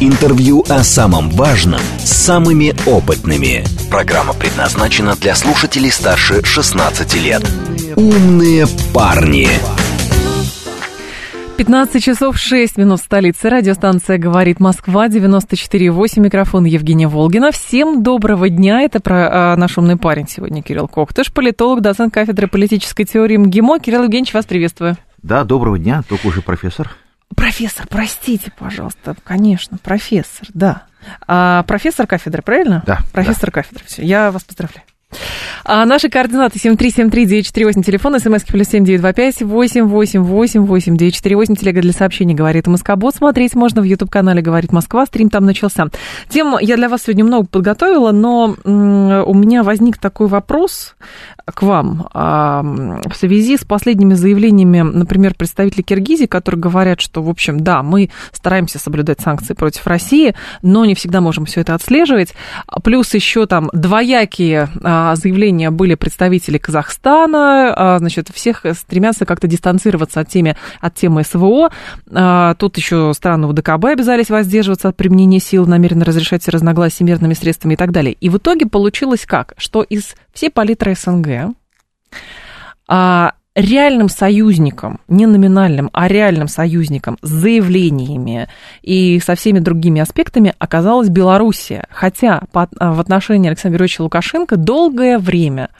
Интервью 0.00 0.64
о 0.68 0.82
самом 0.82 1.30
важном 1.30 1.80
с 1.98 2.10
самыми 2.10 2.74
опытными. 2.84 3.64
Программа 3.90 4.34
предназначена 4.34 5.14
для 5.14 5.36
слушателей 5.36 5.92
старше 5.92 6.44
16 6.44 7.14
лет. 7.22 7.48
Умные 7.94 8.66
парни. 8.92 9.46
15 11.58 12.02
часов 12.02 12.36
6 12.36 12.76
минут 12.76 13.00
в 13.00 13.04
столице. 13.04 13.48
Радиостанция 13.48 14.18
«Говорит 14.18 14.58
Москва», 14.58 15.06
94,8. 15.06 16.20
Микрофон 16.20 16.64
Евгения 16.64 17.06
Волгина. 17.06 17.52
Всем 17.52 18.02
доброго 18.02 18.48
дня. 18.48 18.80
Это 18.80 18.98
про 18.98 19.52
а, 19.52 19.56
наш 19.56 19.78
умный 19.78 19.96
парень 19.96 20.26
сегодня, 20.26 20.60
Кирилл 20.60 20.88
Коктыш, 20.88 21.32
политолог, 21.32 21.82
доцент 21.82 22.12
кафедры 22.12 22.48
политической 22.48 23.04
теории 23.04 23.36
МГИМО. 23.36 23.78
Кирилл 23.78 24.02
Евгеньевич, 24.02 24.34
вас 24.34 24.44
приветствую. 24.44 24.96
Да, 25.22 25.44
доброго 25.44 25.78
дня, 25.78 26.02
только 26.08 26.26
уже 26.26 26.42
профессор. 26.42 26.90
Профессор, 27.36 27.86
простите, 27.88 28.52
пожалуйста, 28.56 29.16
конечно, 29.24 29.78
профессор, 29.78 30.48
да. 30.54 30.84
А, 31.26 31.62
профессор 31.64 32.06
кафедры, 32.06 32.42
правильно? 32.42 32.82
Да. 32.86 33.00
Профессор 33.12 33.50
да. 33.50 33.62
кафедры, 33.62 33.84
все, 33.86 34.02
я 34.02 34.30
вас 34.30 34.44
поздравляю. 34.44 34.84
А 35.64 35.84
наши 35.86 36.08
координаты 36.08 36.58
7373948, 36.58 37.82
телефон, 37.82 38.18
смски 38.18 38.52
плюс 38.52 38.68
7925 38.68 39.42
888 39.42 40.96
948, 40.96 41.56
телега 41.56 41.80
для 41.80 41.92
сообщений 41.92 42.34
«Говорит 42.34 42.66
Москобот». 42.66 43.14
Смотреть 43.14 43.54
можно 43.54 43.80
в 43.80 43.84
YouTube-канале 43.84 44.42
«Говорит 44.42 44.72
Москва», 44.72 45.06
стрим 45.06 45.30
там 45.30 45.44
начался. 45.46 45.86
Тем 46.28 46.56
я 46.60 46.76
для 46.76 46.88
вас 46.88 47.02
сегодня 47.02 47.24
много 47.24 47.46
подготовила, 47.46 48.12
но 48.12 48.56
у 48.64 49.34
меня 49.34 49.62
возник 49.62 49.98
такой 49.98 50.26
вопрос 50.26 50.94
к 51.46 51.62
вам 51.62 52.08
а, 52.14 52.62
в 52.62 53.14
связи 53.14 53.56
с 53.56 53.64
последними 53.64 54.14
заявлениями, 54.14 54.80
например, 54.80 55.34
представителей 55.34 55.82
Киргизии, 55.82 56.26
которые 56.26 56.60
говорят, 56.60 57.00
что, 57.00 57.22
в 57.22 57.28
общем, 57.28 57.60
да, 57.60 57.82
мы 57.82 58.10
стараемся 58.32 58.78
соблюдать 58.78 59.20
санкции 59.20 59.52
против 59.52 59.86
России, 59.86 60.34
но 60.62 60.84
не 60.84 60.94
всегда 60.94 61.20
можем 61.20 61.44
все 61.44 61.60
это 61.60 61.74
отслеживать. 61.74 62.34
Плюс 62.82 63.12
еще 63.12 63.46
там 63.46 63.68
двоякие 63.72 64.68
а, 64.82 65.03
заявления 65.14 65.70
были 65.70 65.94
представители 65.94 66.58
Казахстана, 66.58 67.72
а, 67.74 67.98
значит, 67.98 68.28
всех 68.32 68.64
стремятся 68.72 69.26
как-то 69.26 69.46
дистанцироваться 69.46 70.20
от, 70.20 70.28
теме, 70.28 70.56
от 70.80 70.94
темы 70.94 71.22
СВО. 71.24 71.70
Тут 72.58 72.76
еще 72.76 73.12
страны 73.14 73.46
УДКБ 73.48 73.84
обязались 73.84 74.30
воздерживаться 74.30 74.88
от 74.88 74.96
применения 74.96 75.40
сил, 75.40 75.66
намеренно 75.66 76.04
разрешать 76.04 76.42
все 76.42 76.50
разногласия 76.50 77.04
мирными 77.04 77.34
средствами 77.34 77.74
и 77.74 77.76
так 77.76 77.92
далее. 77.92 78.14
И 78.20 78.28
в 78.28 78.38
итоге 78.38 78.66
получилось 78.66 79.24
как? 79.26 79.54
Что 79.56 79.82
из 79.82 80.14
всей 80.32 80.50
палитры 80.50 80.94
СНГ 80.94 81.54
а, 82.88 83.32
реальным 83.54 84.08
союзником, 84.08 85.00
не 85.08 85.26
номинальным, 85.26 85.88
а 85.92 86.08
реальным 86.08 86.48
союзником 86.48 87.18
с 87.22 87.28
заявлениями 87.28 88.48
и 88.82 89.20
со 89.20 89.34
всеми 89.36 89.60
другими 89.60 90.00
аспектами 90.00 90.54
оказалась 90.58 91.08
Белоруссия. 91.08 91.86
Хотя 91.90 92.42
по, 92.52 92.68
а, 92.78 92.92
в 92.92 93.00
отношении 93.00 93.48
Александра 93.48 93.78
Георгиевича 93.78 94.02
Лукашенко 94.02 94.56
долгое 94.56 95.18
время 95.18 95.70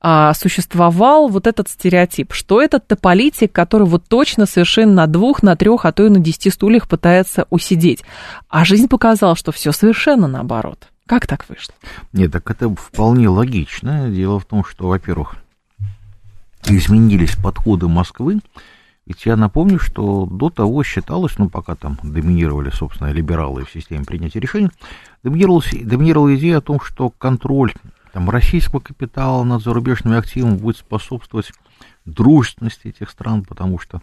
а, 0.00 0.34
существовал 0.34 1.28
вот 1.28 1.46
этот 1.46 1.68
стереотип, 1.68 2.32
что 2.32 2.60
это 2.60 2.80
политик, 2.96 3.52
который 3.52 3.86
вот 3.86 4.04
точно 4.08 4.46
совершенно 4.46 4.92
на 4.92 5.06
двух, 5.06 5.42
на 5.42 5.54
трех, 5.54 5.84
а 5.84 5.92
то 5.92 6.04
и 6.04 6.10
на 6.10 6.18
десяти 6.18 6.50
стульях 6.50 6.88
пытается 6.88 7.46
усидеть. 7.50 8.02
А 8.48 8.64
жизнь 8.64 8.88
показала, 8.88 9.36
что 9.36 9.52
все 9.52 9.70
совершенно 9.70 10.26
наоборот. 10.26 10.88
Как 11.06 11.26
так 11.26 11.48
вышло? 11.48 11.74
Нет, 12.12 12.32
так 12.32 12.50
это 12.50 12.68
вполне 12.68 13.28
логично. 13.28 14.10
Дело 14.10 14.38
в 14.38 14.44
том, 14.44 14.62
что, 14.62 14.88
во-первых, 14.88 15.36
изменились 16.66 17.36
подходы 17.36 17.88
Москвы. 17.88 18.40
Ведь 19.06 19.24
я 19.24 19.36
напомню, 19.36 19.78
что 19.78 20.26
до 20.26 20.50
того 20.50 20.82
считалось, 20.82 21.38
ну, 21.38 21.48
пока 21.48 21.74
там 21.74 21.98
доминировали, 22.02 22.70
собственно, 22.70 23.10
либералы 23.10 23.64
в 23.64 23.70
системе 23.70 24.04
принятия 24.04 24.38
решений, 24.38 24.68
доминировала 25.22 26.36
идея 26.36 26.58
о 26.58 26.62
том, 26.62 26.78
что 26.80 27.08
контроль 27.10 27.72
там, 28.12 28.28
российского 28.28 28.80
капитала 28.80 29.44
над 29.44 29.62
зарубежными 29.62 30.18
активами 30.18 30.56
будет 30.56 30.76
способствовать 30.76 31.52
дружественности 32.04 32.88
этих 32.88 33.10
стран, 33.10 33.44
потому 33.44 33.78
что 33.78 34.02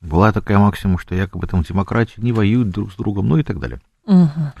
была 0.00 0.32
такая 0.32 0.58
максима, 0.58 0.98
что 0.98 1.14
якобы 1.14 1.46
там 1.46 1.62
демократии 1.62 2.20
не 2.20 2.32
воюют 2.32 2.70
друг 2.70 2.92
с 2.92 2.96
другом, 2.96 3.28
ну 3.28 3.38
и 3.38 3.42
так 3.42 3.58
далее. 3.58 3.80
Угу. 4.06 4.52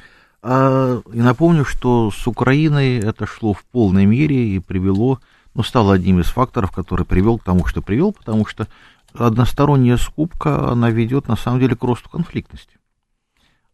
А, 0.42 1.02
и 1.12 1.20
напомню, 1.20 1.64
что 1.64 2.10
с 2.10 2.26
Украиной 2.26 2.98
это 2.98 3.26
шло 3.26 3.52
в 3.52 3.64
полной 3.64 4.06
мере 4.06 4.56
и 4.56 4.58
привело, 4.58 5.20
ну, 5.56 5.62
стало 5.62 5.94
одним 5.94 6.20
из 6.20 6.26
факторов, 6.26 6.70
который 6.70 7.06
привел 7.06 7.38
к 7.38 7.44
тому, 7.44 7.66
что 7.66 7.82
привел, 7.82 8.12
потому 8.12 8.46
что 8.46 8.68
односторонняя 9.14 9.96
скупка, 9.96 10.70
она 10.70 10.90
ведет 10.90 11.28
на 11.28 11.36
самом 11.36 11.60
деле 11.60 11.74
к 11.74 11.82
росту 11.82 12.08
конфликтности, 12.10 12.76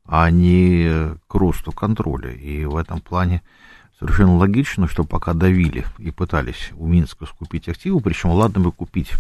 а 0.05 0.31
не 0.31 1.17
к 1.27 1.35
росту 1.35 1.73
контроля. 1.73 2.31
И 2.31 2.65
в 2.65 2.77
этом 2.77 3.01
плане 3.01 3.43
совершенно 3.99 4.37
логично, 4.37 4.89
что 4.89 5.05
пока 5.05 5.35
давили 5.35 5.85
и 5.99 6.11
пытались 6.11 6.71
у 6.77 6.87
Минска 6.87 7.27
скупить 7.27 7.69
активы, 7.69 8.01
причем 8.01 8.31
ладно 8.31 8.61
бы 8.61 8.73
купить 8.73 9.13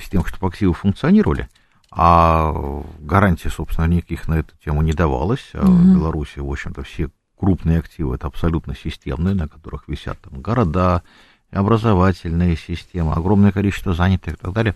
с 0.00 0.08
тем, 0.08 0.24
чтобы 0.24 0.48
активы 0.48 0.72
функционировали– 0.72 1.48
а 1.96 2.82
гарантий, 2.98 3.48
собственно, 3.48 3.86
никаких 3.86 4.26
на 4.26 4.34
эту 4.34 4.52
тему 4.64 4.82
не 4.82 4.92
давалось. 4.92 5.50
А 5.52 5.64
в 5.64 5.94
Беларуси, 5.94 6.40
в 6.40 6.50
общем-то, 6.50 6.82
все 6.82 7.08
крупные 7.38 7.78
активы 7.78 8.16
это 8.16 8.26
абсолютно 8.26 8.74
системные, 8.74 9.36
на 9.36 9.46
которых 9.46 9.86
висят 9.86 10.20
там 10.20 10.40
города, 10.40 11.04
образовательные 11.54 12.56
системы, 12.56 13.12
огромное 13.12 13.52
количество 13.52 13.94
занятых 13.94 14.34
и 14.34 14.36
так 14.36 14.52
далее. 14.52 14.74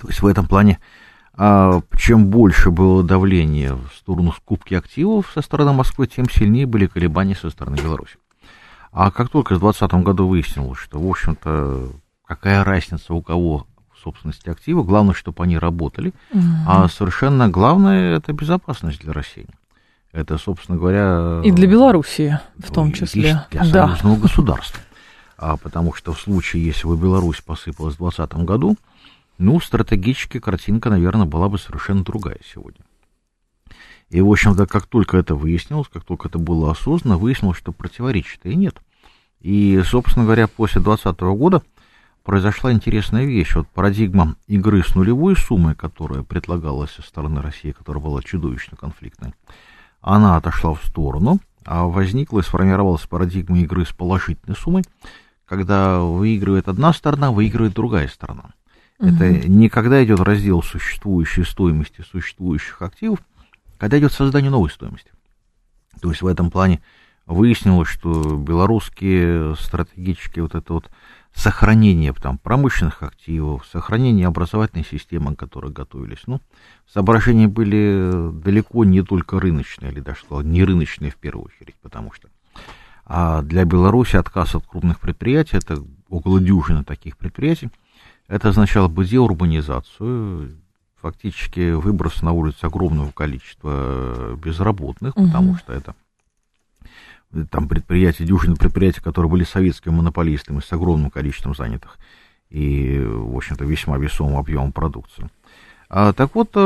То 0.00 0.08
есть 0.08 0.22
в 0.22 0.26
этом 0.26 0.46
плане, 0.46 0.78
а, 1.34 1.80
чем 1.96 2.26
больше 2.26 2.70
было 2.70 3.02
давление 3.02 3.74
в 3.74 3.88
сторону 3.96 4.32
скупки 4.32 4.74
активов 4.74 5.30
со 5.34 5.42
стороны 5.42 5.72
Москвы, 5.72 6.06
тем 6.06 6.30
сильнее 6.30 6.66
были 6.66 6.86
колебания 6.86 7.34
со 7.34 7.50
стороны 7.50 7.76
Беларуси. 7.76 8.16
А 8.92 9.10
как 9.10 9.30
только 9.30 9.54
в 9.54 9.60
2020 9.60 10.04
году 10.04 10.28
выяснилось, 10.28 10.78
что, 10.78 10.98
в 10.98 11.08
общем-то, 11.08 11.92
какая 12.26 12.64
разница 12.64 13.14
у 13.14 13.22
кого 13.22 13.66
собственности 14.02 14.48
активы. 14.48 14.82
Главное, 14.82 15.14
чтобы 15.14 15.42
они 15.44 15.58
работали. 15.58 16.12
Угу. 16.32 16.42
А 16.66 16.88
совершенно 16.88 17.48
главное 17.48 18.16
это 18.16 18.32
безопасность 18.32 19.00
для 19.00 19.12
России. 19.12 19.46
Это, 20.12 20.36
собственно 20.36 20.76
говоря... 20.76 21.40
И 21.44 21.50
для 21.50 21.66
Белоруссии 21.66 22.38
в 22.58 22.70
том 22.72 22.92
числе. 22.92 23.44
Для 23.50 23.64
да. 23.64 23.86
союзного 23.86 24.16
государства. 24.16 24.80
А 25.44 25.56
потому 25.56 25.92
что 25.92 26.12
в 26.12 26.20
случае, 26.20 26.64
если 26.64 26.86
бы 26.86 26.96
Беларусь 26.96 27.40
посыпалась 27.40 27.96
в 27.96 27.98
2020 27.98 28.46
году, 28.46 28.76
ну, 29.38 29.58
стратегически 29.58 30.38
картинка, 30.38 30.88
наверное, 30.88 31.26
была 31.26 31.48
бы 31.48 31.58
совершенно 31.58 32.04
другая 32.04 32.38
сегодня. 32.54 32.84
И, 34.08 34.20
в 34.20 34.30
общем-то, 34.30 34.68
как 34.68 34.86
только 34.86 35.16
это 35.16 35.34
выяснилось, 35.34 35.88
как 35.92 36.04
только 36.04 36.28
это 36.28 36.38
было 36.38 36.70
осознанно, 36.70 37.18
выяснилось, 37.18 37.58
что 37.58 37.72
противоречий-то 37.72 38.50
и 38.50 38.54
нет. 38.54 38.80
И, 39.40 39.82
собственно 39.84 40.26
говоря, 40.26 40.46
после 40.46 40.80
2020 40.80 41.20
года 41.36 41.62
произошла 42.22 42.72
интересная 42.72 43.24
вещь. 43.24 43.56
Вот 43.56 43.66
парадигма 43.66 44.36
игры 44.46 44.84
с 44.84 44.94
нулевой 44.94 45.34
суммой, 45.34 45.74
которая 45.74 46.22
предлагалась 46.22 46.92
со 46.92 47.02
стороны 47.02 47.42
России, 47.42 47.72
которая 47.72 48.00
была 48.00 48.22
чудовищно 48.22 48.76
конфликтной, 48.76 49.34
она 50.02 50.36
отошла 50.36 50.74
в 50.74 50.84
сторону, 50.84 51.40
а 51.64 51.86
возникла 51.86 52.38
и 52.38 52.44
сформировалась 52.44 53.06
парадигма 53.06 53.58
игры 53.58 53.84
с 53.84 53.90
положительной 53.90 54.54
суммой, 54.54 54.84
когда 55.52 56.00
выигрывает 56.00 56.66
одна 56.66 56.94
сторона, 56.94 57.30
выигрывает 57.30 57.74
другая 57.74 58.08
сторона. 58.08 58.54
Угу. 58.98 59.08
Это 59.10 59.30
не 59.30 59.68
когда 59.68 60.02
идет 60.02 60.20
раздел 60.20 60.62
существующей 60.62 61.44
стоимости 61.44 62.02
существующих 62.10 62.80
активов, 62.80 63.18
когда 63.76 63.98
идет 63.98 64.14
создание 64.14 64.50
новой 64.50 64.70
стоимости. 64.70 65.10
То 66.00 66.08
есть 66.08 66.22
в 66.22 66.26
этом 66.26 66.50
плане 66.50 66.80
выяснилось, 67.26 67.90
что 67.90 68.34
белорусские 68.34 69.54
стратегические 69.56 70.44
вот 70.44 70.54
это 70.54 70.72
вот 70.72 70.90
сохранение 71.34 72.14
там, 72.14 72.38
промышленных 72.38 73.02
активов, 73.02 73.66
сохранение 73.70 74.28
образовательной 74.28 74.86
системы, 74.86 75.36
к 75.36 75.38
которой 75.38 75.70
готовились. 75.70 76.22
Ну, 76.24 76.40
соображения 76.90 77.46
были 77.46 78.30
далеко 78.42 78.86
не 78.86 79.02
только 79.02 79.38
рыночные, 79.38 79.92
или 79.92 80.00
даже 80.00 80.20
сказал, 80.20 80.40
не 80.44 80.64
рыночные 80.64 81.10
в 81.10 81.16
первую 81.16 81.44
очередь, 81.44 81.74
потому 81.82 82.10
что 82.10 82.30
а 83.04 83.42
для 83.42 83.64
Беларуси 83.64 84.16
отказ 84.16 84.54
от 84.54 84.66
крупных 84.66 85.00
предприятий, 85.00 85.56
это 85.56 85.82
около 86.08 86.40
дюжины 86.40 86.84
таких 86.84 87.16
предприятий, 87.16 87.70
это 88.28 88.50
означало 88.50 88.88
бы 88.88 89.04
деурбанизацию, 89.04 90.56
фактически 91.00 91.72
выброс 91.72 92.22
на 92.22 92.32
улицу 92.32 92.66
огромного 92.66 93.10
количества 93.10 94.36
безработных, 94.36 95.16
угу. 95.16 95.26
потому 95.26 95.56
что 95.56 95.72
это 95.72 95.94
там 97.50 97.66
предприятия, 97.66 98.24
дюжины 98.24 98.56
предприятий, 98.56 99.00
которые 99.00 99.30
были 99.30 99.44
советскими 99.44 99.92
монополистами 99.92 100.60
с 100.60 100.72
огромным 100.72 101.10
количеством 101.10 101.54
занятых 101.54 101.98
и, 102.50 103.02
в 103.02 103.34
общем-то, 103.36 103.64
весьма 103.64 103.96
весомым 103.96 104.36
объемом 104.36 104.72
продукции. 104.72 105.28
А, 105.88 106.12
так 106.12 106.34
вот, 106.34 106.50
э, 106.54 106.58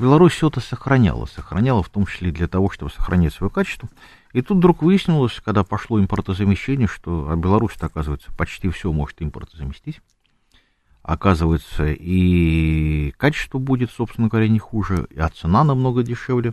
Беларусь 0.00 0.32
все 0.32 0.48
это 0.48 0.60
сохраняла, 0.60 1.26
сохраняла 1.26 1.82
в 1.82 1.88
том 1.88 2.06
числе 2.06 2.30
для 2.30 2.48
того, 2.48 2.70
чтобы 2.70 2.90
сохранять 2.90 3.32
свое 3.32 3.50
качество. 3.50 3.88
И 4.32 4.42
тут 4.42 4.58
вдруг 4.58 4.82
выяснилось, 4.82 5.40
когда 5.44 5.64
пошло 5.64 5.98
импортозамещение, 6.00 6.86
что 6.86 7.28
а 7.30 7.36
Беларусь, 7.36 7.72
оказывается, 7.80 8.30
почти 8.36 8.68
все 8.68 8.92
может 8.92 9.20
импортозаместить. 9.22 10.00
Оказывается, 11.02 11.86
и 11.86 13.12
качество 13.16 13.58
будет, 13.58 13.90
собственно 13.90 14.28
говоря, 14.28 14.48
не 14.48 14.58
хуже, 14.58 15.08
а 15.16 15.28
цена 15.30 15.64
намного 15.64 16.02
дешевле. 16.02 16.52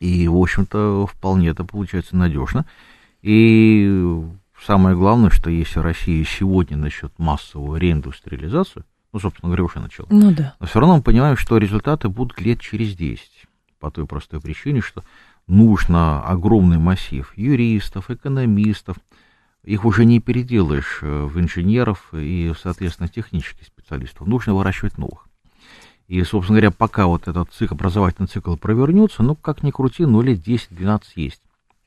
И, 0.00 0.26
в 0.26 0.36
общем-то, 0.36 1.06
вполне 1.06 1.50
это 1.50 1.64
получается 1.64 2.16
надежно. 2.16 2.66
И 3.20 4.20
самое 4.66 4.96
главное, 4.96 5.30
что 5.30 5.48
если 5.48 5.78
Россия 5.78 6.24
сегодня 6.24 6.76
начнет 6.76 7.16
массовую 7.18 7.80
реиндустриализацию, 7.80 8.84
ну, 9.12 9.20
собственно 9.20 9.50
говоря, 9.50 9.64
уже 9.64 9.78
начала, 9.78 10.08
ну, 10.10 10.32
да. 10.32 10.56
но 10.58 10.66
все 10.66 10.80
равно 10.80 10.96
мы 10.96 11.02
понимаем, 11.02 11.36
что 11.36 11.58
результаты 11.58 12.08
будут 12.08 12.40
лет 12.40 12.60
через 12.60 12.96
10. 12.96 13.46
По 13.78 13.92
той 13.92 14.06
простой 14.06 14.40
причине, 14.40 14.80
что 14.80 15.04
нужно 15.46 16.22
огромный 16.22 16.78
массив 16.78 17.32
юристов, 17.36 18.10
экономистов, 18.10 18.96
их 19.64 19.84
уже 19.84 20.04
не 20.04 20.20
переделаешь 20.20 20.98
э, 21.02 21.24
в 21.24 21.38
инженеров 21.38 22.08
и, 22.12 22.52
соответственно, 22.60 23.08
технических 23.08 23.66
специалистов. 23.66 24.26
Нужно 24.26 24.54
выращивать 24.54 24.98
новых. 24.98 25.28
И, 26.08 26.22
собственно 26.24 26.58
говоря, 26.58 26.72
пока 26.72 27.06
вот 27.06 27.28
этот 27.28 27.52
цикл, 27.52 27.74
образовательный 27.74 28.26
цикл 28.26 28.56
провернется, 28.56 29.22
ну, 29.22 29.36
как 29.36 29.62
ни 29.62 29.70
крути, 29.70 30.04
ну, 30.04 30.20
лет 30.20 30.46
10-12 30.46 31.02
есть. 31.14 31.40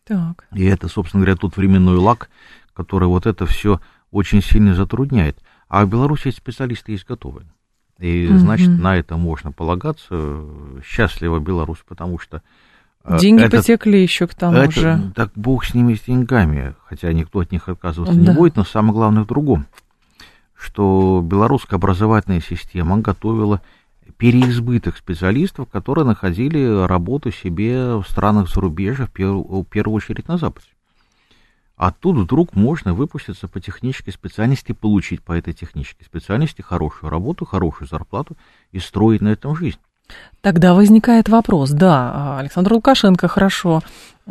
Так. 0.06 0.46
И 0.54 0.64
это, 0.64 0.88
собственно 0.88 1.24
говоря, 1.24 1.38
тот 1.38 1.58
временной 1.58 1.98
лак, 1.98 2.30
который 2.74 3.08
вот 3.08 3.26
это 3.26 3.46
все 3.46 3.82
очень 4.12 4.42
сильно 4.42 4.74
затрудняет. 4.74 5.38
А 5.68 5.86
в 5.86 5.90
Беларуси 5.90 6.32
специалисты 6.32 6.94
есть 6.94 7.06
готовые. 7.06 7.48
И, 8.00 8.28
mm 8.28 8.38
значит, 8.38 8.70
на 8.70 8.96
это 8.96 9.18
можно 9.18 9.52
полагаться. 9.52 10.46
Счастлива 10.84 11.40
Беларусь, 11.40 11.84
потому 11.86 12.20
что... 12.20 12.42
Э, 13.06 13.20
Деньги 13.20 13.44
это, 13.44 13.58
потекли 13.58 14.02
еще 14.02 14.26
к 14.26 14.34
тому 14.34 14.58
это, 14.58 14.72
же. 14.72 15.12
Так 15.16 15.32
бог 15.36 15.64
с 15.66 15.74
ними, 15.74 15.94
с 15.94 16.02
деньгами. 16.02 16.74
Хотя 16.86 17.14
никто 17.14 17.40
от 17.40 17.52
них 17.52 17.70
отказываться 17.70 18.16
да. 18.16 18.22
не 18.22 18.36
будет, 18.36 18.56
но 18.56 18.64
самое 18.64 18.94
главное 18.94 19.24
в 19.24 19.28
другом. 19.28 19.68
Что 20.56 21.22
белорусская 21.24 21.76
образовательная 21.76 22.42
система 22.42 22.98
готовила 22.98 23.62
переизбыток 24.18 24.98
специалистов, 24.98 25.70
которые 25.70 26.06
находили 26.06 26.86
работу 26.86 27.32
себе 27.32 27.98
в 27.98 28.06
странах 28.06 28.50
зарубежья, 28.50 29.06
в 29.06 29.12
первую, 29.12 29.62
в 29.62 29.66
первую 29.66 29.96
очередь 29.96 30.28
на 30.28 30.38
Западе. 30.38 30.68
А 31.78 31.92
тут 31.92 32.16
вдруг 32.16 32.56
можно 32.56 32.94
выпуститься 32.94 33.48
по 33.48 33.60
технической 33.60 34.14
специальности, 34.14 34.72
получить 34.72 35.22
по 35.22 35.34
этой 35.34 35.54
технической 35.54 36.06
специальности 36.06 36.62
хорошую 36.62 37.10
работу, 37.12 37.46
хорошую 37.46 37.88
зарплату 37.88 38.38
и 38.72 38.80
строить 38.80 39.22
на 39.22 39.30
этом 39.30 39.56
жизнь. 39.56 39.80
Тогда 40.42 40.76
возникает 40.76 41.28
вопрос, 41.28 41.72
да, 41.72 42.38
Александр 42.38 42.74
Лукашенко 42.74 43.28
хорошо, 43.28 43.82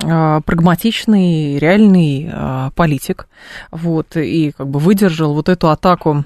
а, 0.03 0.41
прагматичный, 0.43 1.59
реальный 1.59 2.31
а, 2.33 2.71
политик, 2.71 3.29
вот, 3.73 4.17
и 4.17 4.53
как 4.53 4.69
бы 4.69 4.79
выдержал 4.79 5.35
вот 5.35 5.49
эту 5.49 5.71
атаку 5.71 6.25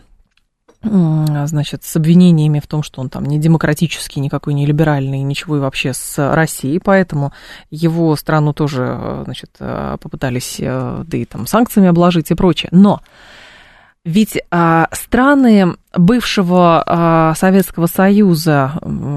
значит, 0.80 1.82
с 1.82 1.96
обвинениями 1.96 2.60
в 2.60 2.68
том, 2.68 2.84
что 2.84 3.00
он 3.00 3.08
там 3.08 3.24
не 3.24 3.40
демократический, 3.40 4.20
никакой 4.20 4.54
не 4.54 4.64
либеральный, 4.64 5.22
ничего 5.22 5.56
и 5.56 5.60
вообще 5.60 5.92
с 5.92 6.34
Россией, 6.34 6.78
поэтому 6.78 7.32
его 7.70 8.14
страну 8.14 8.52
тоже, 8.52 9.22
значит, 9.24 9.50
попытались, 9.58 10.58
да 10.60 11.18
и 11.18 11.24
там 11.24 11.48
санкциями 11.48 11.88
обложить 11.88 12.30
и 12.30 12.34
прочее. 12.34 12.68
Но 12.70 13.00
ведь 14.04 14.38
а, 14.50 14.88
страны 14.92 15.76
бывшего 15.96 16.82
а, 16.86 17.34
Советского 17.34 17.86
Союза, 17.86 18.72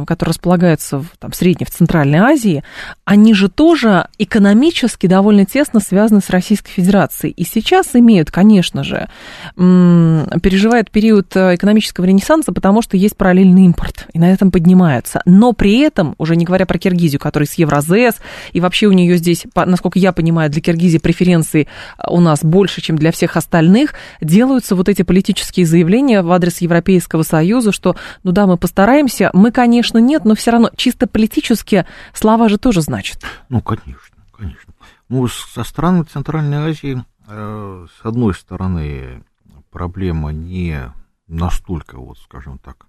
который 0.07 0.29
располагается 0.29 0.99
в 0.99 1.07
там, 1.19 1.33
Средней, 1.33 1.65
в 1.65 1.71
Центральной 1.71 2.19
Азии, 2.19 2.63
они 3.03 3.33
же 3.33 3.49
тоже 3.49 4.07
экономически 4.17 5.07
довольно 5.07 5.45
тесно 5.45 5.79
связаны 5.79 6.21
с 6.21 6.29
Российской 6.29 6.71
Федерацией. 6.71 7.33
И 7.33 7.43
сейчас 7.43 7.89
имеют, 7.93 8.31
конечно 8.31 8.83
же, 8.83 9.09
переживают 9.55 10.91
период 10.91 11.35
э, 11.35 11.55
экономического 11.55 12.05
ренессанса, 12.05 12.51
потому 12.53 12.81
что 12.81 12.95
есть 12.95 13.17
параллельный 13.17 13.65
импорт, 13.65 14.07
и 14.13 14.19
на 14.19 14.31
этом 14.31 14.51
поднимаются. 14.51 15.21
Но 15.25 15.53
при 15.53 15.79
этом, 15.79 16.15
уже 16.17 16.35
не 16.35 16.45
говоря 16.45 16.65
про 16.65 16.77
Киргизию, 16.77 17.19
которая 17.19 17.47
с 17.47 17.53
Евразес, 17.55 18.15
и 18.53 18.61
вообще 18.61 18.87
у 18.87 18.91
нее 18.91 19.17
здесь, 19.17 19.45
насколько 19.55 19.99
я 19.99 20.13
понимаю, 20.13 20.49
для 20.49 20.61
Киргизии 20.61 20.99
преференции 20.99 21.67
э, 21.97 22.03
у 22.09 22.21
нас 22.21 22.43
больше, 22.43 22.81
чем 22.81 22.97
для 22.97 23.11
всех 23.11 23.35
остальных, 23.35 23.93
делаются 24.21 24.75
вот 24.75 24.87
эти 24.87 25.01
политические 25.01 25.65
заявления 25.65 26.21
в 26.21 26.31
адрес 26.31 26.60
Европейского 26.61 27.23
Союза, 27.23 27.71
что, 27.71 27.95
ну 28.23 28.31
да, 28.31 28.47
мы 28.47 28.57
постараемся, 28.57 29.29
мы, 29.33 29.51
конечно, 29.51 29.97
нет, 29.97 30.25
но 30.25 30.35
все 30.35 30.51
равно 30.51 30.71
чисто 30.75 31.07
политически 31.07 31.85
слова 32.13 32.49
же 32.49 32.57
тоже 32.57 32.81
значат. 32.81 33.23
Ну, 33.49 33.61
конечно, 33.61 34.17
конечно. 34.31 34.73
Ну, 35.09 35.27
со 35.27 35.63
странами 35.63 36.03
Центральной 36.03 36.69
Азии, 36.69 37.03
э, 37.27 37.85
с 38.01 38.05
одной 38.05 38.33
стороны, 38.33 39.23
проблема 39.69 40.31
не 40.31 40.91
настолько, 41.27 41.97
вот, 41.97 42.17
скажем 42.19 42.59
так, 42.59 42.85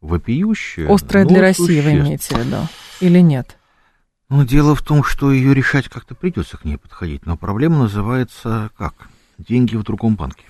вопиющая. 0.00 0.92
Острая 0.92 1.24
для 1.24 1.40
России, 1.40 1.80
вы 1.80 1.92
имеете 1.92 2.34
в 2.34 2.38
виду, 2.38 2.68
или 3.00 3.20
нет? 3.20 3.56
Ну, 4.28 4.44
дело 4.44 4.74
в 4.74 4.82
том, 4.82 5.04
что 5.04 5.32
ее 5.32 5.54
решать 5.54 5.88
как-то 5.88 6.14
придется 6.14 6.56
к 6.56 6.64
ней 6.64 6.76
подходить, 6.78 7.26
но 7.26 7.36
проблема 7.36 7.80
называется 7.80 8.70
как? 8.76 8.94
Деньги 9.38 9.76
в 9.76 9.82
другом 9.82 10.16
банке. 10.16 10.44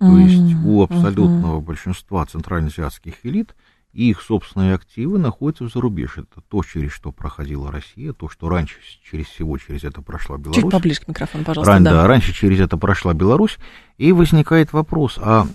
То 0.00 0.18
есть 0.18 0.56
у 0.64 0.82
абсолютного 0.82 1.60
большинства 1.60 2.24
центральноазиатских 2.24 3.14
элит 3.22 3.54
их 3.92 4.22
собственные 4.22 4.74
активы 4.74 5.18
находятся 5.18 5.64
в 5.64 5.72
зарубежье. 5.72 6.24
Это 6.30 6.40
то, 6.48 6.62
через 6.62 6.92
что 6.92 7.12
проходила 7.12 7.70
Россия, 7.70 8.12
то, 8.12 8.28
что 8.28 8.48
раньше 8.48 8.76
через 9.10 9.26
всего 9.26 9.58
через 9.58 9.84
это 9.84 10.00
прошла 10.00 10.38
Беларусь. 10.38 10.62
Чуть 10.62 10.70
поближе 10.70 11.00
к 11.00 11.08
микрофону, 11.08 11.44
пожалуйста. 11.44 11.72
Ран, 11.72 11.84
да. 11.84 11.90
да, 11.90 12.06
раньше 12.06 12.32
через 12.32 12.60
это 12.60 12.76
прошла 12.76 13.14
Беларусь. 13.14 13.58
И 13.98 14.12
возникает 14.12 14.72
вопрос, 14.72 15.18
а, 15.20 15.46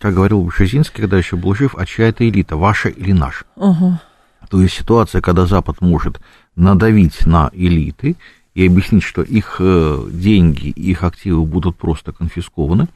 как 0.00 0.14
говорил 0.14 0.42
Бушезинский, 0.42 1.02
когда 1.02 1.16
еще 1.16 1.36
был 1.36 1.54
жив, 1.54 1.76
а 1.78 1.86
чья 1.86 2.08
это 2.08 2.28
элита, 2.28 2.56
ваша 2.56 2.88
или 2.88 3.12
наша? 3.12 3.44
Угу. 3.56 3.98
То 4.50 4.60
есть 4.60 4.74
ситуация, 4.74 5.20
когда 5.20 5.46
Запад 5.46 5.80
может 5.80 6.20
надавить 6.56 7.26
на 7.26 7.50
элиты 7.52 8.16
и 8.54 8.66
объяснить, 8.66 9.02
что 9.02 9.22
их 9.22 9.56
э, 9.60 10.08
деньги, 10.10 10.68
их 10.68 11.04
активы 11.04 11.44
будут 11.44 11.76
просто 11.76 12.12
конфискованы, 12.12 12.88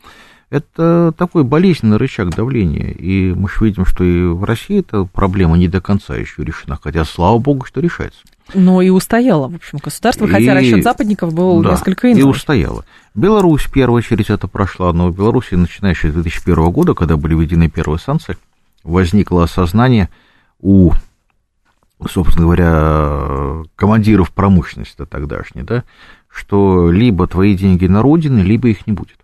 это 0.51 1.13
такой 1.17 1.45
болезненный 1.45 1.99
рычаг 1.99 2.35
давления. 2.35 2.91
И 2.91 3.35
мы 3.35 3.49
же 3.49 3.65
видим, 3.65 3.85
что 3.85 4.03
и 4.03 4.25
в 4.25 4.45
России 4.45 4.81
эта 4.81 5.05
проблема 5.05 5.59
не 5.59 5.69
до 5.69 5.81
конца 5.81 6.17
еще 6.17 6.43
решена, 6.43 6.79
хотя, 6.83 7.05
слава 7.05 7.39
богу, 7.39 7.67
что 7.67 7.81
решается. 7.81 8.21
Но 8.55 8.81
и 8.81 8.89
устояло, 8.89 9.49
в 9.49 9.57
общем, 9.57 9.79
государство, 9.83 10.25
и, 10.27 10.31
хотя 10.31 10.55
расчет 10.55 10.83
западников 10.83 11.35
был 11.35 11.63
да, 11.63 11.73
несколько 11.73 12.11
иной. 12.11 12.21
и 12.21 12.25
устояло. 12.25 12.85
Беларусь, 13.15 13.63
в 13.63 13.73
первую 13.73 13.99
очередь, 13.99 14.31
это 14.31 14.49
прошла, 14.49 14.93
но 14.95 15.11
в 15.11 15.17
Беларуси, 15.17 15.55
начиная 15.55 15.95
с 15.95 16.01
2001 16.01 16.71
года, 16.71 16.95
когда 16.95 17.19
были 17.19 17.35
введены 17.35 17.69
первые 17.69 17.99
санкции, 17.99 18.39
возникло 18.85 19.45
осознание 19.45 20.09
у, 20.61 20.93
собственно 22.09 22.47
говоря, 22.47 23.65
командиров 23.77 24.33
промышленности 24.33 25.05
тогдашней, 25.05 25.63
да, 25.63 25.85
что 26.31 26.91
либо 26.91 27.27
твои 27.27 27.55
деньги 27.55 27.87
на 27.87 28.01
родине, 28.01 28.43
либо 28.43 28.69
их 28.69 28.87
не 28.87 28.95
будет. 28.95 29.19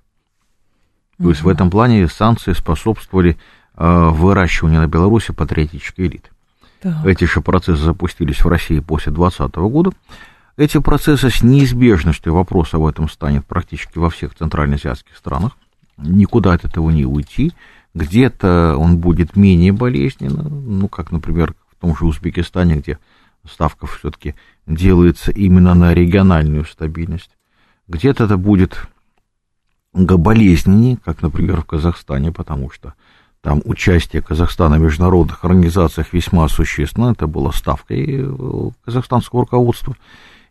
То 1.18 1.28
есть 1.28 1.42
в 1.42 1.48
этом 1.48 1.70
плане 1.70 2.08
санкции 2.08 2.52
способствовали 2.52 3.36
э, 3.76 4.08
выращиванию 4.10 4.80
на 4.80 4.86
Беларуси 4.86 5.32
патриотической 5.32 6.06
элиты. 6.06 6.30
Так. 6.80 7.06
Эти 7.06 7.24
же 7.24 7.40
процессы 7.40 7.82
запустились 7.82 8.44
в 8.44 8.48
России 8.48 8.80
после 8.80 9.12
2020 9.12 9.54
года. 9.56 9.92
Эти 10.56 10.78
процессы 10.78 11.30
с 11.30 11.42
неизбежностью, 11.42 12.34
вопрос 12.34 12.74
об 12.74 12.84
этом 12.84 13.08
станет 13.08 13.46
практически 13.46 13.98
во 13.98 14.10
всех 14.10 14.34
центральноазиатских 14.34 15.16
странах. 15.16 15.56
Никуда 15.96 16.52
от 16.52 16.64
этого 16.64 16.90
не 16.90 17.04
уйти. 17.04 17.52
Где-то 17.94 18.76
он 18.76 18.98
будет 18.98 19.36
менее 19.36 19.72
болезненно, 19.72 20.42
ну, 20.42 20.88
как, 20.88 21.12
например, 21.12 21.54
в 21.70 21.80
том 21.80 21.96
же 21.96 22.04
Узбекистане, 22.06 22.76
где 22.76 22.98
ставка 23.48 23.86
все-таки 23.86 24.34
делается 24.66 25.30
именно 25.30 25.74
на 25.74 25.94
региональную 25.94 26.64
стабильность. 26.64 27.30
Где-то 27.88 28.24
это 28.24 28.36
будет 28.36 28.88
болезненнее, 29.94 30.98
как, 31.04 31.22
например, 31.22 31.60
в 31.60 31.64
Казахстане, 31.64 32.32
потому 32.32 32.70
что 32.70 32.94
там 33.40 33.62
участие 33.64 34.22
Казахстана 34.22 34.76
в 34.76 34.80
международных 34.80 35.44
организациях 35.44 36.12
весьма 36.12 36.48
существенно, 36.48 37.12
это 37.12 37.26
была 37.26 37.52
ставкой 37.52 38.04
э, 38.08 38.70
казахстанского 38.84 39.42
руководства. 39.42 39.96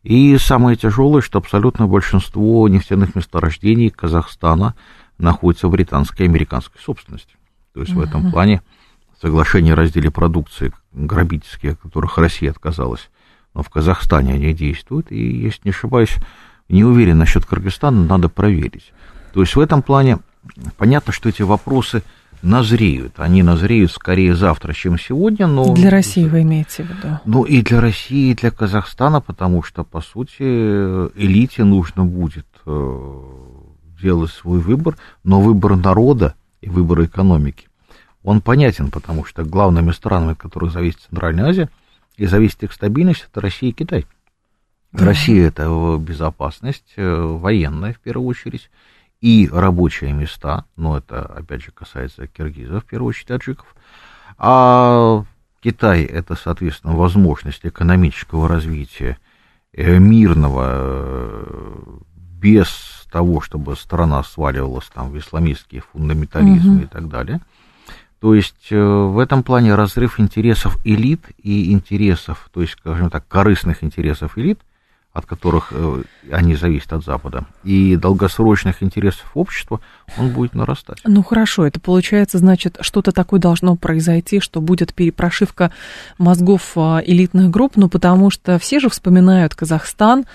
И 0.03 0.37
самое 0.37 0.77
тяжелое, 0.77 1.21
что 1.21 1.39
абсолютно 1.39 1.87
большинство 1.87 2.67
нефтяных 2.67 3.15
месторождений 3.15 3.89
Казахстана 3.89 4.75
находится 5.17 5.67
в 5.67 5.71
британской 5.71 6.25
и 6.25 6.29
американской 6.29 6.79
собственности. 6.81 7.35
То 7.73 7.81
есть 7.81 7.93
uh-huh. 7.93 7.97
в 7.97 8.01
этом 8.01 8.31
плане 8.31 8.61
соглашения 9.21 9.73
о 9.73 9.75
разделе 9.77 10.11
продукции 10.11 10.73
грабительские, 10.91 11.73
от 11.73 11.79
которых 11.79 12.17
Россия 12.17 12.51
отказалась, 12.51 13.09
но 13.53 13.63
в 13.63 13.69
Казахстане 13.69 14.33
они 14.33 14.53
действуют, 14.53 15.11
и, 15.11 15.17
если 15.17 15.61
не 15.65 15.71
ошибаюсь, 15.71 16.17
Не 16.69 16.83
уверен 16.83 17.17
насчет 17.17 17.45
Кыргызстана, 17.45 18.03
надо 18.05 18.29
проверить. 18.29 18.93
То 19.33 19.41
есть 19.41 19.55
в 19.55 19.59
этом 19.59 19.81
плане 19.81 20.19
понятно, 20.77 21.11
что 21.11 21.29
эти 21.29 21.41
вопросы 21.41 22.03
назреют. 22.41 23.13
Они 23.17 23.41
назреют 23.41 23.91
скорее 23.91 24.35
завтра, 24.35 24.73
чем 24.73 24.99
сегодня, 24.99 25.47
но... 25.47 25.73
Для 25.73 25.89
России 25.89 26.27
вы 26.27 26.41
имеете 26.41 26.83
в 26.83 26.89
виду? 26.89 27.19
Ну 27.25 27.43
и 27.43 27.61
для 27.61 27.79
России, 27.79 28.31
и 28.31 28.35
для 28.35 28.51
Казахстана, 28.51 29.21
потому 29.21 29.63
что, 29.63 29.83
по 29.83 30.01
сути, 30.01 30.43
элите 30.43 31.63
нужно 31.63 32.03
будет 32.03 32.45
э, 32.65 33.29
делать 34.01 34.31
свой 34.31 34.59
выбор, 34.59 34.97
но 35.23 35.41
выбор 35.41 35.77
народа 35.77 36.35
и 36.61 36.69
выбор 36.69 37.05
экономики, 37.05 37.67
он 38.23 38.41
понятен, 38.41 38.91
потому 38.91 39.25
что 39.25 39.43
главными 39.43 39.91
странами, 39.91 40.33
от 40.33 40.39
которых 40.39 40.71
зависит 40.71 40.99
Центральная 41.09 41.45
Азия, 41.45 41.69
и 42.17 42.25
зависит 42.25 42.63
их 42.63 42.73
стабильность, 42.73 43.25
это 43.29 43.41
Россия 43.41 43.69
и 43.69 43.73
Китай. 43.73 44.05
Россия 44.91 45.47
это 45.47 45.97
безопасность 45.99 46.93
э, 46.97 47.21
военная 47.21 47.93
в 47.93 47.99
первую 47.99 48.27
очередь, 48.27 48.69
и 49.23 49.49
рабочие 49.49 50.11
места, 50.11 50.65
но 50.75 50.97
это, 50.97 51.21
опять 51.21 51.63
же, 51.63 51.71
касается 51.71 52.27
киргизов, 52.27 52.83
в 52.83 52.85
первую 52.85 53.11
очередь, 53.11 53.27
таджиков, 53.27 53.73
а 54.37 55.23
Китай 55.61 56.03
это, 56.03 56.35
соответственно, 56.35 56.93
возможность 56.93 57.61
экономического 57.65 58.49
развития 58.49 59.17
э, 59.71 59.97
мирного, 59.97 60.65
э, 60.67 61.83
без 62.41 63.05
того, 63.09 63.39
чтобы 63.39 63.77
страна 63.77 64.21
сваливалась 64.23 64.89
там 64.93 65.11
в 65.11 65.17
исламистский 65.17 65.79
фундаментализм 65.93 66.75
угу. 66.75 66.83
и 66.83 66.85
так 66.87 67.07
далее. 67.07 67.39
То 68.19 68.35
есть 68.35 68.67
э, 68.71 68.77
в 68.77 69.19
этом 69.19 69.43
плане 69.43 69.75
разрыв 69.75 70.19
интересов 70.19 70.77
элит 70.83 71.21
и 71.37 71.71
интересов, 71.71 72.49
то 72.53 72.59
есть, 72.59 72.73
скажем 72.73 73.09
так, 73.09 73.25
корыстных 73.29 73.85
интересов 73.85 74.37
элит– 74.37 74.59
от 75.13 75.27
которых 75.27 75.67
э, 75.71 76.01
они 76.31 76.55
зависят 76.55 76.91
от 76.91 77.05
Запада, 77.05 77.45
и 77.63 77.95
долгосрочных 77.95 78.81
интересов 78.81 79.29
общества, 79.35 79.79
он 80.17 80.29
будет 80.29 80.55
нарастать. 80.55 80.99
Ну 81.05 81.21
хорошо, 81.23 81.67
это 81.67 81.79
получается, 81.79 82.39
значит, 82.39 82.77
что-то 82.81 83.11
такое 83.11 83.39
должно 83.39 83.75
произойти, 83.75 84.39
что 84.39 84.59
будет 84.59 84.93
перепрошивка 84.95 85.71
мозгов 86.17 86.71
а, 86.75 86.99
элитных 87.05 87.51
групп, 87.51 87.73
ну 87.75 87.89
потому 87.89 88.31
что 88.31 88.57
все 88.57 88.79
же 88.79 88.89
вспоминают 88.89 89.53
Казахстан 89.53 90.25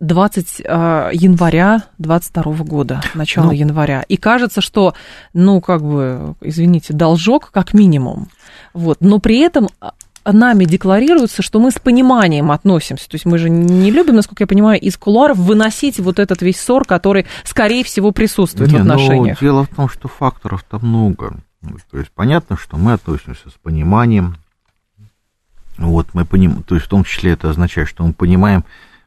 20 0.00 0.62
а, 0.66 1.10
января 1.12 1.84
22 1.98 2.52
года, 2.64 3.02
начало 3.14 3.46
ну, 3.46 3.52
января. 3.52 4.04
И 4.08 4.16
кажется, 4.16 4.60
что, 4.60 4.94
ну, 5.34 5.60
как 5.60 5.82
бы, 5.82 6.34
извините, 6.40 6.92
должок 6.92 7.52
как 7.52 7.74
минимум. 7.74 8.28
Вот. 8.74 9.00
Но 9.00 9.20
при 9.20 9.38
этом 9.38 9.68
а, 9.80 9.92
нами 10.32 10.64
декларируется, 10.64 11.42
что 11.42 11.60
мы 11.60 11.70
с 11.70 11.78
пониманием 11.78 12.50
относимся. 12.50 13.08
То 13.08 13.14
есть 13.14 13.26
мы 13.26 13.38
же 13.38 13.50
не 13.50 13.90
любим, 13.90 14.16
насколько 14.16 14.42
я 14.42 14.46
понимаю, 14.46 14.80
из 14.80 14.96
кулуаров 14.96 15.38
выносить 15.38 15.98
вот 16.00 16.18
этот 16.18 16.42
весь 16.42 16.60
ссор, 16.60 16.84
который, 16.84 17.26
скорее 17.44 17.84
всего, 17.84 18.12
присутствует 18.12 18.72
не, 18.72 18.78
в 18.78 18.80
отношениях. 18.80 19.38
Ну, 19.40 19.46
дело 19.46 19.64
в 19.64 19.68
том, 19.68 19.88
что 19.88 20.08
факторов-то 20.08 20.78
много. 20.84 21.36
То 21.90 21.98
есть 21.98 22.10
понятно, 22.14 22.56
что 22.56 22.76
мы 22.76 22.92
относимся 22.92 23.50
с 23.50 23.54
пониманием. 23.62 24.36
Вот 25.78 26.08
мы 26.14 26.24
понимаем, 26.24 26.62
то 26.62 26.74
есть 26.74 26.86
в 26.86 26.88
том 26.88 27.04
числе 27.04 27.32
это 27.32 27.50
означает, 27.50 27.88
что 27.88 28.04
мы 28.04 28.12
понимаем, 28.12 28.64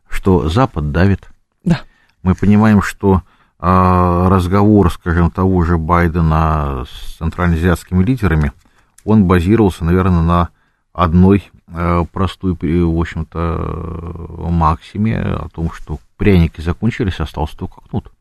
что 0.07 0.49
Запад 0.49 0.91
давит. 0.91 1.27
Да. 1.63 1.81
Мы 2.21 2.35
понимаем, 2.35 2.81
что 2.81 3.23
а, 3.59 4.29
разговор, 4.29 4.91
скажем, 4.91 5.31
того 5.31 5.63
же 5.63 5.77
Байдена 5.77 6.85
с 6.89 7.17
центральноазиатскими 7.17 8.03
лидерами, 8.03 8.51
он 9.03 9.25
базировался, 9.25 9.83
наверное, 9.83 10.21
на 10.21 10.49
одной 11.03 11.49
э, 11.67 12.03
простой, 12.11 12.53
в 12.53 12.99
общем-то, 12.99 14.47
максиме 14.49 15.17
о 15.17 15.49
том, 15.49 15.71
что 15.71 15.99
пряники 16.17 16.61
закончились, 16.61 17.19
остался 17.19 17.57
только 17.57 17.81
кнут. 17.81 18.11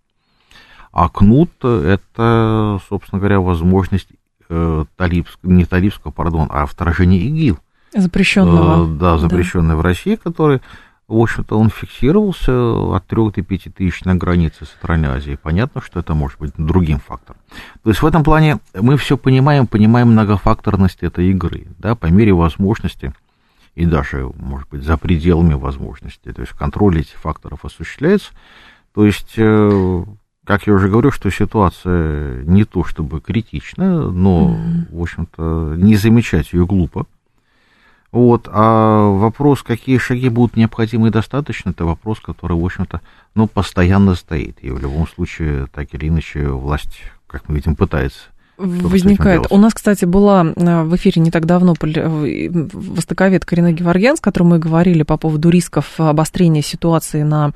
А 0.92 1.08
кнут– 1.08 1.50
это, 1.62 2.80
собственно 2.88 3.18
говоря, 3.18 3.40
возможность 3.40 4.08
э, 4.49 4.85
талибского, 4.97 5.50
не 5.50 5.64
талибского, 5.64 6.12
пардон, 6.12 6.49
а 6.50 6.66
вторжения 6.66 7.18
ИГИЛ. 7.18 7.58
Запрещенного. 7.94 8.85
Э, 8.85 8.99
да, 8.99 9.18
запрещенный 9.18 9.70
да. 9.70 9.76
в 9.76 9.80
России, 9.80 10.14
который 10.14 10.61
в 11.08 11.16
общем-то, 11.16 11.58
он 11.58 11.70
фиксировался 11.70 12.52
от 12.94 13.06
3 13.06 13.30
до 13.30 13.42
5 13.42 13.74
тысяч 13.74 14.04
на 14.04 14.14
границе 14.14 14.66
Центральной 14.66 15.08
Азии. 15.08 15.38
Понятно, 15.42 15.80
что 15.80 16.00
это 16.00 16.12
может 16.12 16.38
быть 16.38 16.52
другим 16.58 17.00
фактором. 17.00 17.40
То 17.82 17.88
есть 17.88 18.02
в 18.02 18.06
этом 18.06 18.22
плане 18.22 18.58
мы 18.74 18.98
все 18.98 19.16
понимаем, 19.16 19.66
понимаем 19.66 20.08
многофакторность 20.08 21.02
этой 21.02 21.30
игры, 21.30 21.66
да, 21.78 21.94
по 21.94 22.06
мере 22.06 22.34
возможности 22.34 23.14
и 23.74 23.86
даже, 23.86 24.30
может 24.36 24.68
быть, 24.68 24.82
за 24.82 24.98
пределами 24.98 25.54
возможностей. 25.54 26.32
То 26.32 26.42
есть 26.42 26.52
контроль 26.52 27.00
этих 27.00 27.16
факторов 27.16 27.64
осуществляется. 27.64 28.32
То 28.92 29.06
есть, 29.06 29.34
э, 29.36 30.04
как 30.44 30.66
я 30.66 30.74
уже 30.74 30.88
говорю, 30.88 31.10
что 31.10 31.30
ситуация 31.30 32.42
не 32.42 32.64
то 32.64 32.84
чтобы 32.84 33.20
критичная, 33.20 34.00
но, 34.00 34.58
в 34.90 35.00
общем-то, 35.00 35.74
не 35.76 35.96
замечать 35.96 36.52
ее 36.52 36.66
глупо. 36.66 37.06
Вот, 38.10 38.48
а 38.50 39.10
вопрос, 39.10 39.62
какие 39.62 39.98
шаги 39.98 40.30
будут 40.30 40.56
необходимы 40.56 41.08
и 41.08 41.10
достаточно, 41.10 41.70
это 41.70 41.84
вопрос, 41.84 42.20
который, 42.20 42.56
в 42.56 42.64
общем-то, 42.64 43.02
ну, 43.34 43.46
постоянно 43.46 44.14
стоит. 44.14 44.56
И 44.62 44.70
в 44.70 44.80
любом 44.80 45.06
случае, 45.06 45.66
так 45.66 45.92
или 45.92 46.08
иначе, 46.08 46.48
власть, 46.48 47.00
как 47.26 47.48
мы 47.48 47.56
видим, 47.56 47.76
пытается 47.76 48.30
Возникает. 48.58 49.46
У 49.50 49.56
нас, 49.56 49.72
кстати, 49.72 50.04
была 50.04 50.44
э, 50.44 50.82
в 50.82 50.96
эфире 50.96 51.22
не 51.22 51.30
так 51.30 51.46
давно 51.46 51.74
э, 51.80 52.48
востоковед 52.50 53.44
Карина 53.44 53.72
Геворгян, 53.72 54.16
с 54.16 54.20
которой 54.20 54.48
мы 54.48 54.58
говорили 54.58 55.04
по 55.04 55.16
поводу 55.16 55.48
рисков 55.48 55.94
обострения 55.98 56.62
ситуации 56.62 57.22
на 57.22 57.52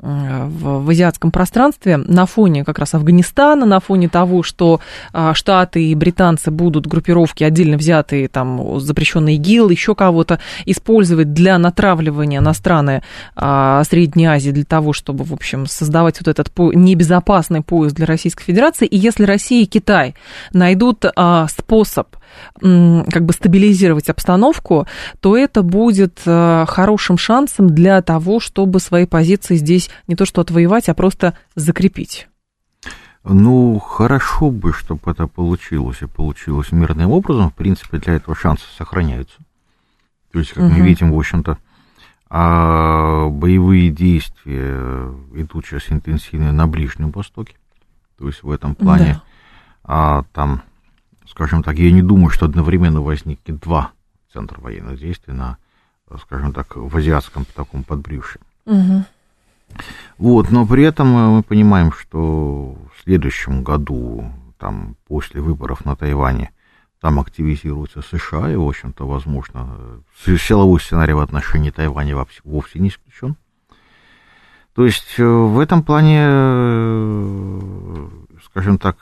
в, 0.00 0.84
в 0.84 0.90
азиатском 0.90 1.30
пространстве 1.30 1.96
на 1.96 2.26
фоне 2.26 2.64
как 2.64 2.78
раз 2.78 2.94
Афганистана, 2.94 3.66
на 3.66 3.80
фоне 3.80 4.08
того, 4.08 4.42
что 4.42 4.80
а, 5.12 5.34
Штаты 5.34 5.84
и 5.84 5.94
британцы 5.94 6.50
будут 6.50 6.86
группировки 6.86 7.42
отдельно 7.42 7.76
взятые, 7.76 8.28
там, 8.28 8.78
запрещенный 8.78 9.34
ИГИЛ, 9.34 9.70
еще 9.70 9.94
кого-то 9.94 10.38
использовать 10.66 11.32
для 11.32 11.58
натравливания 11.58 12.40
на 12.40 12.54
страны 12.54 13.02
а, 13.34 13.82
Средней 13.84 14.26
Азии 14.26 14.50
для 14.50 14.64
того, 14.64 14.92
чтобы, 14.92 15.24
в 15.24 15.32
общем, 15.32 15.66
создавать 15.66 16.20
вот 16.20 16.28
этот 16.28 16.52
небезопасный 16.56 17.62
пояс 17.62 17.92
для 17.92 18.06
Российской 18.06 18.44
Федерации. 18.44 18.86
И 18.86 18.96
если 18.96 19.24
Россия 19.24 19.62
и 19.62 19.66
Китай 19.66 20.14
найдут 20.52 21.04
способ 21.48 22.08
как 22.60 23.24
бы 23.24 23.32
стабилизировать 23.32 24.08
обстановку, 24.08 24.86
то 25.20 25.36
это 25.36 25.62
будет 25.62 26.20
э, 26.26 26.64
хорошим 26.68 27.18
шансом 27.18 27.70
для 27.70 28.02
того, 28.02 28.40
чтобы 28.40 28.80
свои 28.80 29.06
позиции 29.06 29.56
здесь 29.56 29.90
не 30.06 30.16
то 30.16 30.24
что 30.24 30.40
отвоевать, 30.40 30.88
а 30.88 30.94
просто 30.94 31.36
закрепить. 31.54 32.28
Ну, 33.24 33.78
хорошо 33.78 34.50
бы, 34.50 34.72
чтобы 34.72 35.10
это 35.10 35.26
получилось, 35.26 35.98
и 36.02 36.06
получилось 36.06 36.72
мирным 36.72 37.10
образом. 37.10 37.50
В 37.50 37.54
принципе, 37.54 37.98
для 37.98 38.14
этого 38.14 38.36
шансы 38.36 38.64
сохраняются. 38.76 39.36
То 40.32 40.38
есть, 40.38 40.52
как 40.52 40.64
угу. 40.64 40.72
мы 40.72 40.80
видим, 40.80 41.12
в 41.12 41.18
общем-то, 41.18 41.58
а 42.30 43.28
боевые 43.28 43.90
действия 43.90 45.10
идут 45.34 45.66
сейчас 45.66 45.90
интенсивно 45.90 46.52
на 46.52 46.66
Ближнем 46.66 47.10
Востоке. 47.10 47.54
То 48.18 48.26
есть 48.26 48.42
в 48.42 48.50
этом 48.50 48.74
плане 48.74 49.14
да. 49.14 49.22
а, 49.84 50.24
там 50.32 50.62
скажем 51.30 51.62
так, 51.62 51.76
я 51.78 51.90
не 51.92 52.02
думаю, 52.02 52.30
что 52.30 52.46
одновременно 52.46 53.00
возникнет 53.00 53.60
два 53.60 53.92
центра 54.32 54.60
военных 54.60 54.98
действий 54.98 55.34
на, 55.34 55.58
скажем 56.22 56.52
так, 56.52 56.76
в 56.76 56.96
азиатском 56.96 57.44
таком 57.54 57.84
подбрюшье. 57.84 58.40
Угу. 58.66 59.04
Вот, 60.18 60.50
но 60.50 60.66
при 60.66 60.84
этом 60.84 61.08
мы 61.08 61.42
понимаем, 61.42 61.92
что 61.92 62.76
в 62.94 63.02
следующем 63.02 63.62
году, 63.62 64.32
там, 64.58 64.96
после 65.06 65.40
выборов 65.40 65.84
на 65.84 65.94
Тайване, 65.94 66.52
там 67.00 67.20
активизируется 67.20 68.02
США, 68.02 68.50
и, 68.50 68.56
в 68.56 68.66
общем-то, 68.66 69.06
возможно, 69.06 70.02
силовой 70.24 70.80
сценарий 70.80 71.12
в 71.12 71.20
отношении 71.20 71.70
Тайваня 71.70 72.16
вовсе 72.44 72.80
не 72.80 72.88
исключен. 72.88 73.36
То 74.74 74.84
есть 74.84 75.14
э, 75.18 75.24
в 75.24 75.58
этом 75.58 75.82
плане, 75.82 76.20
э, 76.20 78.08
скажем 78.44 78.78
так, 78.78 78.96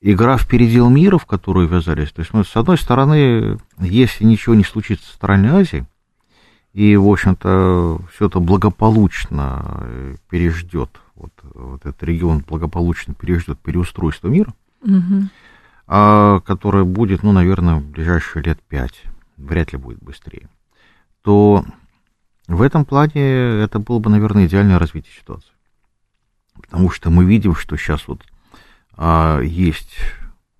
игра 0.00 0.36
в 0.36 0.46
передел 0.48 0.88
мира, 0.88 1.18
в 1.18 1.26
которую 1.26 1.68
ввязались. 1.68 2.12
То 2.12 2.20
есть, 2.20 2.32
мы, 2.32 2.44
с 2.44 2.56
одной 2.56 2.78
стороны, 2.78 3.58
если 3.78 4.24
ничего 4.24 4.54
не 4.54 4.64
случится 4.64 5.06
в 5.06 5.10
Центральной 5.12 5.50
Азии, 5.50 5.86
и, 6.72 6.96
в 6.96 7.08
общем-то, 7.08 8.00
все 8.12 8.26
это 8.26 8.38
благополучно 8.38 9.80
э, 9.82 10.16
переждет, 10.28 11.00
вот, 11.16 11.32
вот 11.42 11.80
этот 11.80 12.02
регион 12.04 12.44
благополучно 12.46 13.12
переждет 13.12 13.58
переустройство 13.58 14.28
мира, 14.28 14.54
угу. 14.82 15.28
а, 15.88 16.40
которое 16.40 16.84
будет, 16.84 17.22
ну, 17.24 17.32
наверное, 17.32 17.76
в 17.76 17.84
ближайшие 17.84 18.44
лет 18.44 18.60
пять, 18.60 19.02
вряд 19.36 19.72
ли 19.72 19.78
будет 19.78 20.00
быстрее, 20.00 20.48
то 21.22 21.64
в 22.46 22.62
этом 22.62 22.84
плане 22.84 23.20
это 23.62 23.80
было 23.80 23.98
бы, 23.98 24.08
наверное, 24.08 24.46
идеальное 24.46 24.78
развитие 24.78 25.14
ситуации. 25.14 25.50
Потому 26.54 26.90
что 26.90 27.10
мы 27.10 27.24
видим, 27.24 27.54
что 27.54 27.76
сейчас 27.76 28.06
вот 28.06 28.22
есть 29.42 29.96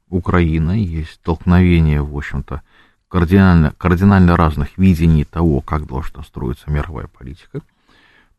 Украина, 0.08 0.72
есть 0.72 1.12
столкновение, 1.14 2.02
в 2.02 2.16
общем-то, 2.16 2.62
кардинально, 3.08 3.72
кардинально 3.78 4.36
разных 4.36 4.76
видений 4.78 5.24
того, 5.24 5.60
как 5.60 5.86
должна 5.86 6.22
строиться 6.22 6.70
мировая 6.70 7.06
политика. 7.06 7.60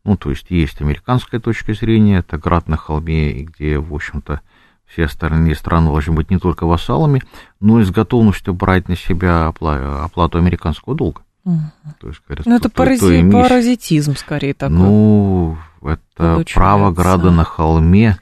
Ну, 0.04 0.16
то 0.16 0.30
есть 0.30 0.46
есть 0.50 0.80
американская 0.80 1.40
точка 1.40 1.74
зрения, 1.74 2.18
это 2.18 2.36
град 2.38 2.68
на 2.68 2.76
холме, 2.76 3.32
где, 3.44 3.78
в 3.78 3.94
общем-то, 3.94 4.40
все 4.86 5.04
остальные 5.04 5.54
страны 5.54 5.86
должны 5.86 6.12
быть 6.12 6.30
не 6.30 6.38
только 6.38 6.66
вассалами, 6.66 7.22
но 7.60 7.80
и 7.80 7.84
с 7.84 7.90
готовностью 7.90 8.52
брать 8.52 8.88
на 8.88 8.96
себя 8.96 9.50
опла- 9.54 10.04
оплату 10.04 10.38
американского 10.38 10.94
долга. 10.94 11.22
Угу. 11.44 11.60
То 12.00 12.08
есть, 12.08 12.20
говорят, 12.26 12.46
Ну, 12.46 12.56
это 12.56 12.68
кто 12.68 12.84
парази- 12.84 13.20
имеет- 13.20 13.32
паразитизм 13.48 14.16
скорее 14.16 14.54
такой. 14.54 14.76
Ну, 14.76 15.56
это 15.82 16.44
право 16.54 16.90
града 16.90 17.30
на 17.30 17.44
холме 17.44 18.18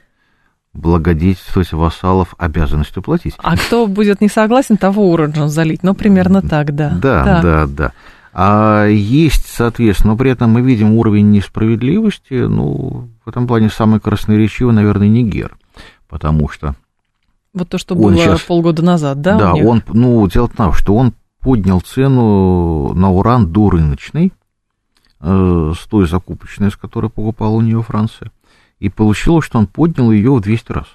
благодетельствовать 0.73 1.71
вассалов 1.73 2.33
обязанностью 2.37 3.03
платить. 3.03 3.35
А 3.37 3.57
кто 3.57 3.87
будет 3.87 4.21
не 4.21 4.29
согласен, 4.29 4.77
того 4.77 5.11
уроджен 5.11 5.49
залить. 5.49 5.83
Ну, 5.83 5.93
примерно 5.93 6.41
так, 6.41 6.73
да. 6.73 6.89
Да, 6.91 7.23
Так. 7.23 7.43
да, 7.43 7.65
да. 7.67 7.91
А 8.33 8.85
есть, 8.87 9.47
соответственно, 9.47 10.13
но 10.13 10.17
при 10.17 10.31
этом 10.31 10.51
мы 10.51 10.61
видим 10.61 10.93
уровень 10.93 11.31
несправедливости. 11.31 12.33
Ну, 12.33 13.09
в 13.25 13.29
этом 13.29 13.47
плане 13.47 13.69
самый 13.69 13.99
красноречивый, 13.99 14.73
наверное, 14.73 15.09
Нигер. 15.09 15.57
Потому 16.07 16.47
что, 16.47 16.75
Вот 17.53 17.67
то, 17.67 17.77
что 17.77 17.95
было 17.95 18.15
щас- 18.15 18.41
полгода 18.41 18.81
назад, 18.83 19.19
да? 19.21 19.37
да, 19.37 19.53
он, 19.53 19.83
ну, 19.89 20.25
дело 20.29 20.47
в 20.47 20.55
том, 20.55 20.71
что 20.73 20.95
он 20.95 21.13
поднял 21.41 21.81
цену 21.81 22.93
на 22.93 23.11
уран 23.11 23.51
до 23.51 23.69
рыночной, 23.69 24.31
э, 25.19 25.73
с 25.77 25.85
той 25.87 26.07
закупочной, 26.07 26.71
с 26.71 26.75
которой 26.77 27.09
покупала 27.09 27.51
у 27.55 27.61
нее 27.61 27.81
Франция. 27.81 28.31
И 28.81 28.89
получилось, 28.89 29.45
что 29.45 29.59
он 29.59 29.67
поднял 29.67 30.11
ее 30.11 30.33
в 30.33 30.41
200 30.41 30.71
раз. 30.73 30.87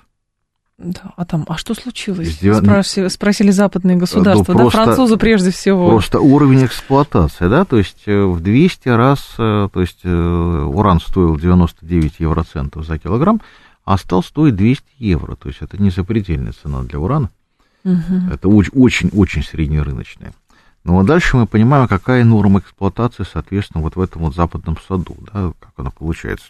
Да, 0.76 1.14
а 1.16 1.24
там, 1.24 1.46
а 1.48 1.56
что 1.56 1.72
случилось? 1.72 2.28
Из 2.28 2.38
девя- 2.42 2.60
Спросили, 2.60 3.08
спросили 3.08 3.50
западные 3.50 3.96
государства, 3.96 4.52
Ну, 4.52 4.58
да, 4.58 4.62
просто- 4.64 4.84
французы 4.84 5.16
прежде 5.16 5.50
всего. 5.50 5.88
Просто 5.88 6.20
уровень 6.20 6.66
эксплуатации, 6.66 7.48
да, 7.48 7.64
то 7.64 7.78
есть 7.78 8.02
э, 8.06 8.24
в 8.24 8.40
200 8.40 8.88
раз, 8.90 9.20
э, 9.38 9.68
то 9.72 9.80
есть 9.80 10.00
э, 10.04 10.10
уран 10.10 11.00
стоил 11.00 11.38
99 11.38 12.16
евроцентов 12.18 12.84
за 12.84 12.98
килограмм, 12.98 13.40
а 13.86 13.96
стал 13.96 14.22
стоить 14.22 14.54
200 14.56 14.84
евро, 14.98 15.36
то 15.36 15.48
есть 15.48 15.62
это 15.62 15.80
не 15.80 15.88
запредельная 15.88 16.52
цена 16.52 16.82
для 16.82 16.98
урана, 16.98 17.30
Мгм. 17.84 18.30
это 18.32 18.48
очень-очень 18.48 19.44
среднерыночная. 19.44 20.32
Ну 20.84 21.00
а 21.00 21.04
дальше 21.04 21.38
мы 21.38 21.46
понимаем, 21.46 21.88
какая 21.88 22.22
норма 22.24 22.58
эксплуатации, 22.60 23.24
соответственно, 23.32 23.82
вот 23.82 23.96
в 23.96 24.00
этом 24.00 24.22
вот 24.22 24.34
западном 24.34 24.76
саду, 24.86 25.16
да, 25.32 25.52
как 25.58 25.70
она 25.76 25.90
получается. 25.90 26.48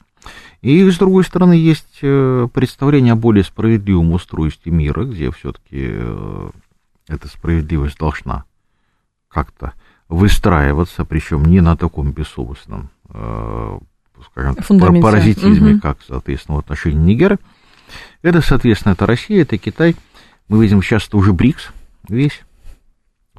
И, 0.63 0.89
с 0.91 0.99
другой 0.99 1.25
стороны, 1.25 1.53
есть 1.55 1.99
э, 2.03 2.49
представление 2.53 3.13
о 3.13 3.17
более 3.17 3.45
справедливом 3.45 4.13
устройстве 4.13 4.73
мира, 4.73 5.05
где 5.05 5.31
все-таки 5.31 5.95
эта 7.09 7.29
справедливость 7.29 7.99
должна 7.99 8.45
как-то 9.29 9.73
выстраиваться, 10.09 11.05
причем 11.05 11.45
не 11.45 11.61
на 11.61 11.77
таком 11.77 12.13
бессовестном, 12.13 12.91
э, 13.11 13.79
скажем 14.31 14.57
паразитизме, 15.01 15.73
Мгм. 15.73 15.81
как, 15.81 15.99
соответственно, 16.07 16.57
в 16.57 16.61
отношении 16.61 16.99
Нигера. 16.99 17.39
Это, 18.23 18.41
соответственно, 18.41 18.93
это 18.93 19.07
Россия, 19.07 19.43
это 19.43 19.59
Китай. 19.59 19.95
Мы 20.49 20.63
видим 20.63 20.83
сейчас 20.83 21.07
это 21.07 21.17
уже 21.17 21.33
БРИКС 21.33 21.69
весь, 22.09 22.41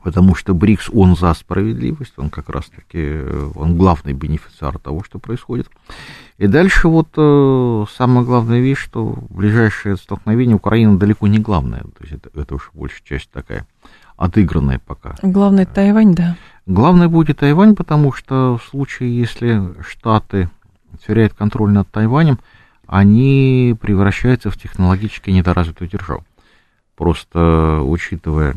потому 0.07 0.35
что 0.35 0.53
БРИКС, 0.53 0.89
он 0.93 1.17
за 1.17 1.33
справедливость, 1.33 2.13
он 2.15 2.29
как 2.29 2.47
раз-таки, 2.47 2.97
э, 2.97 3.51
он 3.55 3.77
главный 3.77 4.13
бенефициар 4.13 4.79
того, 4.79 5.03
что 5.03 5.19
происходит. 5.19 5.67
И 6.37 6.47
дальше 6.47 6.87
вот 6.87 7.09
э, 7.17 7.85
самая 7.93 8.23
главная 8.23 8.61
вещь, 8.61 8.77
что 8.77 9.17
ближайшее 9.29 9.97
столкновение 9.97 10.55
Украины 10.55 10.97
далеко 10.97 11.27
не 11.27 11.39
главное, 11.39 11.81
то 11.81 12.03
есть 12.03 12.13
это, 12.13 12.39
это 12.39 12.55
уж 12.55 12.71
большая 12.73 13.01
часть 13.03 13.29
такая 13.31 13.67
отыгранная 14.15 14.79
пока. 14.79 15.15
Главное, 15.21 15.65
Тайвань, 15.65 16.15
да. 16.15 16.37
Главное 16.67 17.09
будет 17.09 17.39
Тайвань, 17.39 17.75
потому 17.75 18.13
что 18.13 18.57
в 18.57 18.69
случае, 18.69 19.13
если 19.13 19.61
Штаты 19.85 20.49
теряют 21.05 21.33
контроль 21.33 21.73
над 21.73 21.91
Тайванем, 21.91 22.39
они 22.85 23.75
превращаются 23.81 24.51
в 24.51 24.57
технологически 24.57 25.31
недоразвитую 25.31 25.89
державу. 25.89 26.23
Просто 26.97 27.79
учитывая 27.83 28.55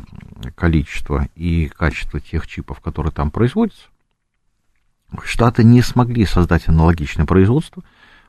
количество 0.55 1.29
и 1.37 1.69
качество 1.69 2.19
тех 2.21 2.47
чипов, 2.47 2.81
которые 2.81 3.13
там 3.13 3.31
производятся, 3.31 3.89
Штаты 5.25 5.63
не 5.63 5.83
смогли 5.83 6.25
создать 6.25 6.67
аналогичное 6.67 7.27
производство 7.27 7.83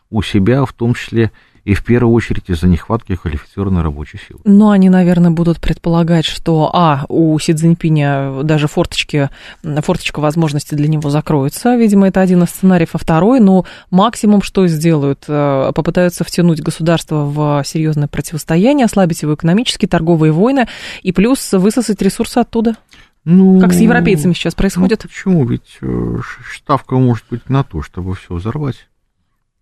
у 0.09 0.21
себя, 0.21 0.65
в 0.65 0.73
том 0.73 0.95
числе 0.95 1.31
и 1.63 1.73
в 1.73 1.83
первую 1.83 2.13
очередь 2.13 2.49
из-за 2.49 2.67
нехватки 2.67 3.15
квалифицированной 3.15 3.81
рабочей 3.81 4.19
силы. 4.27 4.39
Но 4.43 4.71
они, 4.71 4.89
наверное, 4.89 5.31
будут 5.31 5.59
предполагать, 5.59 6.25
что, 6.25 6.69
а, 6.73 7.05
у 7.07 7.37
Си 7.39 7.53
Цзиньпиня 7.53 8.43
даже 8.43 8.67
форточки, 8.67 9.29
форточка 9.63 10.19
возможности 10.19 10.75
для 10.75 10.87
него 10.87 11.09
закроется. 11.09 11.75
Видимо, 11.75 12.07
это 12.07 12.21
один 12.21 12.43
из 12.43 12.49
сценариев. 12.49 12.89
А 12.93 12.97
второй, 12.97 13.39
ну, 13.39 13.65
максимум, 13.91 14.41
что 14.41 14.65
сделают, 14.67 15.25
э, 15.27 15.71
попытаются 15.75 16.23
втянуть 16.23 16.61
государство 16.61 17.25
в 17.25 17.63
серьезное 17.65 18.07
противостояние, 18.07 18.85
ослабить 18.85 19.21
его 19.21 19.35
экономически, 19.35 19.85
торговые 19.85 20.31
войны, 20.31 20.67
и 21.03 21.11
плюс 21.11 21.51
высосать 21.53 22.01
ресурсы 22.01 22.39
оттуда. 22.39 22.75
Ну, 23.23 23.59
Как 23.59 23.71
с 23.71 23.79
европейцами 23.79 24.33
сейчас 24.33 24.55
происходит. 24.55 25.01
Ну, 25.03 25.09
почему? 25.09 25.45
Ведь 25.45 25.77
э, 25.81 26.17
ставка 26.55 26.95
может 26.95 27.25
быть 27.29 27.49
на 27.49 27.63
то, 27.63 27.83
чтобы 27.83 28.15
все 28.15 28.33
взорвать. 28.33 28.87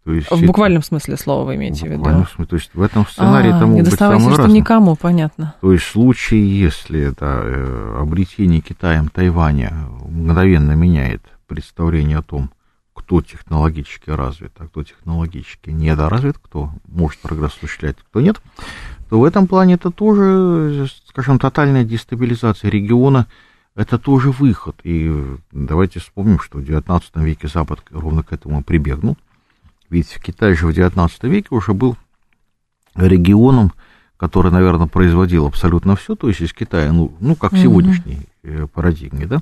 То 0.10 0.16
есть 0.16 0.28
В 0.28 0.32
это- 0.32 0.46
буквальном 0.48 0.82
смысле 0.82 1.18
слова 1.18 1.46
вы 1.46 1.54
имеете 1.54 1.82
в 1.82 1.84
в 1.84 1.86
виду? 1.86 1.98
буквальном 1.98 2.26
смысле. 2.26 2.46
То 2.48 2.56
есть 2.56 2.72
в 2.74 2.82
этом 2.82 3.06
сценарии 3.06 3.52
А, 3.52 3.60
там 3.60 3.76
не 3.76 3.84
быть 3.84 4.02
разные. 4.02 4.48
никому, 4.48 4.96
понятно. 4.96 5.54
То 5.62 5.72
есть 5.72 5.86
в 5.86 5.92
случае, 5.92 6.60
если 6.60 7.14
да, 7.20 7.42
э, 7.44 7.98
обретение 8.02 8.60
Китаем 8.62 9.10
Тайваня 9.10 9.72
мгновенно 10.10 10.72
меняет 10.72 11.22
представление 11.46 12.18
о 12.18 12.22
том, 12.24 12.50
кто 12.96 13.22
технологически 13.22 14.10
развит, 14.10 14.52
а 14.58 14.66
кто 14.66 14.82
технологически 14.84 15.70
недоразвит, 15.70 16.40
кто 16.42 16.72
может 16.88 17.20
прогресс 17.20 17.56
осуществлять, 17.58 17.98
кто 18.10 18.20
нет, 18.20 18.42
то 19.12 19.20
в 19.20 19.24
этом 19.24 19.46
плане 19.46 19.76
это 19.76 19.92
тоже, 19.92 20.88
скажем, 21.06 21.38
тотальная 21.38 21.84
дестабилизация 21.84 22.72
региона, 22.72 23.28
это 23.76 24.00
тоже 24.00 24.32
выход. 24.32 24.76
И 24.84 25.24
давайте 25.52 26.00
вспомним, 26.00 26.40
что 26.40 26.58
в 26.58 26.62
XIX 26.64 27.04
веке 27.24 27.48
Запад 27.48 27.82
ровно 27.92 28.24
к 28.24 28.34
этому 28.34 28.64
прибегнул. 28.64 29.16
Ведь 29.90 30.20
Китай 30.22 30.54
же 30.54 30.68
в 30.68 30.70
XIX 30.70 31.10
веке 31.24 31.48
уже 31.52 31.74
был 31.74 31.98
регионом, 32.96 33.72
который, 34.18 34.52
наверное, 34.52 34.88
производил 34.88 35.48
абсолютно 35.48 35.96
все, 35.96 36.16
то 36.16 36.28
есть 36.28 36.42
из 36.42 36.54
Китая, 36.54 36.92
ну, 36.92 37.14
ну 37.20 37.36
как 37.36 37.54
в 37.54 37.58
сегодняшней 37.58 38.28
э, 38.44 38.68
парадигме, 38.72 39.26
да, 39.26 39.42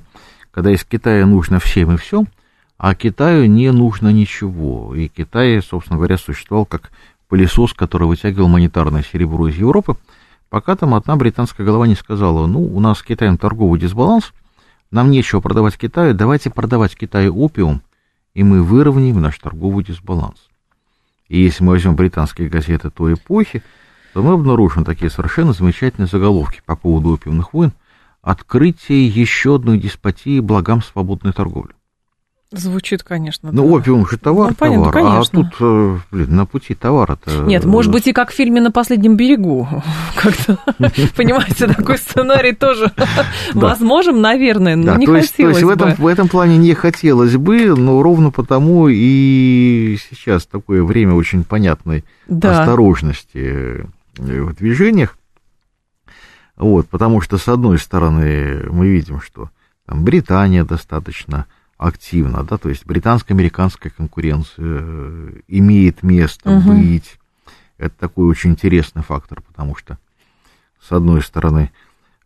когда 0.50 0.70
из 0.72 0.84
Китая 0.84 1.26
нужно 1.26 1.58
всем 1.58 1.92
и 1.92 1.96
все, 1.96 2.24
а 2.78 2.94
Китаю 2.94 3.46
не 3.46 3.72
нужно 3.72 4.12
ничего. 4.12 4.94
И 4.94 5.08
Китай, 5.08 5.60
собственно 5.60 5.96
говоря, 5.98 6.16
существовал 6.16 6.64
как 6.64 6.92
пылесос, 7.28 7.74
который 7.74 8.06
вытягивал 8.06 8.48
монетарное 8.48 9.02
серебро 9.02 9.48
из 9.48 9.56
Европы, 9.56 9.96
пока 10.48 10.76
там 10.76 10.94
одна 10.94 11.16
британская 11.16 11.64
голова 11.64 11.86
не 11.86 11.96
сказала, 11.96 12.46
ну, 12.46 12.62
у 12.62 12.80
нас 12.80 12.98
с 12.98 13.02
Китаем 13.02 13.36
торговый 13.36 13.80
дисбаланс, 13.80 14.32
нам 14.90 15.10
нечего 15.10 15.40
продавать 15.40 15.76
Китаю, 15.76 16.14
давайте 16.14 16.50
продавать 16.50 16.96
Китаю 16.96 17.36
опиум, 17.36 17.82
и 18.38 18.44
мы 18.44 18.62
выровняем 18.62 19.20
наш 19.20 19.36
торговый 19.40 19.82
дисбаланс. 19.82 20.38
И 21.26 21.40
если 21.40 21.64
мы 21.64 21.72
возьмем 21.72 21.96
британские 21.96 22.48
газеты 22.48 22.88
той 22.88 23.14
эпохи, 23.14 23.64
то 24.14 24.22
мы 24.22 24.34
обнаружим 24.34 24.84
такие 24.84 25.10
совершенно 25.10 25.52
замечательные 25.52 26.06
заголовки 26.06 26.62
по 26.64 26.76
поводу 26.76 27.10
опиумных 27.10 27.52
войн. 27.52 27.72
Открытие 28.22 29.08
еще 29.08 29.56
одной 29.56 29.76
деспотии 29.76 30.38
благам 30.38 30.82
свободной 30.82 31.32
торговли. 31.32 31.74
Звучит, 32.50 33.02
конечно. 33.02 33.50
Ну, 33.52 33.62
да. 33.62 33.74
опиум 33.74 34.08
же 34.08 34.16
товар, 34.16 34.48
Ну, 34.50 34.54
понятно, 34.54 34.90
товар. 34.90 35.06
А 35.06 35.10
конечно. 35.10 35.42
тут, 35.42 35.56
э, 35.60 35.98
блин, 36.10 36.34
на 36.34 36.46
пути 36.46 36.74
товара-то... 36.74 37.42
Нет, 37.42 37.66
может 37.66 37.92
быть, 37.92 38.06
и 38.06 38.14
как 38.14 38.30
в 38.30 38.34
фильме 38.34 38.62
«На 38.62 38.70
последнем 38.70 39.16
берегу». 39.16 39.68
Как-то, 40.16 40.58
понимаете, 41.14 41.66
такой 41.66 41.98
сценарий 41.98 42.54
тоже 42.54 42.90
возможен, 43.52 44.22
наверное, 44.22 44.76
но 44.76 44.96
не 44.96 45.04
то 45.04 45.16
есть, 45.16 45.36
то 45.36 45.42
хотелось 45.42 45.56
есть 45.56 45.66
в, 45.66 45.68
этом, 45.68 45.90
бы. 45.90 45.96
в 45.96 46.06
этом 46.06 46.28
плане 46.28 46.56
не 46.56 46.72
хотелось 46.72 47.36
бы, 47.36 47.76
но 47.76 48.02
ровно 48.02 48.30
потому 48.30 48.88
и 48.88 49.98
сейчас 50.08 50.46
такое 50.46 50.82
время 50.82 51.12
очень 51.12 51.44
понятной 51.44 52.06
осторожности 52.30 53.28
э, 53.36 53.84
в 54.16 54.54
движениях. 54.54 55.18
Вот, 56.56 56.88
потому 56.88 57.20
что, 57.20 57.36
с 57.36 57.46
одной 57.46 57.78
стороны, 57.78 58.64
мы 58.70 58.88
видим, 58.88 59.20
что 59.20 59.50
там, 59.86 60.02
Британия 60.02 60.64
достаточно 60.64 61.44
активна, 61.78 62.42
да, 62.42 62.58
то 62.58 62.68
есть 62.68 62.84
британско-американская 62.84 63.90
конкуренция 63.96 64.64
э, 64.80 65.32
имеет 65.46 66.02
место 66.02 66.50
Мгм. 66.50 66.66
быть. 66.66 67.18
Это 67.78 67.94
такой 67.96 68.26
очень 68.26 68.50
интересный 68.50 69.02
фактор, 69.02 69.40
потому 69.42 69.76
что, 69.76 69.96
с 70.82 70.90
одной 70.90 71.22
стороны, 71.22 71.70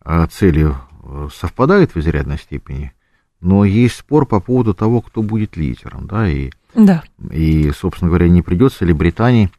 э, 0.05 0.27
цели 0.31 0.75
э, 1.05 1.29
совпадают 1.35 1.95
в 1.95 1.99
изрядной 2.01 2.39
степени, 2.39 2.93
но 3.41 3.65
есть 3.67 3.97
спор 3.97 4.25
по 4.25 4.41
поводу 4.41 4.73
того, 4.73 5.03
кто 5.03 5.23
будет 5.23 5.57
лидером, 5.57 6.07
да, 6.07 6.27
и 6.29 6.51
Да. 6.75 7.05
и, 7.31 7.71
собственно 7.73 8.09
говоря, 8.09 8.29
не 8.31 8.41
придется 8.41 8.87
ли 8.87 8.95
Британии, 8.95 9.51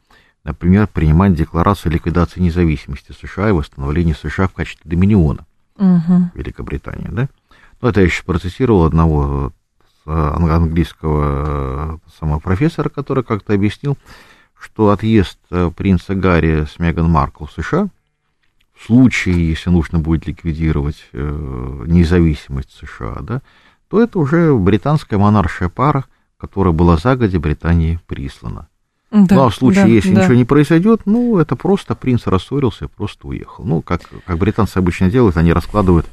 например, 0.42 0.88
принимать 0.88 1.34
декларацию 1.34 1.90
о 1.90 1.94
ликвидации 1.94 2.40
независимости 2.40 3.12
США 3.12 3.50
и 3.50 3.52
восстановлении 3.52 4.12
США 4.12 4.48
в 4.48 4.52
качестве 4.52 4.90
доминиона 4.90 5.46
Мгм. 5.78 6.32
Великобритании, 6.34 7.08
да? 7.12 7.28
Ну, 7.80 7.88
это 7.88 8.00
я 8.00 8.06
еще 8.06 8.24
процессировал 8.24 8.84
одного 8.84 9.52
английского 10.06 12.00
самого 12.18 12.38
профессора, 12.38 12.88
который 12.88 13.24
как-то 13.24 13.54
объяснил, 13.54 13.96
что 14.58 14.90
отъезд 14.90 15.38
принца 15.76 16.14
Гарри 16.14 16.64
с 16.64 16.78
Меган 16.78 17.10
Маркл 17.10 17.46
в 17.46 17.52
США 17.52 17.88
в 18.74 18.86
случае, 18.86 19.48
если 19.48 19.70
нужно 19.70 19.98
будет 19.98 20.26
ликвидировать 20.26 21.08
независимость 21.12 22.72
США, 22.72 23.18
да, 23.20 23.40
то 23.88 24.02
это 24.02 24.18
уже 24.18 24.54
британская 24.54 25.16
монаршая 25.16 25.68
пара, 25.68 26.04
которая 26.38 26.72
была 26.74 26.96
загодя 26.96 27.38
Британии 27.38 28.00
прислана. 28.06 28.68
Да, 29.10 29.36
ну, 29.36 29.44
а 29.44 29.48
в 29.48 29.54
случае, 29.54 29.84
да, 29.84 29.90
если 29.90 30.12
да. 30.12 30.22
ничего 30.22 30.34
не 30.34 30.44
произойдет, 30.44 31.02
ну, 31.04 31.38
это 31.38 31.54
просто 31.54 31.94
принц 31.94 32.26
рассорился 32.26 32.86
и 32.86 32.88
просто 32.88 33.28
уехал. 33.28 33.64
Ну, 33.64 33.80
как, 33.80 34.02
как 34.26 34.38
британцы 34.38 34.78
обычно 34.78 35.08
делают, 35.08 35.36
они 35.36 35.52
раскладывают, 35.52 36.06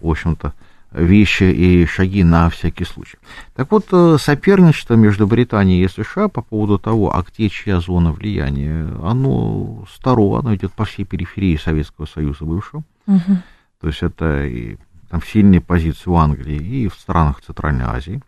в 0.00 0.08
общем-то, 0.08 0.54
вещи 0.92 1.44
и 1.44 1.86
шаги 1.86 2.24
на 2.24 2.48
всякий 2.48 2.84
случай. 2.84 3.18
Так 3.54 3.70
вот, 3.70 3.86
э, 3.92 4.16
соперничество 4.18 4.94
между 4.94 5.26
Британией 5.26 5.84
и 5.84 5.88
США 5.88 6.28
по 6.28 6.42
поводу 6.42 6.78
того, 6.78 7.14
а 7.14 7.22
где 7.22 7.48
чья 7.48 7.80
зона 7.80 8.12
влияния, 8.12 8.88
оно 9.02 9.84
старо, 9.92 10.38
оно 10.38 10.54
идет 10.54 10.72
по 10.72 10.84
всей 10.84 11.04
периферии 11.04 11.56
Советского 11.56 12.06
Союза 12.06 12.44
бывшего. 12.44 12.82
Угу. 13.06 13.36
То 13.80 13.86
есть 13.86 14.02
это 14.02 14.46
и 14.46 14.76
там 15.10 15.22
сильные 15.22 15.60
позиции 15.60 16.10
у 16.10 16.16
Англии 16.16 16.56
и 16.56 16.88
в 16.88 16.94
странах 16.94 17.42
Центральной 17.42 17.84
Азии, 17.84 18.22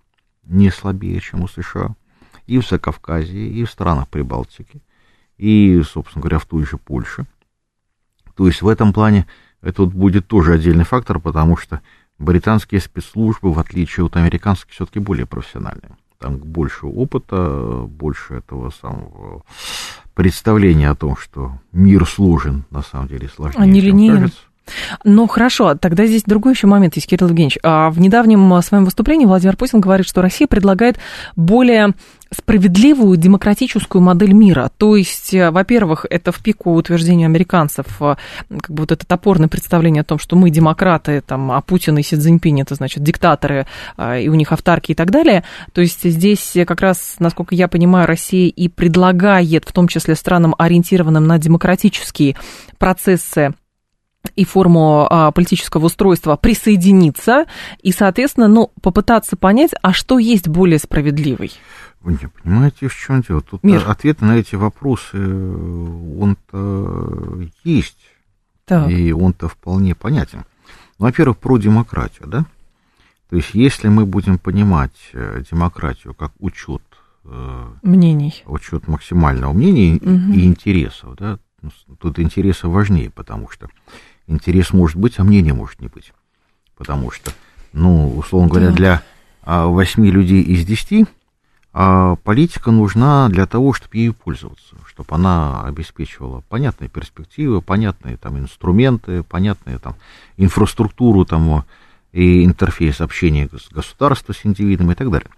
не 0.44 0.70
слабее, 0.70 1.20
чем 1.20 1.42
у 1.42 1.48
США 1.48 1.94
и 2.46 2.58
в 2.58 2.66
Закавказье, 2.66 3.48
и 3.48 3.64
в 3.64 3.70
странах 3.70 4.08
Прибалтики, 4.08 4.82
и, 5.38 5.80
собственно 5.82 6.22
говоря, 6.22 6.38
в 6.38 6.46
той 6.46 6.64
же 6.64 6.78
Польше. 6.78 7.26
То 8.36 8.46
есть 8.46 8.62
в 8.62 8.68
этом 8.68 8.92
плане 8.92 9.26
это 9.62 9.82
вот 9.82 9.92
будет 9.92 10.26
тоже 10.26 10.54
отдельный 10.54 10.84
фактор, 10.84 11.20
потому 11.20 11.56
что 11.56 11.80
британские 12.20 12.80
спецслужбы, 12.80 13.52
в 13.52 13.58
отличие 13.58 14.06
от 14.06 14.16
американских, 14.16 14.70
все-таки 14.72 15.00
более 15.00 15.26
профессиональные. 15.26 15.96
Там 16.18 16.36
больше 16.36 16.86
опыта, 16.86 17.86
больше 17.88 18.34
этого 18.34 18.70
самого 18.70 19.42
представления 20.14 20.90
о 20.90 20.94
том, 20.94 21.16
что 21.16 21.52
мир 21.72 22.06
сложен, 22.06 22.64
на 22.70 22.82
самом 22.82 23.08
деле 23.08 23.28
сложнее, 23.34 23.62
Они 23.62 23.80
чем 23.80 23.88
линейны. 23.88 24.18
кажется. 24.20 24.40
Ну, 25.02 25.26
хорошо, 25.26 25.74
тогда 25.74 26.06
здесь 26.06 26.22
другой 26.24 26.52
еще 26.52 26.66
момент 26.66 26.94
есть, 26.94 27.08
Кирилл 27.08 27.28
Евгеньевич. 27.28 27.58
А 27.62 27.90
в 27.90 27.98
недавнем 27.98 28.60
своем 28.62 28.84
выступлении 28.84 29.24
Владимир 29.24 29.56
Путин 29.56 29.80
говорит, 29.80 30.06
что 30.06 30.22
Россия 30.22 30.46
предлагает 30.46 30.98
более 31.36 31.94
справедливую 32.32 33.16
демократическую 33.16 34.02
модель 34.02 34.32
мира. 34.32 34.70
То 34.78 34.96
есть, 34.96 35.34
э, 35.34 35.50
во-первых, 35.50 36.06
это 36.08 36.30
в 36.30 36.40
пику 36.40 36.74
утверждению 36.74 37.26
американцев, 37.26 37.86
э, 38.00 38.14
как 38.48 38.70
бы 38.70 38.82
вот 38.82 38.92
это 38.92 39.04
топорное 39.04 39.48
представление 39.48 40.02
о 40.02 40.04
том, 40.04 40.18
что 40.18 40.36
мы 40.36 40.50
демократы, 40.50 41.22
там, 41.22 41.50
а 41.50 41.60
Путин 41.60 41.98
и 41.98 42.02
Си 42.02 42.16
Цзиньпинь 42.16 42.60
это, 42.60 42.76
значит, 42.76 43.02
диктаторы, 43.02 43.66
э, 43.96 44.22
и 44.22 44.28
у 44.28 44.34
них 44.34 44.52
автарки 44.52 44.92
и 44.92 44.94
так 44.94 45.10
далее. 45.10 45.44
То 45.72 45.80
есть 45.80 46.04
здесь 46.04 46.56
как 46.66 46.80
раз, 46.80 47.16
насколько 47.18 47.54
я 47.54 47.66
понимаю, 47.66 48.06
Россия 48.06 48.48
и 48.48 48.68
предлагает, 48.68 49.64
в 49.68 49.72
том 49.72 49.88
числе 49.88 50.14
странам, 50.14 50.54
ориентированным 50.56 51.26
на 51.26 51.38
демократические 51.38 52.36
процессы, 52.78 53.54
и 54.36 54.44
форму 54.44 55.06
а, 55.08 55.30
политического 55.32 55.86
устройства 55.86 56.36
присоединиться 56.36 57.46
и, 57.82 57.90
соответственно, 57.90 58.48
ну, 58.48 58.70
попытаться 58.82 59.36
понять, 59.36 59.70
а 59.82 59.92
что 59.92 60.18
есть 60.18 60.46
более 60.46 60.78
справедливый. 60.78 61.52
Вы 62.02 62.12
не 62.12 62.28
понимаете, 62.28 62.88
в 62.88 62.94
чем 62.94 63.20
дело? 63.20 63.42
Тут 63.42 63.62
Мир. 63.62 63.84
ответы 63.86 64.24
на 64.24 64.36
эти 64.36 64.54
вопросы, 64.54 65.18
он-то 65.18 67.42
есть, 67.62 67.98
так. 68.64 68.90
и 68.90 69.12
он-то 69.12 69.48
вполне 69.48 69.94
понятен. 69.94 70.44
Ну, 70.98 71.06
во-первых, 71.06 71.38
про 71.38 71.58
демократию, 71.58 72.26
да? 72.26 72.46
То 73.28 73.36
есть, 73.36 73.54
если 73.54 73.88
мы 73.88 74.06
будем 74.06 74.38
понимать 74.38 75.10
э, 75.12 75.42
демократию 75.48 76.14
как 76.14 76.32
учет 76.40 76.82
э, 77.24 77.68
мнений, 77.82 78.42
учет 78.46 78.88
максимального 78.88 79.52
мнения 79.52 79.96
угу. 79.96 80.32
и 80.32 80.46
интересов, 80.46 81.16
да, 81.16 81.38
ну, 81.62 81.70
тут 82.00 82.18
интересы 82.18 82.66
важнее, 82.66 83.10
потому 83.10 83.48
что 83.50 83.68
интерес 84.26 84.72
может 84.72 84.96
быть, 84.96 85.18
а 85.18 85.24
мнение 85.24 85.52
может 85.52 85.80
не 85.80 85.88
быть. 85.88 86.12
Потому 86.76 87.10
что, 87.10 87.30
ну, 87.72 88.16
условно 88.16 88.48
говоря, 88.48 88.70
да. 88.70 88.74
для 88.74 89.02
а, 89.42 89.66
восьми 89.66 90.10
людей 90.10 90.42
из 90.42 90.64
десяти 90.64 91.06
а 91.72 92.16
политика 92.16 92.70
нужна 92.70 93.28
для 93.28 93.46
того, 93.46 93.72
чтобы 93.72 93.96
ею 93.96 94.14
пользоваться, 94.14 94.74
чтобы 94.88 95.14
она 95.14 95.62
обеспечивала 95.64 96.42
понятные 96.48 96.88
перспективы, 96.88 97.62
понятные 97.62 98.16
там 98.16 98.38
инструменты, 98.38 99.22
понятные 99.22 99.78
там 99.78 99.94
инфраструктуру 100.36 101.24
там 101.24 101.64
и 102.12 102.44
интерфейс 102.44 103.00
общения 103.00 103.48
с 103.48 103.72
государством, 103.72 104.34
с 104.34 104.44
индивидом 104.44 104.90
и 104.90 104.94
так 104.94 105.10
далее. 105.10 105.30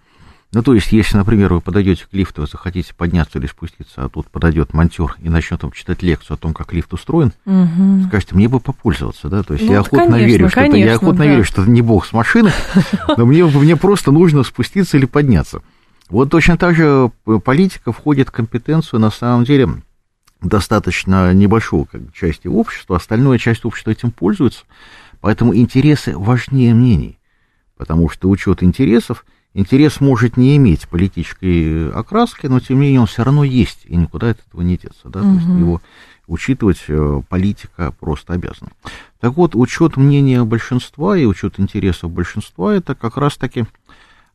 Ну, 0.53 0.61
то 0.61 0.75
есть, 0.75 0.91
если, 0.91 1.17
например, 1.17 1.51
вы 1.51 1.61
подойдете 1.61 2.05
к 2.05 2.13
лифту, 2.13 2.41
вы 2.41 2.47
захотите 2.47 2.93
подняться 2.93 3.39
или 3.39 3.47
спуститься, 3.47 4.05
а 4.05 4.09
тут 4.09 4.27
подойдет 4.27 4.71
монтер 4.71 5.15
и 5.19 5.27
начнет 5.27 5.63
вам 5.63 5.71
читать 5.71 6.03
лекцию 6.03 6.35
о 6.35 6.37
том, 6.37 6.53
как 6.53 6.73
лифт 6.73 6.93
устроен, 6.93 7.33
угу. 7.45 8.03
скажете, 8.07 8.35
мне 8.35 8.47
бы 8.47 8.59
попользоваться, 8.59 9.29
да, 9.29 9.41
то 9.41 9.53
есть 9.55 9.65
ну, 9.65 9.73
я 9.73 9.79
охотно 9.79 10.05
конечно, 10.05 10.25
верю, 10.25 10.49
что 10.49 10.55
конечно, 10.59 10.77
это, 10.77 10.85
я 10.85 10.95
охотно 10.95 11.23
да. 11.23 11.25
верю, 11.25 11.43
что 11.43 11.63
это 11.63 11.71
не 11.71 11.81
бог 11.81 12.05
с 12.05 12.13
машины, 12.13 12.51
но 13.17 13.25
мне, 13.25 13.43
мне 13.45 13.75
просто 13.75 14.11
нужно 14.11 14.43
спуститься 14.43 14.95
или 14.97 15.05
подняться. 15.05 15.63
Вот 16.13 16.29
точно 16.29 16.57
так 16.57 16.75
же 16.75 17.09
политика 17.43 17.91
входит 17.91 18.29
в 18.29 18.31
компетенцию, 18.31 18.99
на 18.99 19.09
самом 19.09 19.45
деле, 19.45 19.67
достаточно 20.41 21.33
небольшого 21.33 21.85
как, 21.85 22.13
части 22.13 22.47
общества, 22.47 22.97
остальная 22.97 23.39
часть 23.39 23.65
общества 23.65 23.89
этим 23.89 24.11
пользуется, 24.11 24.65
поэтому 25.21 25.55
интересы 25.55 26.15
важнее 26.15 26.75
мнений, 26.75 27.17
потому 27.77 28.09
что 28.09 28.29
учет 28.29 28.61
интересов– 28.61 29.25
интерес 29.53 30.01
может 30.01 30.37
не 30.37 30.57
иметь 30.57 30.87
политической 30.87 31.91
окраски, 31.91 32.47
но 32.47 32.59
тем 32.59 32.77
не 32.77 32.83
менее 32.83 33.01
он 33.01 33.07
все 33.07 33.23
равно 33.23 33.43
есть, 33.43 33.85
и 33.85 33.95
никуда 33.95 34.31
от 34.31 34.39
этого 34.47 34.61
не 34.61 34.77
деться. 34.77 35.09
Да? 35.09 35.21
Угу. 35.21 35.27
То 35.27 35.33
есть 35.35 35.47
его 35.47 35.81
учитывать 36.27 36.83
э, 36.87 37.21
политика 37.29 37.93
просто 37.99 38.33
обязана. 38.33 38.71
Так 39.19 39.33
вот, 39.33 39.55
учет 39.55 39.97
мнения 39.97 40.43
большинства 40.43 41.17
и 41.17 41.25
учет 41.25 41.59
интересов 41.59 42.11
большинства 42.11 42.73
это 42.73 42.95
как 42.95 43.17
раз-таки 43.17 43.65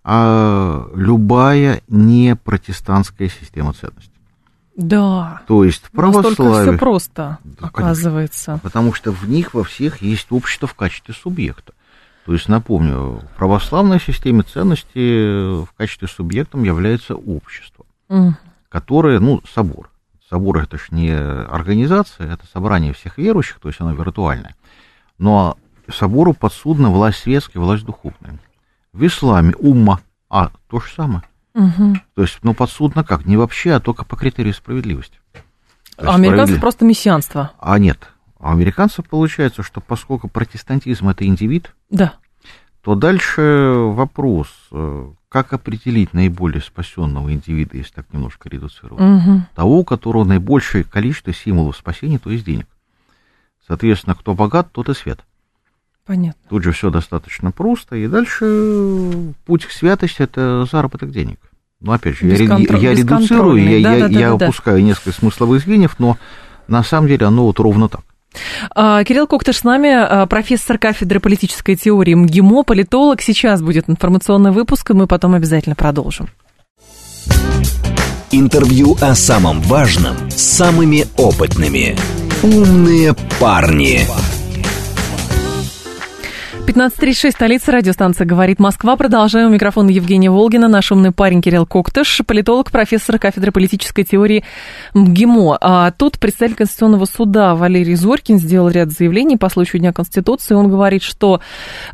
а, 0.05 0.91
любая 0.95 1.83
не 1.89 2.37
протестантская 2.37 3.29
система 3.29 3.73
ценностей. 3.73 4.13
Да. 4.79 5.43
То 5.49 5.65
есть 5.65 5.91
православие... 5.91 6.71
все 6.71 6.79
просто, 6.79 7.39
да, 7.43 7.67
оказывается. 7.67 8.47
Конечно. 8.47 8.63
Потому 8.63 8.95
что 8.95 9.11
в 9.11 9.29
них 9.29 9.53
во 9.53 9.65
всех 9.65 10.03
есть 10.03 10.29
общество 10.31 10.69
в 10.69 10.75
качестве 10.75 11.15
субъекта. 11.15 11.73
То 12.25 12.33
есть, 12.33 12.49
напомню, 12.49 13.23
в 13.23 13.37
православной 13.37 13.99
системе 14.01 14.43
ценностей 14.43 15.65
в 15.65 15.73
качестве 15.77 16.07
субъектом 16.07 16.63
является 16.63 17.17
общество, 17.17 17.87
mm. 18.09 18.33
которое, 18.69 19.19
ну, 19.19 19.43
собор. 19.53 19.91
Собор 20.31 20.59
это 20.59 20.77
же 20.77 20.85
не 20.91 21.11
организация, 21.11 22.35
это 22.35 22.47
собрание 22.47 22.93
всех 22.93 23.19
верующих, 23.19 23.59
то 23.61 23.69
есть 23.69 23.81
оно 23.81 23.95
виртуальное. 23.95 24.55
Но 25.17 25.57
собору 25.91 26.35
подсудна 26.35 26.91
власть 26.91 27.21
светская, 27.21 27.63
власть 27.63 27.85
духовная. 27.85 28.39
В 28.93 29.07
исламе 29.07 29.55
умма, 29.59 30.01
а 30.29 30.51
то 30.69 30.81
же 30.81 30.93
самое. 30.95 31.23
Угу. 31.55 31.97
То 32.15 32.23
есть, 32.23 32.39
ну, 32.43 32.55
подсудно 32.55 33.05
как? 33.05 33.27
Не 33.27 33.37
вообще, 33.37 33.73
а 33.73 33.81
только 33.81 34.05
по 34.05 34.17
критерию 34.17 34.55
справедливости. 34.55 35.19
А 35.97 36.15
американцев 36.15 36.61
просто 36.61 36.85
мессианство. 36.85 37.53
А 37.59 37.79
нет, 37.79 38.09
а 38.39 38.51
у 38.51 38.53
американцев 38.53 39.09
получается, 39.09 39.63
что 39.63 39.81
поскольку 39.81 40.29
протестантизм 40.29 41.09
это 41.09 41.27
индивид, 41.27 41.75
да. 41.91 42.15
то 42.83 42.95
дальше 42.95 43.73
вопрос, 43.75 44.49
э, 44.71 45.11
как 45.29 45.53
определить 45.53 46.15
наиболее 46.15 46.63
спасенного 46.63 47.33
индивида, 47.33 47.77
если 47.77 47.95
так 47.95 48.13
немножко 48.13 48.49
редуцировать, 48.49 49.03
угу. 49.03 49.43
того, 49.55 49.81
у 49.81 49.85
которого 49.85 50.25
наибольшее 50.25 50.85
количество 50.85 51.33
символов 51.33 51.77
спасения, 51.77 52.21
то 52.21 52.31
есть 52.31 52.45
денег. 52.45 52.67
Соответственно, 53.67 54.15
кто 54.15 54.35
богат, 54.35 54.71
тот 54.73 54.89
и 54.89 54.95
свет. 54.95 55.25
Понятно. 56.09 56.41
Тут 56.49 56.65
же 56.65 56.73
все 56.73 56.89
достаточно 56.89 57.51
просто, 57.51 57.97
и 57.97 58.09
дальше 58.09 59.35
путь 59.45 59.67
к 59.67 59.71
святости 59.71 60.23
это 60.23 60.67
заработок 60.73 61.11
денег. 61.11 61.39
Но 61.83 61.93
опять 61.93 62.17
же, 62.17 62.27
я, 62.27 62.35
я 62.35 62.95
редуцирую, 62.95 63.63
я, 63.63 63.83
да, 63.83 63.95
я, 63.95 64.09
да, 64.09 64.19
я 64.19 64.35
да, 64.35 64.47
опускаю 64.47 64.79
да. 64.79 64.83
несколько 64.85 65.13
смысловых 65.13 65.61
звеньев, 65.61 65.97
но 65.99 66.17
на 66.67 66.83
самом 66.83 67.09
деле 67.09 67.27
оно 67.27 67.45
вот 67.45 67.61
ровно 67.61 67.91
так. 67.91 68.01
А, 68.75 69.05
Кирилл 69.05 69.27
Коктыш 69.27 69.59
с 69.59 69.65
нами, 69.65 69.91
а, 69.91 70.25
профессор 70.25 70.79
кафедры 70.79 71.21
политической 71.21 71.77
теории 71.77 72.15
МГИМО, 72.15 72.63
политолог. 72.63 73.21
Сейчас 73.21 73.61
будет 73.61 73.91
информационный 73.91 74.51
выпуск, 74.51 74.91
и 74.91 74.95
мы 74.95 75.07
потом 75.07 75.35
обязательно 75.35 75.77
продолжим. 75.77 76.29
Интервью 78.31 78.97
о 79.03 79.15
самом 79.15 79.61
важном 79.61 80.31
с 80.31 80.41
самыми 80.41 81.05
опытными. 81.19 81.97
«Умные 82.43 83.15
парни». 83.39 84.07
15.36, 86.69 87.31
столица 87.31 87.73
радиостанция 87.73 88.27
«Говорит 88.27 88.59
Москва». 88.59 88.95
Продолжаем. 88.97 89.47
У 89.47 89.51
микрофона 89.55 89.89
Евгения 89.89 90.31
Волгина, 90.31 90.69
наш 90.69 90.93
умный 90.93 91.13
парень 91.13 91.41
Кирилл 91.41 91.65
Коктыш, 91.65 92.21
политолог, 92.27 92.71
профессор 92.71 93.19
кафедры 93.19 93.53
политической 93.53 94.05
теории 94.05 94.45
МГИМО. 94.93 95.57
А 95.63 95.91
тут 95.93 96.19
представитель 96.19 96.57
Конституционного 96.57 97.07
суда 97.07 97.55
Валерий 97.55 97.95
Зорькин 97.95 98.39
сделал 98.39 98.69
ряд 98.69 98.91
заявлений 98.91 99.39
по 99.39 99.49
случаю 99.49 99.81
Дня 99.81 99.95
Конституции. 99.95 100.55
Он 100.55 100.69
говорит, 100.69 101.03
что, 101.03 101.41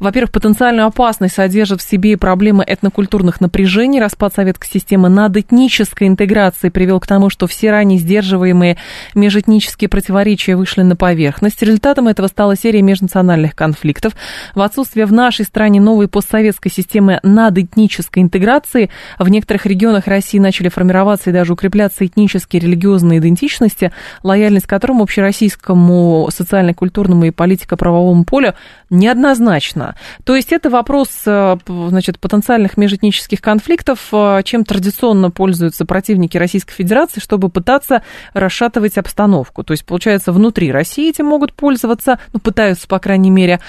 во-первых, 0.01 0.33
потенциальную 0.33 0.89
опасность 0.89 1.37
содержит 1.37 1.81
в 1.81 1.89
себе 1.89 2.19
проблемы 2.19 2.65
этнокультурных 2.67 3.41
напряжений. 3.41 4.01
Распад 4.01 4.35
советской 4.35 4.67
системы 4.67 5.09
над 5.09 5.37
этнической 5.37 6.09
интеграцией 6.09 6.73
привел 6.73 6.99
к 6.99 7.07
тому, 7.07 7.31
что 7.31 7.47
все 7.47 7.71
ранее 7.71 8.01
сдерживаемые 8.01 8.77
межэтнические 9.15 9.89
противоречия 9.89 10.57
вышли 10.57 10.83
на 10.83 10.97
поверхность. 10.97 11.63
Результатом 11.63 12.09
этого 12.09 12.27
стала 12.27 12.57
серия 12.57 12.83
межнациональных 12.83 13.55
конфликтов. 13.55 14.15
В 14.57 14.64
отсутствие 14.65 15.07
в 15.07 15.13
нашей 15.13 15.45
стране 15.45 15.81
новой 15.81 16.09
постсоветской 16.09 16.71
системы 16.71 17.21
надэтнической 17.23 18.23
интеграции, 18.23 18.91
в 19.19 19.29
некоторых 19.29 19.67
регионах 19.67 20.07
России 20.07 20.39
начали 20.39 20.69
формироваться 20.69 21.31
и 21.31 21.33
даже 21.33 21.53
укрепляться 21.53 22.07
этнические 22.07 22.63
и 22.63 22.65
религиозные 22.67 23.19
идентичности, 23.19 23.93
лояльность 24.23 24.67
которым 24.67 25.03
общероссийскому 25.03 26.29
социально-культурному 26.33 27.25
и 27.27 27.31
политико-правовому 27.31 28.25
полю 28.25 28.55
неоднозначна. 28.91 29.97
То 30.25 30.37
есть 30.37 30.53
это 30.53 30.71
вопрос 30.71 31.09
э, 31.27 31.57
значит, 31.67 32.19
потенциальных 32.19 32.77
межэтнических 32.77 33.41
конфликтов, 33.41 34.09
э, 34.13 34.43
чем 34.45 34.65
традиционно 34.65 35.31
пользуются 35.31 35.85
противники 35.85 36.37
Российской 36.37 36.75
Федерации, 36.75 37.21
чтобы 37.21 37.49
пытаться 37.49 38.03
расшатывать 38.33 38.99
обстановку. 38.99 39.65
То 39.65 39.73
есть, 39.73 39.85
получается, 39.85 40.33
внутри 40.33 40.73
России 40.73 41.11
этим 41.11 41.27
могут 41.27 41.53
пользоваться, 41.53 42.19
ну, 42.33 42.41
пытаются, 42.41 42.87
по 42.87 42.99
крайней 42.99 43.31
мере, 43.31 43.61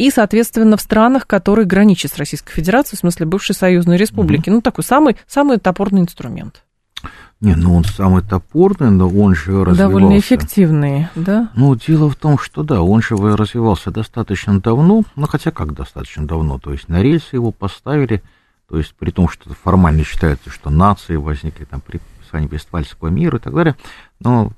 и, 0.00 0.10
соответственно, 0.10 0.78
в 0.78 0.80
странах, 0.80 1.26
которые 1.26 1.66
граничат 1.66 2.12
с 2.12 2.16
Российской 2.16 2.52
Федерацией, 2.52 2.96
в 2.96 3.00
смысле 3.00 3.26
бывшей 3.26 3.54
союзной 3.54 3.98
республики. 3.98 4.48
Mm-hmm. 4.48 4.54
Ну, 4.54 4.60
такой 4.62 4.82
самый, 4.82 5.16
самый 5.26 5.58
топорный 5.58 6.00
инструмент. 6.00 6.64
Не, 7.42 7.54
ну 7.54 7.74
он 7.76 7.84
самый 7.84 8.22
топорный, 8.22 8.90
но 8.90 9.08
он 9.08 9.34
же 9.34 9.52
развивался. 9.52 9.76
Довольно 9.76 10.18
эффективный, 10.18 11.08
да? 11.14 11.50
Ну, 11.54 11.74
дело 11.74 12.08
в 12.08 12.16
том, 12.16 12.38
что 12.38 12.62
да, 12.62 12.80
он 12.80 13.02
же 13.02 13.14
развивался 13.16 13.90
достаточно 13.90 14.58
давно, 14.58 15.02
ну, 15.16 15.26
хотя 15.26 15.50
как 15.50 15.74
достаточно 15.74 16.26
давно, 16.26 16.58
то 16.58 16.72
есть 16.72 16.88
на 16.88 17.02
рельсы 17.02 17.36
его 17.36 17.52
поставили, 17.52 18.22
то 18.70 18.78
есть 18.78 18.94
при 18.98 19.10
том, 19.10 19.28
что 19.28 19.52
формально 19.52 20.04
считается, 20.04 20.48
что 20.48 20.70
нации 20.70 21.16
возникли 21.16 21.64
там 21.64 21.82
при 21.82 21.98
подписании 21.98 22.48
Вестфальского 22.48 23.08
мира 23.08 23.36
и 23.36 23.40
так 23.40 23.54
далее, 23.54 23.76
но 24.18 24.52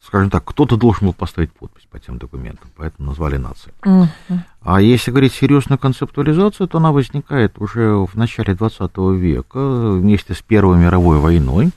скажем 0.00 0.30
так, 0.30 0.44
кто-то 0.44 0.76
должен 0.76 1.06
был 1.06 1.12
поставить 1.12 1.52
подпись 1.52 1.86
по 1.90 1.98
тем 1.98 2.18
документам, 2.18 2.70
поэтому 2.76 3.08
назвали 3.08 3.36
нацией. 3.36 3.74
Uh-huh. 3.82 4.38
А 4.62 4.80
если 4.80 5.10
говорить 5.10 5.34
серьезную 5.34 5.78
концептуализацию, 5.78 6.68
то 6.68 6.78
она 6.78 6.92
возникает 6.92 7.58
уже 7.58 7.94
в 8.06 8.14
начале 8.14 8.54
20 8.54 8.96
века 9.18 9.90
вместе 9.92 10.34
с 10.34 10.42
Первой 10.42 10.78
мировой 10.78 11.18
войной. 11.18 11.70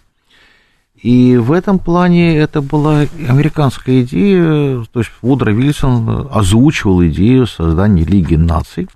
И 0.95 1.35
в 1.37 1.51
этом 1.51 1.79
плане 1.79 2.37
это 2.37 2.61
была 2.61 3.05
американская 3.27 4.03
идея, 4.03 4.85
то 4.91 4.99
есть 4.99 5.11
Вудро 5.23 5.49
Вильсон 5.51 6.27
озвучивал 6.31 7.03
идею 7.05 7.47
создания 7.47 8.03
Лиги 8.03 8.35
наций 8.35 8.87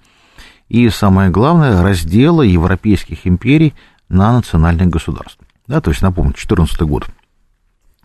и, 0.69 0.87
самое 0.89 1.31
главное, 1.31 1.81
раздела 1.81 2.43
европейских 2.43 3.25
империй 3.25 3.73
на 4.07 4.33
национальные 4.33 4.87
государства. 4.87 5.45
Да, 5.67 5.81
то 5.81 5.89
есть, 5.89 6.03
напомню, 6.03 6.33
14 6.33 6.79
год 6.81 7.07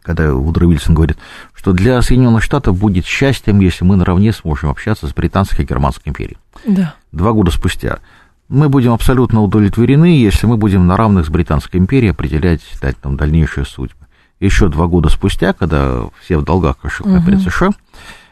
когда 0.03 0.33
Вудро 0.33 0.67
Вильсон 0.67 0.95
говорит, 0.95 1.19
что 1.55 1.73
для 1.73 2.01
Соединенных 2.03 2.43
Штатов 2.43 2.79
будет 2.79 3.05
счастьем, 3.05 3.61
если 3.61 3.85
мы 3.85 3.97
наравне 3.97 4.33
сможем 4.33 4.71
общаться 4.71 5.07
с 5.07 5.15
Британской 5.15 5.65
и 5.65 5.69
Германской 5.69 6.11
империей. 6.11 6.39
Да. 6.67 6.95
Два 7.13 7.33
года 7.33 7.51
спустя. 7.51 7.99
Мы 8.49 8.69
будем 8.69 8.93
абсолютно 8.93 9.43
удовлетворены, 9.43 10.21
если 10.21 10.47
мы 10.47 10.57
будем 10.57 10.87
на 10.87 10.97
равных 10.97 11.27
с 11.27 11.29
Британской 11.29 11.79
империей 11.79 12.11
определять 12.11 12.63
дать 12.81 12.97
там, 12.99 13.17
дальнейшие 13.17 13.65
судьбы. 13.65 14.07
Еще 14.41 14.69
два 14.69 14.87
года 14.87 15.09
спустя, 15.09 15.53
когда 15.53 16.05
все 16.23 16.39
в 16.39 16.45
долгах 16.45 16.79
кошельках 16.79 17.27
угу. 17.27 17.39
США, 17.39 17.71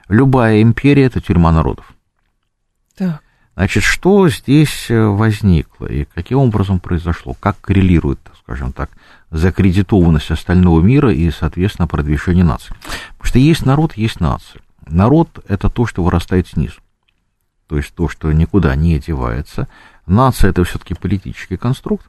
любая 0.09 0.63
империя– 0.63 1.05
это 1.05 1.21
тюрьма 1.21 1.53
народов. 1.53 1.85
Так. 2.97 3.21
Значит, 3.55 3.83
что 3.83 4.29
здесь 4.29 4.87
э, 4.89 5.05
возникло 5.05 5.87
и 5.87 6.05
каким 6.05 6.39
образом 6.39 6.79
произошло, 6.79 7.35
как 7.39 7.61
коррелирует, 7.61 8.21
скажем 8.45 8.73
так, 8.73 8.89
закредитованность 9.31 10.31
остального 10.31 10.81
мира 10.81 11.12
и, 11.12 11.31
соответственно, 11.31 11.87
продвижение 11.87 12.45
нации. 12.45 12.75
Потому 13.17 13.29
что 13.29 13.38
есть 13.38 13.67
народ, 13.67 13.97
есть 13.97 14.21
нация. 14.21 14.62
Народ– 14.87 15.45
это 15.49 15.69
то, 15.69 15.87
что 15.87 16.03
вырастает 16.03 16.49
снизу. 16.49 16.81
То 17.67 17.77
есть 17.77 17.95
то, 17.95 18.09
что 18.09 18.33
никуда 18.33 18.75
не 18.75 18.99
девается. 18.99 19.69
Нация– 20.07 20.51
это 20.51 20.64
все-таки 20.64 20.95
политический 20.95 21.57
конструкт. 21.57 22.07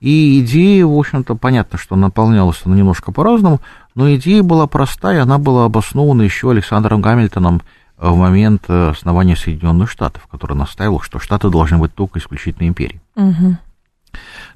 И 0.00 0.40
идея, 0.40 0.86
в 0.86 0.98
общем-то, 0.98 1.34
понятно, 1.34 1.78
что 1.78 1.94
наполнялась 1.94 2.62
она 2.64 2.74
немножко 2.74 3.12
по-разному, 3.12 3.60
но 3.94 4.14
идея 4.14 4.42
была 4.42 4.66
простая, 4.66 5.22
она 5.22 5.36
была 5.36 5.66
обоснована 5.66 6.22
еще 6.22 6.50
Александром 6.50 7.02
Гамильтоном 7.02 7.60
в 7.98 8.16
момент 8.16 8.68
основания 8.70 9.36
Соединенных 9.36 9.90
Штатов, 9.90 10.26
который 10.28 10.56
настаивал, 10.56 11.02
что 11.02 11.18
Штаты 11.18 11.50
должны 11.50 11.76
быть 11.76 11.94
только 11.94 12.18
исключительно 12.18 12.66
империей. 12.66 13.02
Угу. 13.14 13.58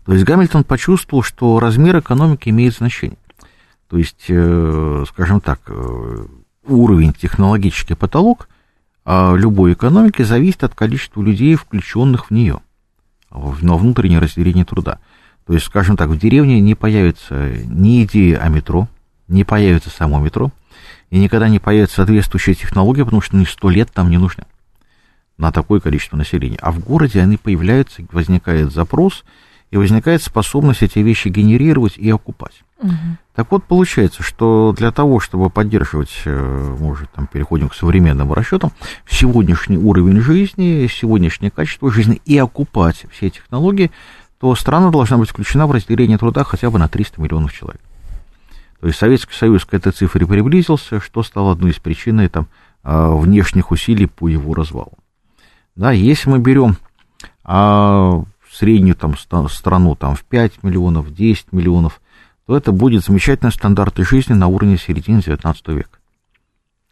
То 0.05 0.13
есть 0.13 0.25
Гамильтон 0.25 0.65
почувствовал, 0.65 1.23
что 1.23 1.59
размер 1.61 1.99
экономики 1.99 2.49
имеет 2.49 2.75
значение. 2.75 3.19
То 3.89 3.99
есть, 3.99 4.27
э, 4.29 5.05
скажем 5.09 5.41
так, 5.41 5.61
э, 5.67 6.27
уровень 6.67 7.13
технологический 7.13 7.95
потолок 7.95 8.49
а 9.05 9.35
любой 9.37 9.75
экономики 9.75 10.23
зависит 10.23 10.65
от 10.65 10.75
количества 10.75 11.21
людей, 11.21 11.57
включенных 11.57 12.27
в 12.27 12.31
нее, 12.31 12.61
на 13.31 13.77
внутреннее 13.77 14.19
разделение 14.19 14.65
труда. 14.65 14.99
То 15.47 15.53
есть, 15.53 15.67
скажем 15.67 15.97
так, 15.97 16.09
в 16.09 16.19
деревне 16.19 16.61
не 16.61 16.75
появится 16.75 17.53
ни 17.67 18.05
идея 18.05 18.39
о 18.39 18.49
метро, 18.49 18.89
не 19.29 19.45
появится 19.45 19.91
само 19.91 20.21
метро, 20.21 20.51
и 21.11 21.19
никогда 21.19 21.49
не 21.49 21.59
появится 21.59 21.97
соответствующая 21.97 22.55
технология, 22.55 23.05
потому 23.05 23.21
что 23.21 23.37
ни 23.37 23.45
сто 23.45 23.69
лет 23.69 23.91
там 23.93 24.09
не 24.09 24.17
нужны 24.17 24.45
на 25.39 25.53
такое 25.53 25.81
количество 25.81 26.17
населения. 26.17 26.59
А 26.61 26.71
в 26.71 26.81
городе 26.81 27.21
они 27.21 27.37
появляются, 27.37 28.03
возникает 28.13 28.73
запрос, 28.73 29.25
и 29.75 29.77
возникает 29.77 30.23
способность 30.23 30.83
эти 30.83 31.01
вещи 31.01 31.27
генерировать 31.27 31.99
и 31.99 32.09
окупать. 32.09 32.63
Угу. 32.81 32.93
Так 33.35 33.51
вот, 33.51 33.65
получается, 33.65 34.23
что 34.23 34.73
для 34.77 34.93
того, 34.93 35.19
чтобы 35.19 35.51
поддерживать, 35.51 36.13
э, 36.27 36.77
может, 36.79 37.11
там, 37.11 37.27
переходим 37.27 37.69
к 37.69 37.75
современным 37.75 38.33
расчетам, 38.33 38.71
сегодняшний 39.11 39.77
уровень 39.77 40.21
жизни, 40.21 40.89
сегодняшнее 40.89 41.51
качество 41.51 41.91
жизни 41.91 42.23
и 42.25 42.39
окупать 42.39 43.07
все 43.11 43.31
технологии, 43.31 43.91
то 44.39 44.55
страна 44.55 44.91
должна 44.91 45.19
быть 45.19 45.31
включена 45.31 45.67
в 45.67 45.73
разделение 45.73 46.19
труда 46.19 46.45
хотя 46.45 46.71
бы 46.71 46.79
на 46.79 46.87
300 46.87 47.21
миллионов 47.21 47.53
человек. 47.53 47.81
То 48.81 48.87
есть 48.87 48.99
Советский 49.01 49.35
Союз 49.35 49.65
к 49.65 49.75
этой 49.75 49.91
цифре 49.91 50.25
приблизился, 50.25 51.01
что 51.01 51.25
стало 51.25 51.51
одной 51.51 51.73
из 51.73 51.81
причин 51.81 52.29
там, 52.29 52.47
а, 52.85 53.11
внешних 53.11 53.73
усилий 53.73 54.07
по 54.07 54.29
его 54.29 54.55
развалу. 54.55 54.93
Да, 55.77 55.91
если 55.91 56.31
мы 56.31 56.39
берем 56.39 56.77
а, 57.43 58.23
среднюю 58.51 58.95
там, 58.95 59.17
страну 59.17 59.95
там, 59.97 60.15
в 60.15 60.25
5 60.25 60.63
миллионов, 60.63 61.13
10 61.13 61.53
миллионов, 61.53 62.01
то 62.47 62.57
это 62.57 62.73
будет 62.73 63.05
замечательный 63.05 63.53
стандарт 63.53 63.97
жизни 63.99 64.35
на 64.35 64.47
уровне 64.47 64.79
середины 64.79 65.23
19 65.23 65.69
века, 65.69 65.99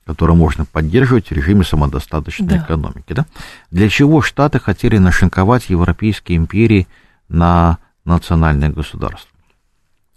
который 0.04 0.34
можно 0.34 0.64
поддерживать 0.64 1.28
в 1.28 1.32
режиме 1.32 1.64
самодостаточной 1.64 2.48
да. 2.48 2.58
экономики. 2.58 3.12
Да? 3.12 3.26
Для 3.70 3.88
чего 3.88 4.22
Штаты 4.22 4.58
хотели 4.58 4.98
нашинковать 4.98 5.68
европейские 5.70 6.38
империи 6.38 6.88
на 7.28 7.78
национальное 8.04 8.70
государство? 8.70 9.30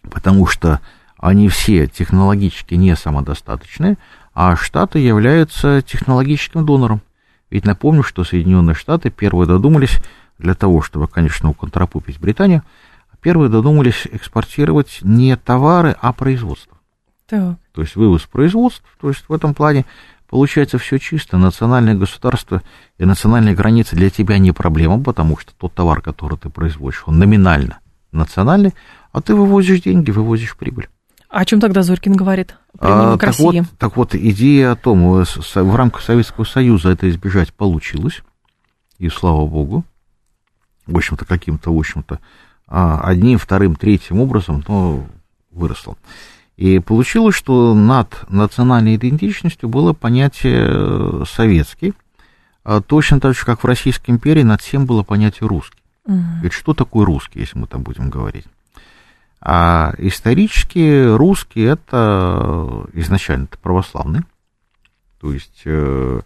Потому 0.10 0.48
что 0.48 0.80
они 1.18 1.50
все 1.50 1.88
технологически 1.88 2.76
не 2.76 2.96
самодостаточные, 2.96 3.98
а 4.34 4.56
Штаты 4.56 5.00
являются 5.00 5.82
технологическим 5.82 6.66
донором. 6.66 7.02
Ведь 7.50 7.66
напомню, 7.66 8.04
что 8.04 8.24
Соединенные 8.24 8.76
Штаты 8.76 9.10
первые 9.10 9.48
додумались 9.48 10.00
для 10.38 10.54
того, 10.54 10.82
чтобы, 10.82 11.08
конечно, 11.08 11.50
уконтрапупить 11.50 12.20
Британию, 12.20 12.64
первые 13.22 13.50
додумались 13.50 14.08
экспортировать 14.12 15.00
не 15.02 15.36
товары, 15.36 15.96
а 16.02 16.14
производство. 16.14 16.78
Так. 17.28 17.58
То 17.74 17.82
есть 17.82 17.96
вывоз 17.96 18.24
производств, 18.24 18.84
то 19.00 19.10
есть 19.10 19.26
в 19.28 19.34
этом 19.34 19.54
плане 19.54 19.86
получается 20.30 20.78
все 20.78 21.00
чисто. 21.00 21.38
Национальное 21.38 21.96
государство 21.96 22.62
и 22.98 23.06
национальные 23.06 23.56
границы 23.56 23.96
для 23.96 24.10
тебя 24.10 24.38
не 24.38 24.52
проблема, 24.52 25.02
потому 25.02 25.38
что 25.38 25.54
тот 25.58 25.74
товар, 25.74 26.02
который 26.02 26.38
ты 26.38 26.50
производишь, 26.50 27.04
он 27.06 27.18
номинально 27.18 27.80
национальный, 28.12 28.74
а 29.12 29.22
ты 29.22 29.36
вывозишь 29.36 29.82
деньги, 29.82 30.12
вывозишь 30.12 30.56
прибыль. 30.56 30.88
А 31.36 31.42
о 31.42 31.46
чем 31.46 31.60
тогда 31.60 31.84
Зорькин 31.84 32.14
говорит? 32.14 32.56
А, 32.80 33.18
к 33.18 33.20
так, 33.20 33.28
России? 33.28 33.60
Вот, 33.60 33.70
так 33.78 33.98
вот, 33.98 34.16
идея 34.16 34.72
о 34.72 34.76
том, 34.78 35.20
э, 35.20 35.26
в 35.26 35.76
рамках 35.76 36.02
Советского 36.02 36.46
Союза 36.46 36.92
это 36.92 37.10
избежать 37.10 37.54
получилось, 37.54 38.22
и 39.00 39.10
слава 39.10 39.46
богу, 39.46 39.84
в 40.88 40.96
общем-то, 40.96 41.26
каким-то, 41.26 41.76
в 41.76 41.78
общем-то, 41.78 42.20
а, 42.70 43.02
одним, 43.02 43.38
вторым, 43.38 43.76
третьим 43.76 44.22
образом, 44.22 44.64
но 44.66 45.06
выросло. 45.52 45.98
И 46.56 46.80
получилось, 46.80 47.36
что 47.36 47.76
над 47.76 48.18
национальной 48.30 48.96
идентичностью 48.96 49.68
было 49.68 49.92
понятие 49.92 50.70
э, 50.70 51.24
советский, 51.28 51.96
а, 52.64 52.80
точно 52.80 53.20
так 53.20 53.36
же, 53.36 53.44
как 53.44 53.62
в 53.62 53.68
Российской 53.68 54.12
империи, 54.12 54.44
над 54.44 54.62
всем 54.62 54.86
было 54.86 55.04
понятие 55.04 55.50
русский. 55.50 55.82
Мгм. 56.08 56.40
Ведь 56.44 56.54
что 56.54 56.74
такое 56.74 57.06
русский, 57.06 57.42
если 57.42 57.60
мы 57.60 57.68
там 57.68 57.84
будем 57.84 58.10
говорить? 58.10 58.46
А 59.48 59.94
исторически 60.00 61.16
русский 61.16 61.62
это 61.62 62.88
изначально 62.94 63.44
это 63.44 63.60
православный, 63.60 64.22
то 65.22 65.32
есть 65.32 65.62
э, 65.66 66.22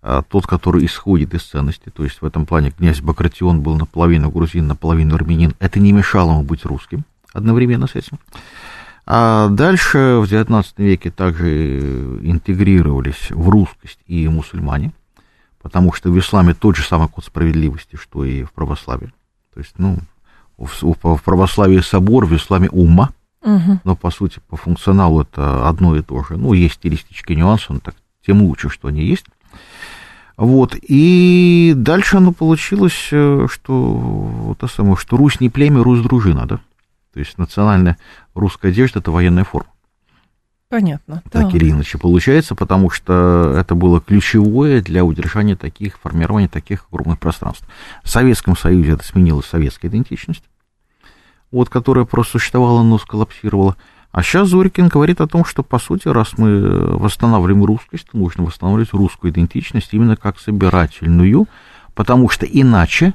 а, 0.00 0.22
тот, 0.22 0.46
который 0.46 0.86
исходит 0.86 1.34
из 1.34 1.42
ценности, 1.42 1.90
то 1.90 2.04
есть 2.04 2.22
в 2.22 2.24
этом 2.24 2.46
плане 2.46 2.70
князь 2.70 3.02
Багратион 3.02 3.60
был 3.60 3.76
наполовину 3.76 4.30
грузин, 4.30 4.66
наполовину 4.66 5.14
армянин, 5.14 5.52
это 5.58 5.78
не 5.78 5.92
мешало 5.92 6.30
ему 6.30 6.42
быть 6.42 6.64
русским 6.64 7.04
одновременно 7.34 7.86
с 7.86 7.96
этим. 7.96 8.18
А 9.04 9.48
дальше 9.50 9.98
в 9.98 10.24
XIX 10.24 10.64
веке 10.78 11.10
также 11.10 12.18
интегрировались 12.22 13.30
в 13.30 13.46
русскость 13.50 13.98
и 14.06 14.26
мусульмане, 14.26 14.94
потому 15.60 15.92
что 15.92 16.10
в 16.10 16.18
исламе 16.18 16.54
тот 16.54 16.76
же 16.76 16.82
самый 16.82 17.08
код 17.08 17.26
справедливости, 17.26 17.96
что 17.96 18.24
и 18.24 18.42
в 18.42 18.52
православии. 18.52 19.12
То 19.52 19.60
есть, 19.60 19.74
ну, 19.76 19.98
в, 20.58 20.94
в 21.02 21.22
православии 21.22 21.80
собор, 21.80 22.26
в 22.26 22.34
исламе 22.36 22.68
умма, 22.70 23.10
Мгм. 23.42 23.80
но 23.84 23.94
по 23.94 24.10
сути, 24.10 24.40
по 24.48 24.56
функционалу 24.56 25.20
это 25.22 25.68
одно 25.68 25.96
и 25.96 26.02
то 26.02 26.24
же. 26.24 26.36
Ну, 26.36 26.54
есть 26.54 26.74
стилистические 26.76 27.36
нюансы, 27.36 27.66
но 27.72 27.78
так 27.78 27.94
тем 28.24 28.42
лучше, 28.42 28.70
что 28.70 28.88
они 28.88 29.04
есть. 29.04 29.26
Вот, 30.36 30.74
и 30.80 31.74
дальше 31.76 32.16
оно 32.16 32.32
получилось, 32.32 33.08
э, 33.12 33.46
что, 33.50 34.56
то 34.58 34.66
самое, 34.66 34.96
что 34.96 35.16
Русь 35.16 35.40
не 35.40 35.48
племя, 35.48 35.82
Русь 35.82 36.00
дружина, 36.00 36.46
да? 36.46 36.56
То 37.12 37.20
есть 37.20 37.38
национальная 37.38 37.98
русская 38.34 38.68
одежда– 38.68 38.98
это 39.00 39.12
военная 39.12 39.44
форма. 39.44 39.70
Понятно. 40.74 41.22
Так 41.30 41.42
Так. 41.44 41.54
или 41.54 41.70
иначе 41.70 41.98
получается, 41.98 42.56
потому 42.56 42.90
что 42.90 43.54
это 43.56 43.76
было 43.76 44.00
ключевое 44.00 44.82
для 44.82 45.04
удержания 45.04 45.54
таких, 45.54 46.00
формирования 46.02 46.48
таких 46.48 46.86
огромных 46.90 47.20
пространств. 47.20 47.64
В 48.02 48.10
Советском 48.10 48.56
Союзе 48.56 48.94
это 48.94 49.04
сменилась 49.04 49.46
советская 49.46 49.88
идентичность, 49.88 50.42
вот, 51.52 51.68
которая 51.68 52.04
просто 52.06 52.40
существовала, 52.40 52.82
но 52.82 52.98
сколлапсировала. 52.98 53.76
А 54.10 54.24
сейчас 54.24 54.48
Зорькин 54.48 54.88
говорит 54.88 55.20
о 55.20 55.28
том, 55.28 55.44
что, 55.44 55.62
по 55.62 55.78
сути, 55.78 56.08
раз 56.08 56.38
мы 56.38 56.96
восстанавливаем 56.98 57.64
русскость, 57.64 58.08
то 58.10 58.18
нужно 58.18 58.42
восстанавливать 58.42 58.92
русскую 58.92 59.32
идентичность 59.32 59.90
именно 59.92 60.16
как 60.16 60.40
собирательную, 60.40 61.46
потому 61.94 62.28
что 62.28 62.46
иначе, 62.46 63.14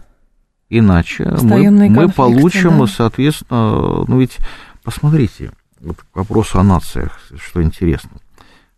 иначе 0.69 1.25
мы, 1.25 1.31
Постоянные 1.31 1.89
мы 1.89 2.07
получим, 2.07 2.79
да. 2.79 2.87
соответственно, 2.87 4.05
ну 4.07 4.21
ведь, 4.21 4.37
посмотрите, 4.81 5.51
вот 5.81 5.97
к 5.97 6.15
вопросу 6.15 6.59
о 6.59 6.63
нациях, 6.63 7.19
что 7.41 7.61
интересно. 7.63 8.11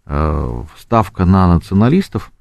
Э, 0.06 0.64
Ставка 0.80 1.26
на 1.26 1.48
националистов, 1.54 2.32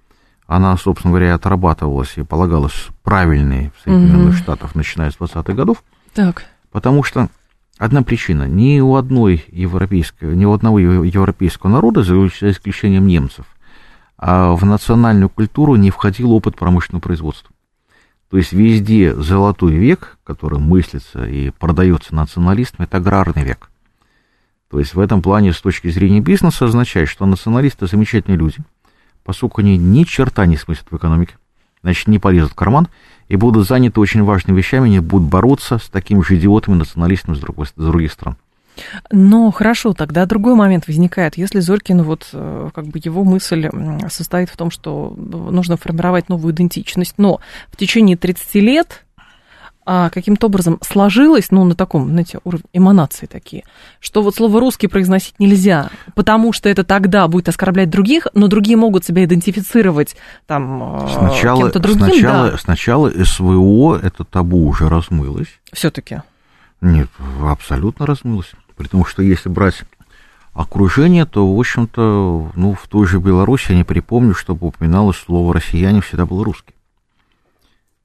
она, 0.46 0.76
собственно 0.76 1.12
говоря, 1.12 1.34
отрабатывалась 1.34 2.12
и 2.16 2.22
полагалась 2.22 2.88
правильной 3.02 3.70
в 3.76 3.82
Соединенных 3.84 4.32
Мгм. 4.34 4.42
Штатах, 4.42 4.74
начиная 4.74 5.10
с 5.10 5.16
20-х 5.16 5.52
годов, 5.54 5.82
Так. 6.14 6.44
потому 6.72 7.02
что 7.04 7.28
одна 7.78 8.02
причина, 8.02 8.48
ни 8.48 8.80
у 8.80 8.96
одной 8.96 9.44
европейского, 9.48 10.32
ни 10.32 10.44
у 10.44 10.52
одного 10.52 10.78
ев- 10.80 11.04
европейского 11.14 11.70
народа, 11.70 12.02
за 12.02 12.14
исключением 12.26 13.06
немцев, 13.06 13.46
а 14.18 14.52
в 14.54 14.64
национальную 14.64 15.28
культуру 15.30 15.76
не 15.76 15.90
входил 15.90 16.32
опыт 16.32 16.56
промышленного 16.56 17.00
производства. 17.00 17.50
То 18.28 18.36
есть 18.36 18.52
везде 18.52 19.14
золотой 19.14 19.72
век, 19.72 20.18
который 20.24 20.58
мыслится 20.60 21.24
и 21.24 21.50
продается 21.50 22.14
националистам, 22.14 22.84
это 22.84 22.98
аграрный 22.98 23.42
век. 23.44 23.69
То 24.70 24.78
есть 24.78 24.94
в 24.94 25.00
этом 25.00 25.20
плане 25.20 25.52
с 25.52 25.60
точки 25.60 25.88
зрения 25.90 26.20
бизнеса 26.20 26.64
означает, 26.64 27.08
что 27.08 27.26
националисты 27.26 27.86
замечательные 27.86 28.38
люди, 28.38 28.58
поскольку 29.24 29.60
они 29.60 29.76
ни 29.76 30.04
черта 30.04 30.46
не 30.46 30.56
смыслят 30.56 30.86
в 30.90 30.96
экономике, 30.96 31.34
значит, 31.82 32.06
не 32.06 32.20
полезут 32.20 32.52
в 32.52 32.54
карман 32.54 32.88
и 33.28 33.36
будут 33.36 33.66
заняты 33.66 34.00
очень 34.00 34.22
важными 34.22 34.56
вещами, 34.56 34.86
они 34.86 35.00
будут 35.00 35.28
бороться 35.28 35.78
с 35.78 35.88
такими 35.88 36.22
же 36.22 36.36
идиотами 36.36 36.76
националистами 36.76 37.34
с, 37.34 37.40
другой, 37.40 37.66
с 37.66 37.72
других 37.72 38.12
стран. 38.12 38.36
Но 39.10 39.50
хорошо, 39.50 39.92
тогда 39.92 40.24
другой 40.24 40.54
момент 40.54 40.86
возникает. 40.86 41.36
Если 41.36 41.60
Зорькин, 41.60 42.02
вот 42.02 42.28
э, 42.32 42.70
как 42.72 42.86
бы 42.86 43.00
его 43.02 43.24
мысль 43.24 43.68
состоит 44.08 44.48
в 44.48 44.56
том, 44.56 44.70
что 44.70 45.12
нужно 45.16 45.76
формировать 45.76 46.28
новую 46.28 46.54
идентичность, 46.54 47.14
но 47.18 47.40
в 47.68 47.76
течение 47.76 48.16
30 48.16 48.54
лет 48.56 49.04
каким-то 50.10 50.46
образом 50.46 50.78
сложилось, 50.82 51.50
ну, 51.50 51.64
на 51.64 51.74
таком, 51.74 52.08
знаете, 52.10 52.38
уровне 52.44 52.66
эманации 52.72 53.26
такие, 53.26 53.64
что 53.98 54.22
вот 54.22 54.36
слово 54.36 54.60
«русский» 54.60 54.86
произносить 54.86 55.34
нельзя, 55.40 55.90
потому 56.14 56.52
что 56.52 56.68
это 56.68 56.84
тогда 56.84 57.26
будет 57.26 57.48
оскорблять 57.48 57.90
других, 57.90 58.28
но 58.32 58.46
другие 58.46 58.76
могут 58.76 59.04
себя 59.04 59.24
идентифицировать 59.24 60.14
там 60.46 61.04
э, 61.04 61.08
Сначала, 61.18 61.62
кем-то 61.62 61.80
другим, 61.80 62.06
сначала, 62.06 62.50
да, 62.52 62.58
сначала 62.58 63.10
СВО, 63.24 63.98
это 64.00 64.22
табу 64.22 64.68
уже 64.68 64.88
размылось. 64.88 65.48
все-таки. 65.72 66.22
Нет, 66.80 67.08
абсолютно 67.42 68.06
размылось. 68.06 68.52
При 68.76 68.86
том, 68.86 69.04
что 69.04 69.22
если 69.22 69.48
брать 69.48 69.82
окружение, 70.52 71.26
то, 71.26 71.52
в 71.52 71.58
общем-то, 71.58 72.52
ну, 72.54 72.74
в 72.74 72.86
той 72.86 73.08
же 73.08 73.18
Беларуси 73.18 73.72
я 73.72 73.78
не 73.78 73.84
припомню, 73.84 74.34
чтобы 74.34 74.68
упоминалось 74.68 75.16
слово 75.16 75.52
«россияне» 75.54 76.00
всегда 76.00 76.26
был 76.26 76.44
русский. 76.44 76.74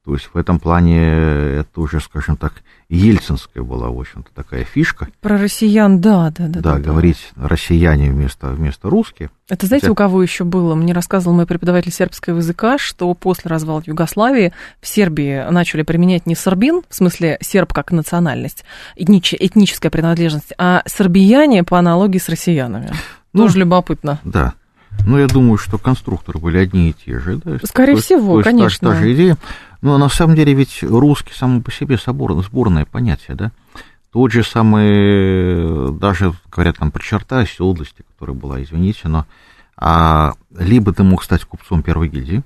То 0.05 0.13
есть 0.13 0.29
в 0.31 0.37
этом 0.37 0.59
плане 0.59 0.99
это 1.01 1.81
уже, 1.81 1.99
скажем 1.99 2.37
так, 2.37 2.53
ельцинская 2.89 3.63
была, 3.63 3.89
в 3.89 3.99
общем-то, 3.99 4.29
такая 4.35 4.63
фишка. 4.63 5.07
Про 5.19 5.39
россиян, 5.39 5.99
да, 5.99 6.29
да, 6.29 6.47
да. 6.47 6.59
Да, 6.59 6.79
говорить 6.79 7.31
россияне 7.35 8.11
вместо, 8.11 8.49
вместо 8.49 8.91
русские. 8.91 9.31
Это 9.49 9.65
знаете, 9.65 9.85
Хотя- 9.87 9.91
у 9.93 9.95
кого 9.95 10.21
еще 10.21 10.43
было? 10.43 10.75
Мне 10.75 10.93
рассказывал 10.93 11.35
мой 11.35 11.47
преподаватель 11.47 11.91
сербского 11.91 12.37
языка, 12.37 12.77
что 12.77 13.11
после 13.15 13.49
развала 13.49 13.81
Югославии 13.83 14.53
в 14.79 14.87
Сербии 14.87 15.49
начали 15.49 15.81
применять 15.81 16.27
не 16.27 16.35
сорбин, 16.35 16.83
в 16.87 16.95
смысле 16.95 17.39
серб 17.41 17.73
как 17.73 17.91
национальность, 17.91 18.63
этнич- 18.95 19.35
этническая 19.39 19.89
принадлежность, 19.89 20.53
а 20.59 20.83
сорбияне 20.85 21.63
по 21.63 21.79
аналогии 21.79 22.19
с 22.19 22.29
россиянами. 22.29 22.91
Ну, 23.33 23.43
Тоже 23.47 23.57
любопытно. 23.59 24.19
Да. 24.23 24.53
Ну, 25.05 25.17
я 25.17 25.27
думаю, 25.27 25.57
что 25.57 25.77
конструкторы 25.77 26.39
были 26.39 26.57
одни 26.57 26.89
и 26.89 26.93
те 26.93 27.19
же. 27.19 27.37
Да? 27.37 27.57
Скорее 27.63 27.95
То 27.95 28.01
всего, 28.01 28.33
то 28.33 28.39
есть 28.39 28.43
та 28.45 28.51
конечно. 28.51 28.89
Та, 28.89 28.95
же 28.95 29.13
идея. 29.13 29.37
Но 29.81 29.97
на 29.97 30.09
самом 30.09 30.35
деле 30.35 30.53
ведь 30.53 30.81
русский 30.81 31.33
само 31.33 31.61
по 31.61 31.71
себе 31.71 31.97
собор, 31.97 32.33
сборное 32.41 32.85
понятие, 32.85 33.35
да? 33.35 33.51
Тот 34.11 34.31
же 34.31 34.43
самый, 34.43 35.91
даже, 35.99 36.33
говорят, 36.49 36.77
там, 36.77 36.89
про 36.89 37.03
черта 37.03 37.39
оседлости, 37.39 38.03
которая 38.13 38.35
была, 38.35 38.63
извините, 38.63 39.09
но 39.09 39.25
а, 39.77 40.33
либо 40.57 40.93
ты 40.93 41.03
мог 41.03 41.23
стать 41.23 41.43
купцом 41.43 41.83
первой 41.83 42.07
гильдии 42.07 42.41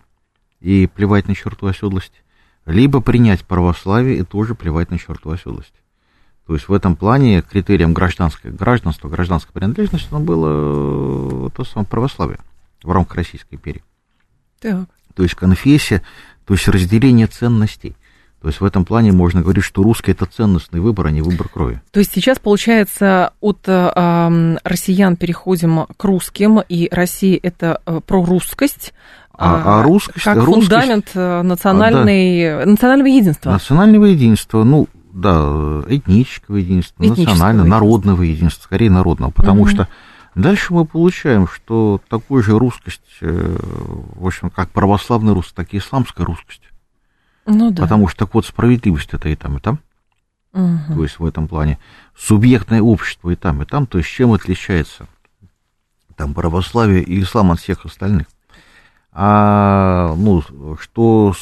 и 0.62 0.88
плевать 0.88 1.28
на 1.28 1.36
черту 1.36 1.68
оседлости, 1.68 2.24
либо 2.66 3.02
принять 3.02 3.46
православие 3.46 4.18
и 4.18 4.24
тоже 4.24 4.56
плевать 4.56 4.90
на 4.90 4.98
черту 4.98 5.30
оседлости. 5.30 5.80
То 6.50 6.56
есть 6.56 6.68
в 6.68 6.74
этом 6.74 6.96
плане 6.96 7.44
критерием 7.44 7.94
гражданского, 7.94 8.50
гражданства, 8.50 9.08
гражданской 9.08 9.54
принадлежности 9.54 10.08
оно 10.10 10.20
было 10.20 11.46
э, 11.46 11.50
то 11.56 11.64
самое 11.64 11.86
православие 11.88 12.40
в 12.82 12.92
рамках 12.92 13.18
Российской 13.18 13.54
империи. 13.54 13.84
Так. 14.60 14.86
То 15.14 15.22
есть 15.22 15.36
конфессия, 15.36 16.02
то 16.48 16.56
есть 16.56 16.68
разделение 16.68 17.28
ценностей. 17.28 17.96
То 18.42 18.48
есть 18.48 18.62
в 18.62 18.66
этом 18.66 18.84
плане 18.84 19.12
можно 19.12 19.44
говорить, 19.44 19.64
что 19.64 19.84
русский 19.84 20.12
это 20.14 20.26
ценностный 20.26 20.80
выбор, 20.80 21.06
а 21.06 21.12
не 21.12 21.22
выбор 21.22 21.50
крови. 21.50 21.84
То 21.92 22.00
есть 22.00 22.14
сейчас, 22.16 22.40
получается, 22.40 23.32
от 23.42 23.60
э, 23.68 24.58
россиян 24.64 25.18
переходим 25.18 25.86
к 25.96 26.04
русским, 26.04 26.62
и 26.68 26.90
Россия 26.92 27.40
это 27.44 27.80
э, 27.86 28.00
прорусскость, 28.04 28.96
А- 29.34 29.82
а 29.82 29.84
русскость- 29.84 30.24
как 30.26 30.38
русскость- 30.38 30.68
фундамент 30.68 31.12
э, 31.14 31.42
национальной, 31.44 32.66
национального 32.66 33.08
единства. 33.08 33.52
Национального 33.52 34.06
единства, 34.06 34.64
ну 34.64 34.88
да, 35.13 35.84
этнического 35.88 36.58
единства, 36.58 37.04
национального, 37.04 37.50
единства. 37.50 37.63
народного 37.67 38.22
единства, 38.24 38.63
скорее 38.63 38.89
народного, 38.89 39.32
потому 39.32 39.63
Мгм. 39.63 39.69
что 39.69 39.88
дальше 40.36 40.74
мы 40.74 40.86
получаем, 40.86 41.48
что 41.48 42.02
такую 42.10 42.43
же 42.43 42.58
русскость, 42.58 43.02
э, 43.22 43.58
в 44.15 44.26
общем, 44.26 44.50
как 44.50 44.69
православная 44.69 45.34
русскость, 45.34 45.56
так 45.56 45.74
и 45.74 45.78
исламская 45.78 46.26
русскость. 46.26 46.62
Ну 47.45 47.72
да. 47.72 47.84
Потому 47.84 48.08
что 48.08 48.26
так 48.26 48.34
вот 48.34 48.45
справедливость 48.45 49.10
это 49.13 49.30
и 49.30 49.36
там, 49.36 49.58
и 49.58 49.60
там. 49.60 49.80
Мгм. 50.54 50.95
То 50.95 51.04
есть 51.04 51.19
в 51.19 51.26
этом 51.26 51.48
плане 51.48 51.80
субъектное 52.17 52.82
общество 52.82 53.30
и 53.30 53.36
там, 53.36 53.62
и 53.62 53.65
там, 53.65 53.86
то 53.88 53.98
есть 53.98 54.10
чем 54.10 54.34
отличается 54.34 55.08
там 56.15 56.34
православие 56.34 57.02
и 57.02 57.22
ислам 57.22 57.52
от 57.52 57.60
всех 57.60 57.86
остальных. 57.86 58.28
А, 59.12 60.13
ну, 60.15 60.43
что 60.80 61.34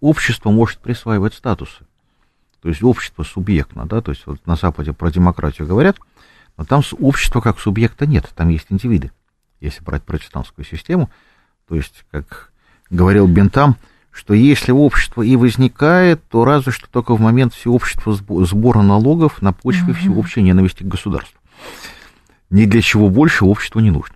общество 0.00 0.50
может 0.50 0.80
присваивать 0.80 1.34
статусы. 1.34 1.84
То 2.68 2.70
есть 2.70 2.82
общество 2.82 3.22
субъектно, 3.22 3.86
да, 3.86 4.02
то 4.02 4.10
есть 4.10 4.26
вот 4.26 4.46
на 4.46 4.54
Западе 4.54 4.92
про 4.92 5.10
демократию 5.10 5.66
говорят, 5.66 5.96
но 6.58 6.66
там 6.66 6.82
общества 7.00 7.40
как 7.40 7.58
субъекта 7.58 8.04
нет, 8.04 8.30
там 8.34 8.50
есть 8.50 8.66
индивиды. 8.68 9.10
Если 9.58 9.82
брать 9.82 10.02
протестантскую 10.02 10.66
систему, 10.66 11.08
то 11.66 11.76
есть, 11.76 12.04
как 12.10 12.52
говорил 12.90 13.26
Бентам, 13.26 13.76
что 14.10 14.34
если 14.34 14.70
общество 14.70 15.22
и 15.22 15.34
возникает, 15.36 16.22
то 16.28 16.44
разве 16.44 16.70
что 16.70 16.90
только 16.90 17.16
в 17.16 17.22
момент 17.22 17.54
всеобщего 17.54 18.12
сбо- 18.12 18.44
сбора 18.44 18.82
налогов 18.82 19.40
на 19.40 19.54
почве 19.54 19.94
всеобщей 19.94 20.42
ненависти 20.42 20.82
к 20.82 20.88
государству. 20.88 21.40
Ни 22.50 22.66
для 22.66 22.82
чего 22.82 23.08
больше 23.08 23.46
обществу 23.46 23.80
не 23.80 23.90
нужно. 23.90 24.14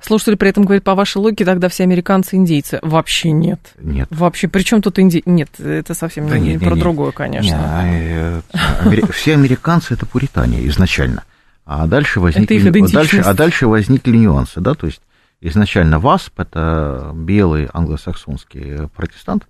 Слушатель 0.00 0.36
при 0.36 0.50
этом 0.50 0.64
говорит, 0.64 0.84
по 0.84 0.94
вашей 0.94 1.18
логике, 1.18 1.44
тогда 1.44 1.68
все 1.68 1.84
американцы 1.84 2.36
индейцы. 2.36 2.78
Вообще 2.82 3.32
нет. 3.32 3.60
Нет. 3.78 4.08
Вообще, 4.10 4.48
при 4.48 4.62
чем 4.62 4.82
тут 4.82 4.98
инди... 4.98 5.22
Нет, 5.26 5.58
это 5.58 5.94
совсем 5.94 6.28
Да 6.28 6.38
не, 6.38 6.50
нет, 6.50 6.60
не 6.60 6.66
про 6.66 6.74
нет, 6.74 6.82
другое, 6.82 7.12
конечно. 7.12 7.48
Не, 7.48 7.54
а, 7.54 8.42
э, 8.84 9.00
Все 9.12 9.34
американцы 9.34 9.94
это 9.94 10.06
пуритане 10.06 10.66
изначально. 10.68 11.24
А 11.66 11.88
дальше 11.88 12.20
возникли, 12.20 12.70
дальше, 12.92 13.20
а 13.20 13.34
дальше 13.34 13.66
возникли 13.66 14.16
нюансы, 14.16 14.60
да, 14.60 14.74
то 14.74 14.86
есть 14.86 15.00
изначально 15.40 15.98
ВАСП 15.98 16.40
это 16.40 17.10
белый 17.12 17.68
англосаксонский 17.72 18.88
протестант, 18.94 19.48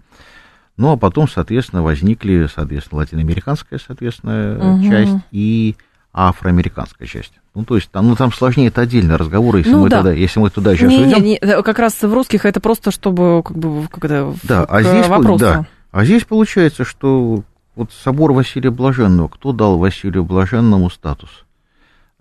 ну 0.79 0.93
а 0.93 0.97
потом, 0.97 1.29
соответственно, 1.29 1.83
возникли, 1.83 2.49
соответственно, 2.53 3.01
латиноамериканская, 3.01 3.79
соответственно, 3.79 4.59
Мгм. 4.59 4.91
часть 4.91 5.17
и 5.31 5.77
афроамериканская 6.17 7.07
часть. 7.07 7.33
Ну, 7.55 7.65
то 7.65 7.77
есть 7.77 7.91
там, 7.91 8.09
ну, 8.09 8.17
там 8.17 8.33
сложнее, 8.33 8.69
это 8.69 8.81
отдельный 8.81 9.17
разговор, 9.17 9.57
если, 9.57 9.71
Ну 9.71 9.83
мы, 9.83 9.91
да. 9.91 9.99
туда, 9.99 10.13
если 10.13 10.41
мы 10.41 10.51
туда 10.51 10.75
сейчас 10.75 10.91
не, 10.91 11.03
уйдем. 11.05 11.23
не, 11.23 11.39
не, 11.43 11.63
как 11.63 11.79
раз 11.79 12.03
в 12.03 12.13
русских 12.13 12.47
это 12.47 12.59
просто 12.61 12.91
чтобы 12.91 13.43
как 13.45 13.57
бы 13.57 13.87
как 13.89 14.05
это, 14.07 14.35
Да, 14.43 14.65
а 14.65 14.83
здесь, 14.83 15.07
вопросу. 15.09 15.39
да, 15.39 15.67
а 15.91 16.05
здесь 16.05 16.25
получается, 16.25 16.85
что 16.85 17.43
вот 17.75 17.93
собор 17.93 18.33
Василия 18.33 18.71
Блаженного, 18.71 19.29
кто 19.29 19.53
дал 19.53 19.77
Василию 19.79 20.25
Блаженному 20.25 20.89
статус? 20.91 21.45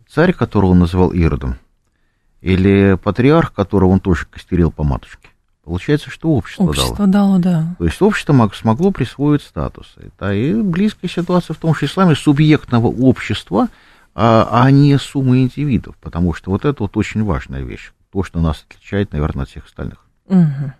Царь, 0.09 0.33
которого 0.33 0.71
он 0.71 0.79
называл 0.79 1.11
Иродом? 1.11 1.55
Или 2.41 2.97
патриарх, 3.01 3.53
которого 3.53 3.89
он 3.89 3.99
тоже 3.99 4.27
костерил 4.29 4.71
по 4.71 4.83
матушке? 4.83 5.29
Получается, 5.65 6.11
что 6.11 6.29
общество, 6.29 6.65
дало. 6.65 6.85
Общество 6.85 7.07
дало, 7.07 7.37
да. 7.39 7.75
То 7.79 7.85
есть 7.85 7.99
общество 7.99 8.33
мог- 8.33 8.53
смогло 8.53 8.91
присвоить 8.91 9.41
статус. 9.41 9.87
Это 9.97 10.31
и 10.31 10.53
близкая 10.53 11.09
ситуация 11.09 11.55
в 11.55 11.57
том, 11.57 11.73
что 11.73 11.87
исламе 11.87 12.13
субъектного 12.13 12.85
общества, 12.85 13.69
а, 14.13 14.47
а 14.51 14.69
не 14.69 14.95
суммы 14.99 15.41
индивидов, 15.41 15.95
потому 15.99 16.35
что 16.35 16.51
вот 16.51 16.65
это 16.65 16.83
вот 16.83 16.95
очень 16.97 17.23
важная 17.23 17.63
вещь, 17.63 17.91
то, 18.13 18.23
что 18.23 18.39
нас 18.39 18.63
отличает, 18.69 19.11
наверное, 19.11 19.43
от 19.43 19.49
всех 19.49 19.65
остальных. 19.65 20.05
Мгм. 20.29 20.73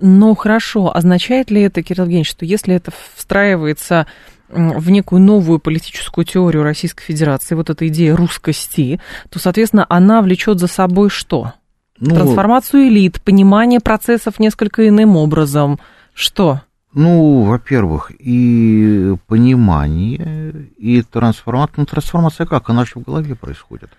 Ну, 0.00 0.34
хорошо. 0.34 0.94
Означает 0.94 1.52
ли 1.52 1.62
это, 1.62 1.82
Кирилл 1.82 2.04
Евгеньевич, 2.04 2.30
что 2.30 2.44
если 2.44 2.74
это 2.74 2.90
встраивается 3.14 4.06
в 4.48 4.90
некую 4.90 5.20
новую 5.20 5.60
политическую 5.60 6.24
теорию 6.24 6.62
Российской 6.62 7.04
Федерации, 7.04 7.54
вот 7.54 7.70
эта 7.70 7.86
идея 7.86 8.16
русскости, 8.16 9.00
то, 9.30 9.38
соответственно, 9.38 9.86
она 9.88 10.22
влечет 10.22 10.58
за 10.58 10.66
собой 10.66 11.10
что? 11.10 11.52
Ну, 12.00 12.14
Трансформацию 12.14 12.88
элит, 12.88 13.20
понимание 13.22 13.80
процессов 13.80 14.38
несколько 14.38 14.88
иным 14.88 15.16
образом. 15.16 15.78
Что? 16.14 16.62
Ну, 16.94 17.42
во-первых, 17.42 18.12
и 18.18 19.14
понимание, 19.26 20.68
и 20.78 21.02
трансформация. 21.02 21.74
Ну, 21.78 21.86
трансформация 21.86 22.46
как? 22.46 22.70
Она 22.70 22.84
же 22.84 22.92
в 22.96 23.02
голове 23.02 23.34
происходит. 23.34 23.90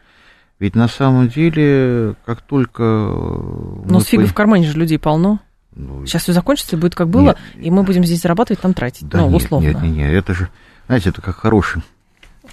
Ведь 0.59 0.75
на 0.75 0.87
самом 0.87 1.29
деле, 1.29 2.15
как 2.25 2.41
только... 2.41 2.83
Ну, 2.83 3.99
с 3.99 4.05
фигой 4.05 4.25
в 4.25 4.33
кармане 4.33 4.67
же 4.67 4.77
людей 4.77 4.99
полно. 4.99 5.39
Ну, 5.73 6.05
Сейчас 6.05 6.23
все 6.23 6.33
закончится, 6.33 6.75
будет 6.75 6.95
как 6.95 7.07
было, 7.07 7.21
Нет. 7.21 7.37
и 7.55 7.71
мы 7.71 7.83
будем 7.83 8.03
здесь 8.03 8.21
зарабатывать, 8.21 8.59
там 8.59 8.73
тратить. 8.73 9.07
Да 9.07 9.19
ну, 9.19 9.29
нет, 9.29 9.41
условно. 9.41 9.67
Нет, 9.67 9.81
нет, 9.81 9.95
нет, 9.95 10.11
это 10.11 10.33
же, 10.33 10.49
знаете, 10.87 11.09
это 11.09 11.21
как 11.21 11.37
хороший. 11.37 11.83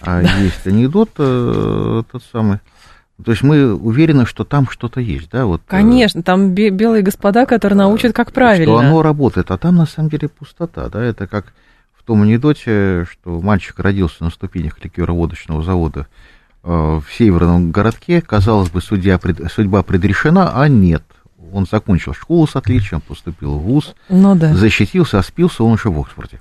А 0.03 0.23
есть 0.23 0.67
анекдот 0.67 1.11
э, 1.19 2.03
тот 2.13 2.23
самый. 2.31 2.61
То 3.25 3.31
есть 3.31 3.43
мы 3.43 3.75
уверены, 3.75 4.27
что 4.27 4.45
там 4.45 4.69
что-то 4.69 5.01
есть, 5.01 5.31
да? 5.31 5.47
Вот, 5.47 5.63
э, 5.63 5.71
Конечно, 5.71 6.23
там 6.23 6.51
бе- 6.51 6.71
белые 6.71 7.03
господа, 7.03 7.47
которые 7.47 7.77
научат, 7.79 8.13
как 8.13 8.33
правильно. 8.33 8.65
Что 8.67 8.79
оно 8.79 9.03
работает, 9.03 9.51
а 9.51 9.57
там 9.57 9.77
на 9.77 9.87
самом 9.87 10.11
деле 10.11 10.29
пустота, 10.29 10.89
да? 10.91 11.03
Это 11.03 11.27
как 11.27 11.55
в 11.95 12.03
том 12.03 12.23
анекдоте, 12.23 13.07
что 13.11 13.41
мальчик 13.41 13.79
родился 13.79 14.23
на 14.23 14.31
ступенях 14.31 14.85
ликероводочного 14.85 15.63
завода 15.63 16.07
э, 16.63 16.69
в 16.69 17.05
северном 17.11 17.71
городке, 17.71 18.21
казалось 18.21 18.71
бы, 18.71 18.83
судья, 18.83 19.19
судьба 19.51 19.83
предрешена, 19.83 20.53
а 20.55 20.69
нет. 20.69 21.03
Он 21.53 21.67
закончил 21.71 22.13
школу 22.15 22.47
с 22.47 22.57
отличием, 22.57 23.01
поступил 23.01 23.59
в 23.59 23.63
ВУЗ, 23.63 23.95
Ну 24.09 24.35
да. 24.35 24.55
защитился, 24.55 25.19
а 25.19 25.23
спился 25.23 25.65
он 25.65 25.73
уже 25.73 25.91
в 25.91 25.99
Оксфорде. 26.01 26.41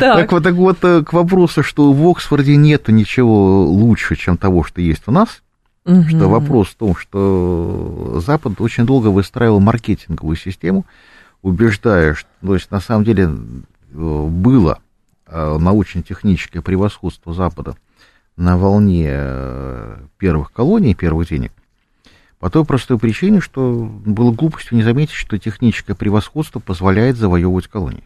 Так 0.00 0.32
вот, 0.32 0.42
так 0.42 0.54
вот, 0.54 0.78
э, 0.82 1.02
к 1.02 1.12
вопросу, 1.12 1.62
что 1.62 1.92
в 1.92 2.08
Оксфорде 2.08 2.56
нет 2.56 2.88
ничего 2.88 3.64
лучше, 3.66 4.16
чем 4.16 4.36
того, 4.36 4.64
что 4.64 4.80
есть 4.80 5.02
у 5.06 5.10
нас, 5.12 5.42
что 6.08 6.28
вопрос 6.28 6.68
в 6.68 6.74
том, 6.76 6.96
что 6.96 8.20
Запад 8.24 8.60
очень 8.60 8.84
долго 8.84 9.08
выстраивал 9.08 9.60
маркетинговую 9.60 10.36
систему, 10.36 10.84
убеждая, 11.42 12.14
что, 12.14 12.28
то 12.44 12.54
есть, 12.54 12.70
на 12.70 12.80
самом 12.80 13.04
деле, 13.04 13.24
э, 13.24 13.30
было 13.92 14.78
э, 15.26 15.58
научно-техническое 15.58 16.60
превосходство 16.60 17.32
Запада 17.32 17.76
на 18.36 18.56
волне 18.56 19.10
первых 20.18 20.52
колоний, 20.52 20.94
первых 20.94 21.28
денег, 21.28 21.52
по 22.38 22.50
той 22.50 22.64
простой 22.64 22.98
причине, 22.98 23.40
что 23.40 23.90
было 24.04 24.32
глупостью 24.32 24.76
не 24.76 24.82
заметить, 24.82 25.14
что 25.14 25.38
техническое 25.38 25.94
превосходство 25.94 26.60
позволяет 26.60 27.16
завоевывать 27.16 27.68
колонии. 27.68 28.04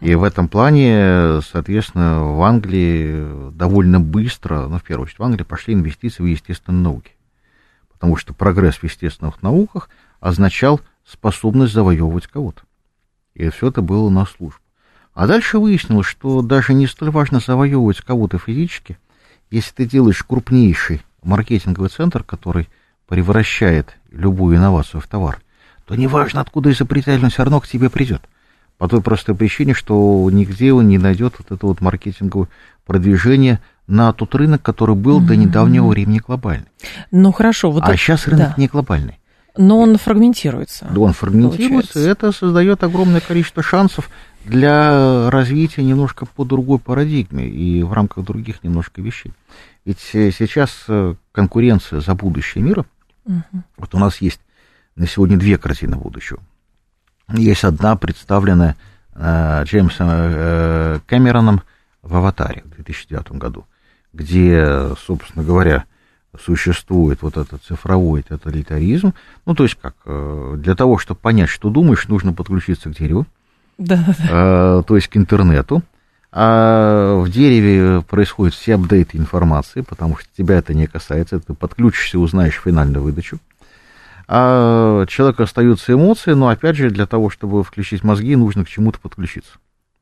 И 0.00 0.14
в 0.14 0.22
этом 0.22 0.48
плане, 0.48 1.40
соответственно, 1.40 2.22
в 2.24 2.42
Англии 2.42 3.50
довольно 3.52 4.00
быстро, 4.00 4.68
ну, 4.68 4.78
в 4.78 4.82
первую 4.82 5.04
очередь, 5.04 5.18
в 5.18 5.22
Англии 5.22 5.44
пошли 5.44 5.72
инвестиции 5.72 6.22
в 6.22 6.26
естественные 6.26 6.82
науки. 6.82 7.12
Потому 7.90 8.16
что 8.16 8.34
прогресс 8.34 8.76
в 8.76 8.84
естественных 8.84 9.42
науках 9.42 9.88
означал 10.20 10.80
способность 11.06 11.72
завоевывать 11.72 12.26
кого-то. 12.26 12.62
И 13.34 13.48
все 13.48 13.68
это 13.68 13.80
было 13.80 14.10
на 14.10 14.26
службу. 14.26 14.60
А 15.14 15.26
дальше 15.26 15.58
выяснилось, 15.58 16.06
что 16.06 16.42
даже 16.42 16.74
не 16.74 16.86
столь 16.86 17.10
важно 17.10 17.40
завоевывать 17.40 18.00
кого-то 18.02 18.38
физически, 18.38 18.98
если 19.50 19.72
ты 19.72 19.86
делаешь 19.86 20.22
крупнейший 20.22 21.02
маркетинговый 21.22 21.90
центр, 21.90 22.24
который 22.24 22.68
превращает 23.12 23.98
любую 24.10 24.56
инновацию 24.56 25.02
в 25.02 25.06
товар, 25.06 25.42
то 25.84 25.94
неважно, 25.94 26.40
откуда 26.40 26.72
изобретатель, 26.72 27.22
он 27.22 27.28
все 27.28 27.42
равно 27.42 27.60
к 27.60 27.68
тебе 27.68 27.90
придет. 27.90 28.22
По 28.78 28.88
той 28.88 29.02
простой 29.02 29.34
причине, 29.34 29.74
что 29.74 30.26
нигде 30.32 30.72
он 30.72 30.88
не 30.88 30.96
найдет 30.96 31.34
вот 31.36 31.52
это 31.52 31.66
вот 31.66 31.82
маркетинговое 31.82 32.48
продвижение 32.86 33.60
на 33.86 34.14
тот 34.14 34.34
рынок, 34.34 34.62
который 34.62 34.94
был 34.94 35.20
до 35.20 35.36
недавнего 35.36 35.88
времени 35.88 36.22
глобальный. 36.26 36.64
Ну 37.10 37.32
хорошо, 37.32 37.70
вот 37.70 37.82
а 37.84 37.88
это- 37.88 37.98
сейчас 37.98 38.26
рынок 38.28 38.48
да. 38.48 38.54
не 38.56 38.66
глобальный. 38.66 39.18
Но 39.58 39.80
он 39.80 39.98
фрагментируется. 39.98 40.86
Он 40.96 41.12
фрагментируется, 41.12 41.66
и 41.66 41.68
Получается. 41.68 42.10
это 42.10 42.32
создает 42.32 42.82
огромное 42.82 43.20
количество 43.20 43.62
шансов 43.62 44.08
для 44.46 45.28
развития 45.28 45.84
немножко 45.84 46.24
по 46.24 46.46
другой 46.46 46.78
парадигме 46.78 47.46
и 47.46 47.82
в 47.82 47.92
рамках 47.92 48.24
других 48.24 48.64
немножко 48.64 49.02
вещей. 49.02 49.32
Ведь 49.84 49.98
э, 50.14 50.30
сейчас 50.30 50.84
э, 50.88 51.14
конкуренция 51.32 52.00
за 52.00 52.14
будущее 52.14 52.64
мира, 52.64 52.86
Мгм. 53.24 53.64
вот 53.76 53.94
у 53.94 53.98
нас 53.98 54.20
есть 54.20 54.40
на 54.96 55.06
сегодня 55.06 55.36
две 55.36 55.58
картины 55.58 55.96
будущего. 55.96 56.40
Есть 57.28 57.64
одна, 57.64 57.96
представленная 57.96 58.76
э, 59.14 59.62
Джеймсом 59.64 60.08
э, 60.10 61.00
Кэмероном 61.06 61.62
в 62.02 62.16
«Аватаре» 62.16 62.62
в 62.64 62.70
2009 62.70 63.32
году, 63.32 63.66
где, 64.12 64.94
собственно 65.06 65.44
говоря, 65.44 65.84
существует 66.40 67.22
вот 67.22 67.36
этот 67.36 67.62
цифровой 67.62 68.22
тоталитаризм. 68.22 69.14
Ну, 69.46 69.54
то 69.54 69.64
есть 69.64 69.76
как, 69.80 69.94
э, 70.04 70.54
для 70.58 70.74
того, 70.74 70.98
чтобы 70.98 71.20
понять, 71.20 71.48
что 71.48 71.70
думаешь, 71.70 72.08
нужно 72.08 72.32
подключиться 72.32 72.90
к 72.90 72.96
дереву, 72.96 73.26
да. 73.78 74.14
э, 74.18 74.82
то 74.86 74.96
есть 74.96 75.08
к 75.08 75.16
интернету. 75.16 75.82
А 76.34 77.16
в 77.20 77.28
дереве 77.28 78.00
происходят 78.00 78.54
все 78.54 78.76
апдейты 78.76 79.18
информации, 79.18 79.82
потому 79.82 80.16
что 80.16 80.26
тебя 80.36 80.56
это 80.56 80.72
не 80.72 80.86
касается, 80.86 81.40
ты 81.40 81.52
подключишься, 81.52 82.18
узнаешь 82.18 82.58
финальную 82.58 83.02
выдачу. 83.02 83.38
А 84.28 85.04
человеку 85.06 85.42
остаются 85.42 85.92
эмоции, 85.92 86.32
но 86.32 86.48
опять 86.48 86.76
же, 86.76 86.88
для 86.88 87.06
того, 87.06 87.28
чтобы 87.28 87.62
включить 87.62 88.02
мозги, 88.02 88.34
нужно 88.34 88.64
к 88.64 88.68
чему-то 88.68 88.98
подключиться. 88.98 89.52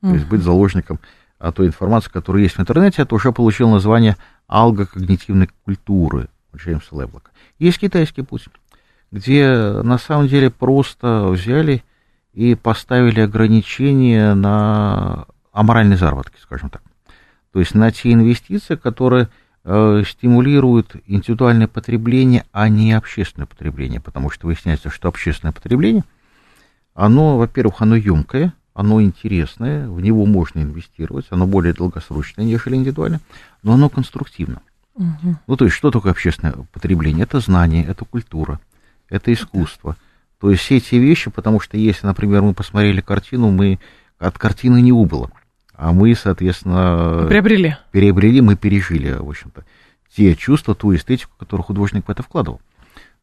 То 0.03 0.15
есть 0.15 0.27
быть 0.27 0.43
заложником 0.43 1.01
а, 1.39 1.53
той 1.53 1.67
информации, 1.67 2.11
которая 2.11 2.43
есть 2.45 2.57
в 2.57 2.61
интернете, 2.61 3.03
это 3.03 3.15
уже 3.15 3.33
получил 3.33 3.69
название 3.69 4.17
алгокогнитивной 4.47 5.51
культуры 5.65 6.29
Джеймса 6.57 6.95
Леблока. 6.97 7.33
Есть 7.59 7.79
китайский 7.79 8.23
путь, 8.23 8.45
где 9.11 9.51
на 9.83 9.99
самом 9.99 10.29
деле 10.29 10.51
просто 10.51 11.27
взяли 11.27 11.83
и 12.33 12.55
поставили 12.55 13.21
ограничения 13.21 14.35
на 14.35 15.27
аморальные 15.53 15.97
заработки, 15.97 16.39
скажем 16.41 16.71
так. 16.71 16.83
То 17.53 17.61
есть 17.61 17.75
на 17.75 17.91
те 17.91 18.13
инвестиции, 18.13 18.77
которые 18.77 19.29
э, 19.65 20.03
стимулируют 20.07 20.97
индивидуальное 21.07 21.67
потребление, 21.67 22.45
а 22.53 22.69
не 22.69 22.93
общественное 22.93 23.47
потребление, 23.47 24.01
потому 24.01 24.31
что 24.31 24.47
выясняется, 24.47 24.91
что 24.91 25.09
общественное 25.09 25.53
потребление, 25.53 26.05
оно, 26.95 27.39
во-первых, 27.39 27.83
оно 27.83 27.97
емкое, 27.97 28.53
оно 28.73 29.03
интересное, 29.03 29.89
в 29.89 30.01
него 30.01 30.27
можно 30.27 30.61
инвестировать, 30.61 31.27
оно 31.31 31.47
более 31.47 31.75
долгосрочное, 31.75 32.45
нежели 32.45 32.77
индивидуальное, 32.77 33.21
но 33.63 33.75
оно 33.75 33.89
конструктивно. 33.89 34.63
Мгм. 34.97 35.39
Ну, 35.47 35.57
то 35.57 35.65
есть, 35.65 35.77
что 35.77 35.91
такое 35.91 36.13
общественное 36.13 36.55
потребление? 36.73 37.25
Это 37.25 37.41
знание, 37.41 37.85
это 37.85 38.05
культура, 38.05 38.61
это 39.09 39.33
искусство. 39.33 39.97
То 40.41 40.51
есть, 40.51 40.63
все 40.63 40.77
эти 40.77 40.95
вещи, 40.95 41.31
потому 41.31 41.61
что 41.61 41.77
если, 41.77 42.07
например, 42.07 42.43
мы 42.43 42.55
посмотрели 42.55 43.01
картину, 43.01 43.51
мы 43.51 43.79
от 44.19 44.39
картины 44.39 44.81
не 44.81 44.93
убыло, 44.93 45.31
а 45.81 45.93
мы, 45.95 46.15
соответственно, 46.15 47.25
Приобрели. 47.27 47.77
переобрели, 47.91 48.43
мы 48.43 48.55
пережили, 48.55 49.13
в 49.13 49.31
общем-то, 49.31 49.65
те 50.15 50.37
чувства, 50.37 50.75
ту 50.75 50.95
эстетику, 50.95 51.33
которую 51.39 51.65
художник 51.65 52.07
в 52.07 52.11
это 52.11 52.23
вкладывал. 52.23 52.61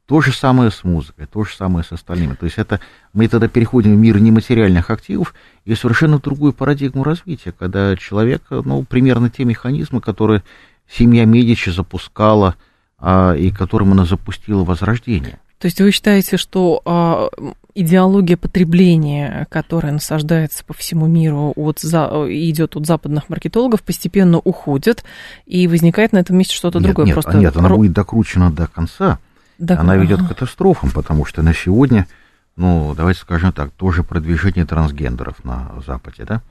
То 0.08 0.22
же 0.22 0.32
самое 0.32 0.72
с 0.72 0.84
музыкой, 0.84 1.28
то 1.28 1.44
же 1.44 1.54
самое 1.54 1.86
с 1.86 1.92
остальными. 1.92 2.34
То 2.34 2.46
есть 2.46 2.58
это 2.58 2.80
мы 3.14 3.28
тогда 3.28 3.48
переходим 3.48 3.94
в 3.94 3.98
мир 4.00 4.20
нематериальных 4.20 4.90
активов 4.90 5.36
и 5.66 5.76
совершенно 5.76 6.18
другую 6.18 6.54
парадигму 6.54 7.04
развития, 7.04 7.52
когда 7.52 7.96
человек, 7.96 8.42
ну, 8.50 8.84
примерно 8.84 9.30
те 9.30 9.46
механизмы, 9.46 10.02
которые 10.02 10.42
семья 10.90 11.26
Медичи 11.26 11.70
запускала 11.70 12.56
а, 12.98 13.34
и 13.34 13.52
которым 13.52 13.92
она 13.92 14.06
запустила 14.06 14.64
возрождение. 14.64 15.40
То 15.60 15.66
есть 15.66 15.82
вы 15.82 15.92
считаете, 15.92 16.38
что 16.38 16.82
а, 16.86 17.30
идеология 17.74 18.38
потребления, 18.38 19.48
которая 19.50 19.92
насаждается 19.92 20.64
по 20.64 20.74
всему 20.74 21.08
миру, 21.08 21.54
от, 21.56 21.80
за, 21.80 22.08
идет 22.30 22.76
от 22.76 22.86
западных 22.86 23.30
маркетологов, 23.30 23.82
постепенно 23.82 24.38
уходит, 24.38 25.04
и 25.46 25.68
возникает 25.68 26.12
на 26.12 26.18
этом 26.18 26.38
месте 26.38 26.56
что-то 26.56 26.80
нет, 26.80 26.88
другое? 26.88 27.06
Нет, 27.08 27.14
Просто 27.16 27.38
нет, 27.38 27.56
она 27.56 27.70
будет 27.70 27.94
докручена 27.94 28.52
до 28.52 28.68
конца. 28.68 29.20
Да, 29.58 29.80
она 29.80 29.96
ведет 29.96 30.22
к 30.22 30.28
катастрофам, 30.28 30.92
потому 30.92 31.26
что 31.26 31.42
на 31.42 31.54
сегодня, 31.54 32.08
ну, 32.56 32.94
давайте 32.96 33.22
скажем 33.22 33.52
так, 33.52 33.72
тоже 33.72 34.04
продвижение 34.04 34.66
трансгендеров 34.66 35.44
на 35.44 35.72
Западе, 35.86 36.26
да? 36.26 36.42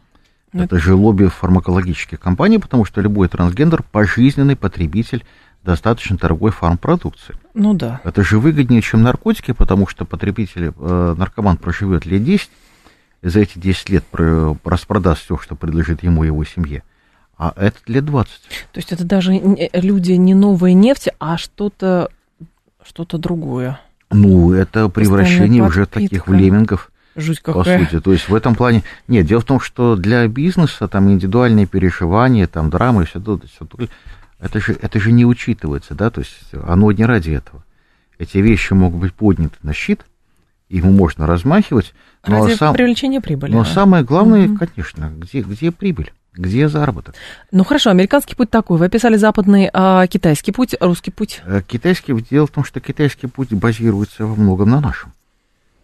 Это 0.53 0.79
же 0.79 0.95
лобби 0.95 1.27
фармакологических 1.27 2.19
компаний, 2.19 2.59
потому 2.59 2.85
что 2.85 3.01
любой 3.01 3.29
трансгендер– 3.29 3.83
пожизненный 3.93 4.57
потребитель 4.57 5.25
достаточно 5.67 6.17
дорогой 6.17 6.51
фармпродукции. 6.53 7.35
Ну 7.53 7.75
да. 7.75 8.01
Это 8.05 8.23
же 8.23 8.39
выгоднее, 8.39 8.81
чем 8.81 9.03
наркотики, 9.03 9.53
потому 9.53 9.87
что 9.87 10.05
потребитель, 10.05 10.73
э, 10.75 11.15
наркоман 11.19 11.57
проживет 11.59 12.07
лет 12.07 12.25
10, 12.25 12.49
и 13.23 13.29
за 13.29 13.41
эти 13.41 13.59
10 13.59 13.91
лет 13.91 14.05
про, 14.05 14.57
распродаст 14.65 15.25
все, 15.25 15.37
что 15.37 15.55
принадлежит 15.57 16.03
ему 16.03 16.25
и 16.25 16.29
его 16.29 16.45
семье. 16.45 16.83
А 17.37 17.53
этот 17.57 17.87
лет 17.89 18.05
20. 18.05 18.33
То 18.73 18.79
есть 18.79 18.93
это 18.93 19.05
даже 19.05 19.37
не- 19.37 19.69
люди 19.75 20.13
не 20.13 20.33
новая 20.35 20.73
нефть, 20.73 21.09
а 21.19 21.37
что-то 21.37 22.09
что-то 22.83 23.19
другое. 23.19 23.81
Ну, 24.11 24.53
это 24.53 24.89
превращение 24.89 25.63
уже 25.63 25.81
подпитка. 25.87 26.09
таких 26.17 26.29
в 26.29 26.33
леммингов, 26.33 26.93
Жуть 27.17 27.43
по 27.43 27.53
какая. 27.55 27.85
сути. 27.85 28.01
То 28.01 28.13
есть 28.13 28.29
в 28.29 28.35
этом 28.35 28.55
плане... 28.55 28.85
Нет, 29.09 29.27
дело 29.27 29.41
в 29.41 29.45
том, 29.45 29.59
что 29.59 29.97
для 29.97 30.29
бизнеса 30.29 30.87
там 30.87 31.11
индивидуальные 31.11 31.67
переживания, 31.67 32.47
там 32.47 32.71
драмы 32.71 33.03
и 33.03 33.07
все, 33.07 33.19
то- 33.21 33.41
все 33.41 33.65
то- 33.65 33.89
это 34.41 34.61
же, 34.61 34.77
это 34.81 35.01
же 35.01 35.13
не 35.13 35.25
учитывается, 35.25 35.95
да, 35.95 36.11
то 36.11 36.21
есть 36.21 36.37
оно 36.67 36.91
не 36.93 37.05
ради 37.05 37.31
этого. 37.31 37.65
Эти 38.19 38.39
вещи 38.39 38.73
могут 38.73 39.01
быть 39.01 39.15
подняты 39.15 39.57
на 39.63 39.73
щит, 39.73 40.05
ему 40.69 40.91
можно 40.93 41.27
размахивать, 41.27 41.95
но, 42.27 42.45
Ради 42.45 42.57
сам, 42.57 42.75
привлечения 42.75 43.21
прибыли. 43.21 43.53
но 43.53 43.65
да. 43.65 43.71
самое 43.71 44.05
главное, 44.05 44.49
Мгм. 44.49 44.57
конечно, 44.59 45.13
где, 45.17 45.43
где 45.43 45.71
прибыль, 45.71 46.13
где 46.33 46.69
заработок. 46.69 47.15
Ну 47.53 47.63
хорошо, 47.65 47.91
американский 47.91 48.35
путь 48.35 48.51
такой. 48.51 48.79
Вы 48.79 48.87
описали 48.87 49.17
западный, 49.17 49.71
а 49.73 50.07
китайский 50.07 50.53
путь, 50.53 50.75
русский 50.81 51.11
путь. 51.11 51.41
Э, 51.45 51.63
Китайский, 51.67 52.13
дело 52.31 52.47
в 52.47 52.51
том, 52.51 52.65
что 52.65 52.81
китайский 52.81 53.27
путь 53.27 53.53
базируется 53.53 54.27
во 54.27 54.35
многом 54.35 54.71
на 54.71 54.81
нашем. 54.81 55.13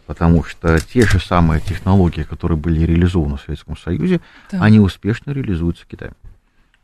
Потому 0.07 0.43
что 0.45 0.79
те 0.81 1.07
же 1.07 1.21
самые 1.21 1.61
технологии, 1.61 2.23
которые 2.25 2.59
были 2.59 2.81
реализованы 2.81 3.37
в 3.37 3.41
Советском 3.43 3.77
Союзе, 3.79 4.21
Так. 4.51 4.61
они 4.61 4.81
успешно 4.81 5.31
реализуются 5.31 5.85
в 5.85 5.87
Китае. 5.87 6.13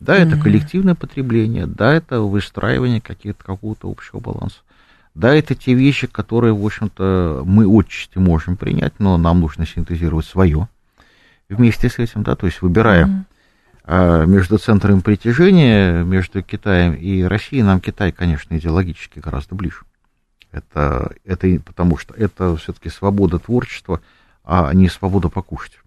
Да, 0.01 0.16
это 0.16 0.36
Мгм. 0.36 0.42
коллективное 0.42 0.94
потребление, 0.94 1.66
да, 1.66 1.92
это 1.92 2.20
выстраивание 2.20 3.01
каких-то, 3.01 3.44
какого-то 3.44 3.90
общего 3.90 4.20
баланса. 4.20 4.59
Да, 5.14 5.34
это 5.34 5.55
те 5.57 5.74
вещи, 5.74 6.07
которые, 6.07 6.55
в 6.55 6.64
общем-то, 6.64 7.42
мы 7.44 7.66
отчасти 7.66 8.18
можем 8.18 8.57
принять, 8.57 8.92
но 9.01 9.16
нам 9.16 9.40
нужно 9.40 9.66
синтезировать 9.66 10.26
свое 10.26 10.68
вместе 11.49 11.88
с 11.88 11.99
этим, 11.99 12.22
да, 12.22 12.36
то 12.36 12.46
есть 12.46 12.62
выбирая 12.62 13.07
Мгм. 13.07 13.26
а 13.84 14.26
между 14.26 14.59
центрами 14.59 15.01
притяжения, 15.01 16.05
между 16.05 16.42
Китаем 16.42 16.92
и 16.94 17.22
Россией, 17.22 17.62
нам 17.62 17.80
Китай, 17.80 18.12
конечно, 18.12 18.57
идеологически 18.57 19.18
гораздо 19.18 19.55
ближе. 19.55 19.80
Это, 20.53 21.12
это 21.24 21.61
потому 21.64 21.96
что 21.96 22.14
это 22.14 22.55
все-таки 22.57 22.90
свобода 22.90 23.38
творчества, 23.38 24.01
а 24.44 24.72
не 24.72 24.88
свобода 24.88 25.28
покушать. 25.28 25.78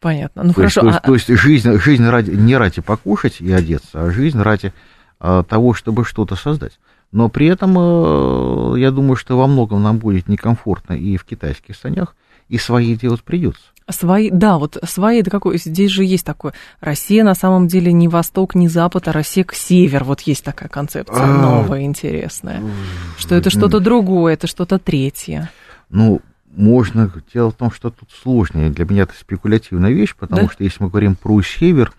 Понятно. 0.00 0.44
Ну 0.44 0.52
то, 0.52 0.62
есть, 0.62 0.74
хорошо. 0.74 0.80
то, 0.80 0.86
есть, 0.86 0.98
а- 0.98 1.06
то 1.06 1.14
есть 1.14 1.42
жизнь, 1.42 1.78
жизнь 1.80 2.06
ради, 2.06 2.30
не 2.30 2.56
ради 2.56 2.80
покушать 2.80 3.40
и 3.40 3.50
одеться, 3.50 4.04
а 4.04 4.10
жизнь 4.10 4.40
ради 4.40 4.72
а, 5.18 5.42
того, 5.42 5.74
чтобы 5.74 6.04
что-то 6.04 6.36
создать. 6.36 6.78
Но 7.10 7.28
при 7.28 7.46
этом 7.46 7.74
э, 7.78 8.78
я 8.78 8.90
думаю, 8.90 9.16
что 9.16 9.38
во 9.38 9.46
многом 9.46 9.82
нам 9.82 9.96
будет 9.98 10.28
некомфортно 10.28 10.92
и 10.92 11.16
в 11.16 11.24
китайских 11.24 11.74
санях, 11.74 12.14
и 12.48 12.58
свои 12.58 12.94
делать 12.94 13.22
придется. 13.22 13.62
Свои, 13.90 14.28
да, 14.30 14.58
вот 14.58 14.76
свои, 14.84 15.20
это 15.20 15.30
какой, 15.30 15.56
здесь 15.56 15.90
же 15.90 16.04
есть 16.04 16.26
такое, 16.26 16.52
Россия 16.80 17.24
на 17.24 17.34
самом 17.34 17.66
деле 17.66 17.90
не 17.90 18.06
восток, 18.06 18.54
не 18.54 18.68
запад, 18.68 19.08
а 19.08 19.12
Россия 19.12 19.44
к 19.44 19.54
север, 19.54 20.04
вот 20.04 20.20
есть 20.20 20.44
такая 20.44 20.68
концепция 20.68 21.24
А. 21.24 21.26
новая, 21.26 21.82
интересная, 21.82 22.62
что 23.16 23.34
это 23.34 23.48
что-то 23.48 23.80
другое, 23.80 24.34
это 24.34 24.46
что-то 24.46 24.78
третье. 24.78 25.50
Ну, 25.88 26.20
можно. 26.54 27.10
Дело 27.32 27.50
в 27.50 27.54
том, 27.54 27.70
что 27.70 27.90
тут 27.90 28.10
сложнее. 28.10 28.70
Для 28.70 28.84
меня 28.84 29.02
это 29.02 29.14
спекулятивная 29.14 29.90
вещь, 29.90 30.14
потому 30.16 30.42
Да? 30.42 30.52
что 30.52 30.64
если 30.64 30.82
мы 30.82 30.90
говорим 30.90 31.14
про 31.14 31.40
север, 31.42 31.92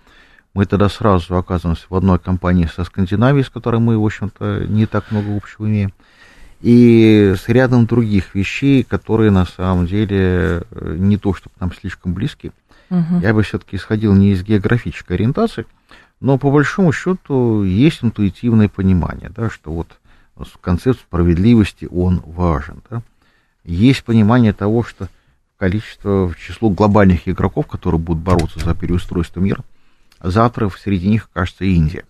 мы 0.53 0.65
тогда 0.65 0.89
сразу 0.89 1.37
оказываемся 1.37 1.85
в 1.89 1.95
одной 1.95 2.19
компании 2.19 2.69
со 2.73 2.83
Скандинавией, 2.83 3.45
с 3.45 3.49
которой 3.49 3.79
мы, 3.79 3.97
в 3.97 4.05
общем-то, 4.05 4.65
не 4.67 4.85
так 4.85 5.11
много 5.11 5.35
общего 5.35 5.67
имеем, 5.67 5.93
и 6.61 7.35
с 7.37 7.47
рядом 7.47 7.85
других 7.85 8.35
вещей, 8.35 8.83
которые 8.83 9.31
на 9.31 9.45
самом 9.45 9.85
деле 9.85 10.63
э, 10.71 10.95
не 10.97 11.17
то, 11.17 11.33
чтобы 11.33 11.53
нам 11.59 11.71
слишком 11.73 12.13
близки. 12.13 12.51
Мгм. 12.89 13.19
Я 13.19 13.33
бы 13.33 13.43
все-таки 13.43 13.77
исходил 13.77 14.13
не 14.13 14.31
из 14.31 14.43
географической 14.43 15.15
ориентации, 15.15 15.65
но 16.19 16.37
по 16.37 16.51
большому 16.51 16.91
счету 16.91 17.63
есть 17.63 18.03
интуитивное 18.03 18.67
понимание, 18.67 19.29
да, 19.33 19.49
что 19.49 19.71
вот 19.71 19.87
концепт 20.61 20.99
справедливости, 20.99 21.87
он 21.89 22.21
важен. 22.25 22.81
Да. 22.89 23.01
Есть 23.69 24.03
понимание 24.03 24.51
того, 24.51 24.83
что 24.83 25.09
количество, 25.57 26.33
число 26.39 26.71
глобальных 26.71 27.27
игроков, 27.27 27.67
которые 27.67 27.99
будут 27.99 28.23
бороться 28.23 28.59
за 28.59 28.73
переустройство 28.73 29.41
мира, 29.41 29.63
завтра 30.19 30.69
среди 30.69 31.07
них 31.07 31.29
окажется 31.31 31.65
Индия, 31.65 32.05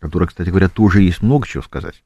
которая, 0.00 0.28
кстати 0.28 0.48
говоря, 0.48 0.68
тоже 0.68 1.02
есть 1.02 1.22
много 1.22 1.46
чего 1.46 1.62
сказать. 1.62 2.02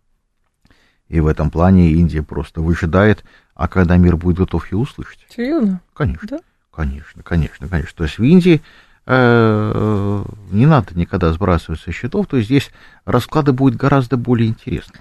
И 1.09 1.19
в 1.19 1.27
этом 1.27 1.51
плане 1.51 1.93
Индия 1.93 2.23
просто 2.23 2.61
выжидает, 2.61 3.25
а 3.55 3.69
когда 3.69 3.97
мир 3.97 4.19
будет 4.19 4.37
готов 4.37 4.71
ее 4.71 4.77
услышать. 4.77 5.27
Серьезно? 5.35 5.81
Конечно. 5.95 6.29
Да? 6.29 6.39
Конечно, 6.71 7.23
конечно, 7.23 7.69
конечно. 7.69 7.97
То 7.97 8.05
есть 8.05 8.19
в 8.19 8.23
Индии 8.23 8.61
э, 9.07 10.25
не 10.51 10.67
надо 10.67 10.95
никогда 10.95 11.33
сбрасывать 11.33 11.81
со 11.81 11.91
счетов, 11.91 12.27
то 12.27 12.37
есть 12.37 12.51
здесь 12.51 12.71
расклады 13.07 13.53
будут 13.53 13.81
гораздо 13.81 14.19
более 14.19 14.51
интересны. 14.51 15.01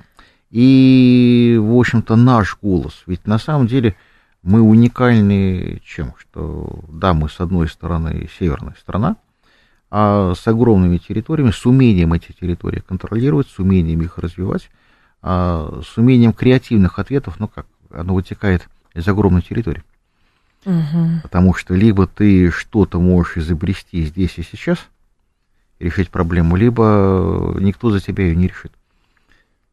И, 0.50 1.60
в 1.62 1.78
общем-то, 1.78 2.16
наш 2.16 2.58
голос, 2.62 3.04
ведь 3.06 3.28
на 3.28 3.38
самом 3.38 3.68
деле 3.68 3.96
мы 4.44 4.62
уникальны 4.62 5.82
чем? 5.84 6.14
Что, 6.18 6.84
да, 6.88 7.14
мы 7.14 7.30
с 7.30 7.40
одной 7.40 7.68
стороны 7.68 8.30
северная 8.40 8.76
страна, 8.80 9.18
а 9.92 10.34
с 10.36 10.48
огромными 10.48 10.98
территориями, 10.98 11.52
с 11.52 11.66
умением 11.66 12.14
эти 12.14 12.32
территории 12.32 12.80
контролировать, 12.80 13.48
с 13.48 13.60
умением 13.60 14.02
их 14.02 14.18
развивать, 14.18 14.70
а 15.22 15.82
с 15.86 15.98
умением 15.98 16.34
креативных 16.34 17.00
ответов, 17.00 17.40
ну 17.40 17.48
как, 17.48 17.66
оно 17.90 18.14
вытекает 18.14 18.68
из 18.94 19.08
огромной 19.08 19.42
территории. 19.42 19.84
Мгм. 20.66 21.22
Потому 21.24 21.54
что 21.54 21.74
либо 21.74 22.08
ты 22.08 22.52
что-то 22.52 23.00
можешь 23.00 23.38
изобрести 23.38 24.06
здесь 24.06 24.38
и 24.38 24.44
сейчас, 24.44 24.80
решить 25.80 26.10
проблему, 26.10 26.56
либо 26.56 27.56
никто 27.60 27.92
за 27.92 28.00
тебя 28.00 28.26
ее 28.26 28.36
не 28.36 28.48
решит. 28.48 28.72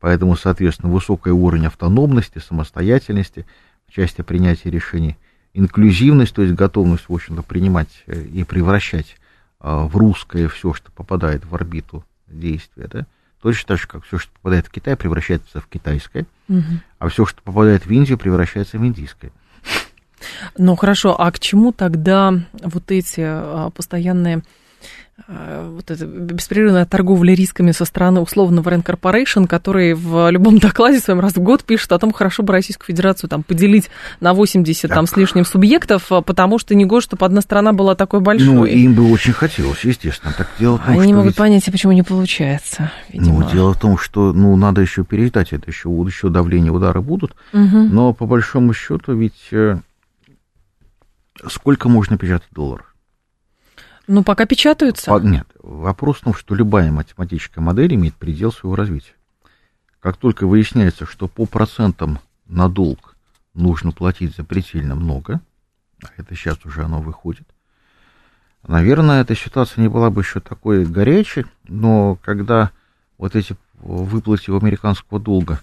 Поэтому, 0.04 0.36
соответственно, 0.36 0.92
высокий 0.92 1.30
уровень 1.30 1.64
автономности, 1.64 2.38
самостоятельности 2.38 3.46
в 3.88 3.92
части 3.94 4.20
принятия 4.20 4.68
решений, 4.68 5.16
инклюзивность, 5.54 6.34
то 6.34 6.42
есть 6.42 6.52
готовность, 6.54 7.08
в 7.08 7.14
общем-то, 7.14 7.40
принимать 7.40 7.88
э, 8.06 8.20
и 8.20 8.44
превращать 8.44 9.16
а, 9.60 9.86
в 9.86 9.96
русское 9.96 10.46
все, 10.48 10.74
что 10.74 10.92
попадает 10.92 11.46
в 11.46 11.54
орбиту 11.54 12.04
действия, 12.26 12.86
да, 12.92 13.06
точно 13.40 13.68
так 13.68 13.78
же, 13.78 13.86
как 13.86 14.04
все, 14.04 14.18
что 14.18 14.30
попадает 14.32 14.66
в 14.66 14.70
Китай, 14.72 14.94
превращается 14.94 15.62
в 15.62 15.68
китайское, 15.68 16.26
Мгм. 16.48 16.82
а 16.98 17.08
все, 17.08 17.24
что 17.24 17.40
попадает 17.40 17.86
в 17.86 17.90
Индию, 17.90 18.18
превращается 18.18 18.76
в 18.76 18.84
индийское. 18.84 19.32
Ну 20.58 20.76
хорошо, 20.76 21.18
а 21.18 21.32
к 21.32 21.38
чему 21.38 21.72
тогда 21.72 22.34
вот 22.62 22.90
эти 22.90 23.22
а, 23.24 23.70
постоянные 23.70 24.42
вот 25.28 25.92
эта 25.92 26.06
беспрерывная 26.06 26.84
торговля 26.86 27.34
рисками 27.34 27.70
со 27.70 27.84
стороны 27.84 28.20
условного 28.20 28.68
Rand 28.68 28.82
Corporation, 28.84 29.46
который 29.46 29.94
в 29.94 30.28
любом 30.30 30.58
докладе 30.58 30.98
своем 30.98 31.20
раз 31.20 31.34
в 31.34 31.38
год 31.40 31.62
пишет 31.62 31.92
о 31.92 31.98
том, 32.00 32.12
хорошо 32.12 32.42
бы 32.42 32.52
Российскую 32.52 32.88
Федерацию 32.88 33.30
там 33.30 33.44
поделить 33.44 33.90
на 34.20 34.34
80 34.34 34.90
там, 34.90 35.06
с 35.06 35.16
лишним 35.16 35.44
субъектов, 35.44 36.10
а, 36.10 36.20
потому 36.20 36.58
что 36.58 36.74
не 36.74 36.84
год, 36.84 37.04
чтобы 37.04 37.24
одна 37.24 37.42
страна 37.42 37.72
была 37.72 37.94
такой 37.94 38.18
большой. 38.20 38.52
Ну, 38.52 38.64
им 38.64 38.94
бы 38.94 39.08
очень 39.12 39.32
хотелось, 39.32 39.84
естественно. 39.84 40.34
Так 40.36 40.48
том, 40.58 40.80
Они 40.84 40.98
что 40.98 41.06
не 41.06 41.12
могут 41.14 41.28
ведь- 41.28 41.36
понять, 41.36 41.68
а 41.68 41.70
почему 41.70 41.92
не 41.92 42.02
получается, 42.02 42.90
видимо. 43.12 43.40
Ну, 43.44 43.50
дело 43.52 43.72
в 43.74 43.80
том, 43.80 43.96
что, 43.96 44.32
ну, 44.32 44.56
надо 44.56 44.80
еще 44.80 45.04
переждать 45.04 45.52
это, 45.52 45.70
еще, 45.70 45.88
еще 45.90 46.28
давление, 46.28 46.72
удары 46.72 47.00
будут, 47.00 47.36
Мгм. 47.52 47.94
но 47.94 48.12
по 48.12 48.26
большому 48.26 48.74
счету 48.74 49.14
ведь 49.14 49.48
э, 49.52 49.76
сколько 51.48 51.88
можно 51.88 52.18
печатать 52.18 52.48
долларов? 52.52 52.93
Ну, 54.06 54.22
пока 54.22 54.46
печатаются. 54.46 55.10
По- 55.10 55.18
Нет, 55.18 55.46
вопрос 55.62 56.18
в 56.18 56.24
том, 56.24 56.34
что 56.34 56.54
любая 56.54 56.90
математическая 56.92 57.62
модель 57.64 57.94
имеет 57.94 58.14
предел 58.14 58.52
своего 58.52 58.76
развития. 58.76 59.14
как 60.00 60.18
только 60.18 60.46
выясняется, 60.46 61.06
что 61.06 61.28
по 61.28 61.46
процентам 61.46 62.18
на 62.46 62.68
долг 62.68 63.16
нужно 63.54 63.90
платить 63.92 64.36
запредельно 64.36 64.94
много, 64.94 65.40
а 66.02 66.08
это 66.18 66.34
сейчас 66.34 66.58
уже 66.66 66.84
оно 66.84 67.00
выходит, 67.00 67.46
наверное, 68.66 69.22
эта 69.22 69.34
ситуация 69.34 69.80
не 69.80 69.88
была 69.88 70.10
бы 70.10 70.20
еще 70.20 70.40
такой 70.40 70.84
горячей, 70.84 71.46
но 71.68 72.18
когда 72.22 72.70
вот 73.16 73.34
эти 73.34 73.56
выплаты 73.80 74.52
американского 74.52 75.18
долга 75.20 75.60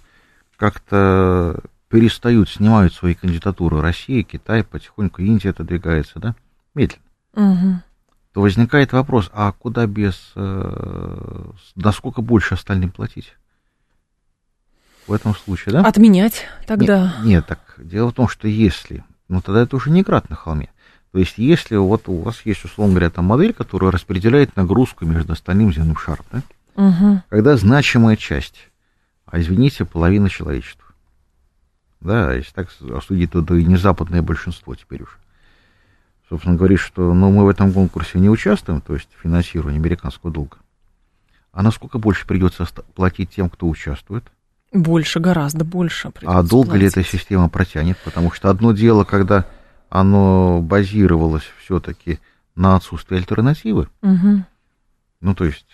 как-то 0.57 1.61
перестают, 1.89 2.49
снимают 2.49 2.93
свои 2.93 3.13
кандидатуры 3.13 3.81
Россия, 3.81 4.23
Китай, 4.23 4.63
потихоньку 4.63 5.21
Индия 5.21 5.49
отодвигается, 5.49 6.19
да, 6.19 6.35
медленно, 6.73 7.03
Угу. 7.33 7.81
То 8.33 8.41
возникает 8.41 8.93
вопрос, 8.93 9.29
а 9.33 9.51
куда 9.51 9.85
без, 9.87 10.31
э, 10.35 11.43
насколько 11.75 12.21
больше 12.21 12.53
остальным 12.53 12.91
платить? 12.91 13.35
В 15.07 15.13
этом 15.13 15.35
случае, 15.35 15.73
да? 15.73 15.81
Отменять 15.81 16.45
тогда. 16.65 17.15
Нет, 17.17 17.25
нет, 17.25 17.45
так 17.47 17.59
дело 17.77 18.11
в 18.11 18.13
том, 18.13 18.27
что 18.27 18.47
если, 18.47 19.03
ну 19.27 19.41
тогда 19.41 19.63
это 19.63 19.75
уже 19.75 19.89
не 19.89 20.03
град 20.03 20.29
на 20.29 20.35
холме. 20.35 20.69
То 21.11 21.19
есть, 21.19 21.37
если 21.37 21.75
вот 21.75 22.07
у 22.07 22.21
вас 22.21 22.41
есть, 22.45 22.63
условно 22.63 22.93
говоря, 22.93 23.09
там 23.09 23.25
модель, 23.25 23.53
которая 23.53 23.91
распределяет 23.91 24.55
нагрузку 24.55 25.05
между 25.05 25.33
остальным 25.33 25.73
земным 25.73 25.97
шаром, 25.97 26.25
да? 26.31 26.41
Угу. 26.73 27.23
когда 27.27 27.57
значимая 27.57 28.15
часть, 28.15 28.69
а 29.25 29.41
извините, 29.41 29.83
половина 29.83 30.29
человечества. 30.29 30.85
Да, 31.99 32.33
если 32.33 32.53
так 32.53 32.69
осудить, 32.95 33.31
то 33.31 33.41
да 33.41 33.57
и 33.57 33.65
не 33.65 33.75
западное 33.75 34.21
большинство 34.21 34.73
теперь 34.73 35.03
уже. 35.03 35.17
Собственно, 36.31 36.55
говорит, 36.55 36.79
что 36.79 37.13
ну, 37.13 37.29
мы 37.29 37.43
в 37.43 37.49
этом 37.49 37.73
конкурсе 37.73 38.17
не 38.17 38.29
участвуем, 38.29 38.79
то 38.79 38.93
есть 38.93 39.09
финансирование 39.21 39.77
американского 39.77 40.31
долга. 40.31 40.59
А 41.51 41.61
насколько 41.61 41.97
больше 41.97 42.25
придется 42.25 42.65
платить 42.95 43.31
тем, 43.31 43.49
кто 43.49 43.67
участвует? 43.67 44.23
Больше, 44.71 45.19
гораздо 45.19 45.65
больше. 45.65 46.09
А 46.23 46.41
долго 46.41 46.77
ли 46.77 46.87
эта 46.87 47.01
платить. 47.01 47.11
система 47.11 47.49
протянет? 47.49 47.97
Потому 48.05 48.31
что 48.31 48.49
одно 48.49 48.71
дело, 48.71 49.03
когда 49.03 49.45
оно 49.89 50.61
базировалось 50.61 51.43
все-таки 51.61 52.21
на 52.55 52.77
отсутствии 52.77 53.17
альтернативы. 53.17 53.89
Мгм. 54.01 54.45
Ну, 55.19 55.35
то 55.35 55.43
есть 55.43 55.67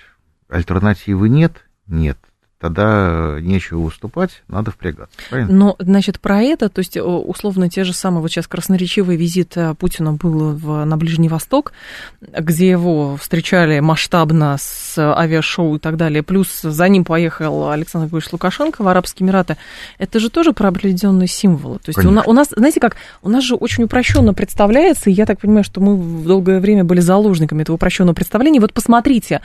альтернативы 0.49 1.29
нет, 1.29 1.67
нет. 1.85 2.17
Тогда 2.59 3.37
нечего 3.39 3.81
выступать, 3.81 4.41
надо 4.47 4.71
впрягаться. 4.71 5.15
Правильно? 5.29 5.53
Но, 5.53 5.75
значит, 5.77 6.19
про 6.19 6.41
это, 6.41 6.69
то 6.69 6.79
есть, 6.79 6.97
э, 6.97 7.03
условно, 7.03 7.69
те 7.69 7.83
же 7.83 7.93
самые, 7.93 8.21
вот 8.21 8.31
сейчас 8.31 8.47
красноречивый 8.47 9.15
визит 9.15 9.55
э, 9.57 9.75
Путина 9.75 10.13
был 10.13 10.53
в, 10.53 10.83
на 10.83 10.97
Ближний 10.97 11.29
Восток, 11.29 11.73
где 12.19 12.67
его 12.67 13.15
встречали 13.17 13.79
масштабно 13.79 14.57
с 14.59 14.97
авиашоу 14.97 15.75
и 15.75 15.79
так 15.79 15.97
далее, 15.97 16.23
плюс 16.23 16.61
за 16.63 16.89
ним 16.89 17.05
поехал 17.05 17.69
Александр 17.69 18.07
Григорьевич 18.07 18.33
Лукашенко 18.33 18.83
в 18.83 18.87
Арабские 18.87 19.27
Эмираты. 19.27 19.57
Это 19.99 20.19
же 20.19 20.31
тоже 20.31 20.51
про 20.51 20.69
определенные 20.69 21.27
символы. 21.27 21.77
То 21.77 21.89
есть 21.89 21.99
у, 21.99 22.01
Конечно. 22.01 22.23
у 22.25 22.33
нас, 22.33 22.47
знаете 22.49 22.79
как, 22.79 22.95
у 23.21 23.29
нас 23.29 23.43
же 23.43 23.53
очень 23.53 23.83
упрощенно 23.83 24.33
представляется, 24.33 25.11
и 25.11 25.13
я 25.13 25.27
так 25.27 25.39
понимаю, 25.39 25.63
что 25.63 25.79
мы 25.79 25.95
в 25.95 26.25
долгое 26.25 26.59
время 26.59 26.83
были 26.83 27.01
заложниками 27.01 27.61
этого 27.61 27.75
упрощенного 27.75 28.15
представления. 28.15 28.59
Вот 28.59 28.73
посмотрите, 28.73 29.41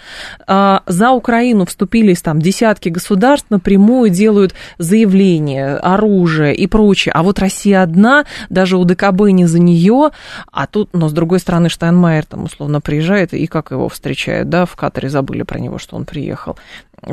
а, 0.46 0.82
за 0.86 1.10
Украину 1.10 1.66
вступились 1.66 2.22
там 2.22 2.40
десятки 2.40 2.88
государств, 2.88 3.01
напрямую 3.50 4.10
делают 4.10 4.54
заявления, 4.78 5.76
оружие 5.76 6.54
и 6.54 6.66
прочее. 6.66 7.12
А 7.14 7.22
вот 7.22 7.38
Россия 7.38 7.82
одна, 7.82 8.24
даже 8.50 8.76
у 8.76 8.84
ДКБ 8.84 9.30
не 9.30 9.46
за 9.46 9.58
нее, 9.58 10.10
а 10.50 10.66
тут, 10.66 10.90
но 10.92 11.08
с 11.08 11.12
другой 11.12 11.38
стороны, 11.40 11.68
Штайнмайер 11.68 12.24
там 12.26 12.44
условно 12.44 12.80
приезжает, 12.80 13.34
и 13.34 13.46
как 13.46 13.70
его 13.70 13.88
встречают, 13.88 14.48
да, 14.48 14.66
в 14.66 14.76
Катаре 14.76 15.08
забыли 15.08 15.42
про 15.42 15.58
него, 15.58 15.78
что 15.78 15.96
он 15.96 16.04
приехал. 16.04 16.56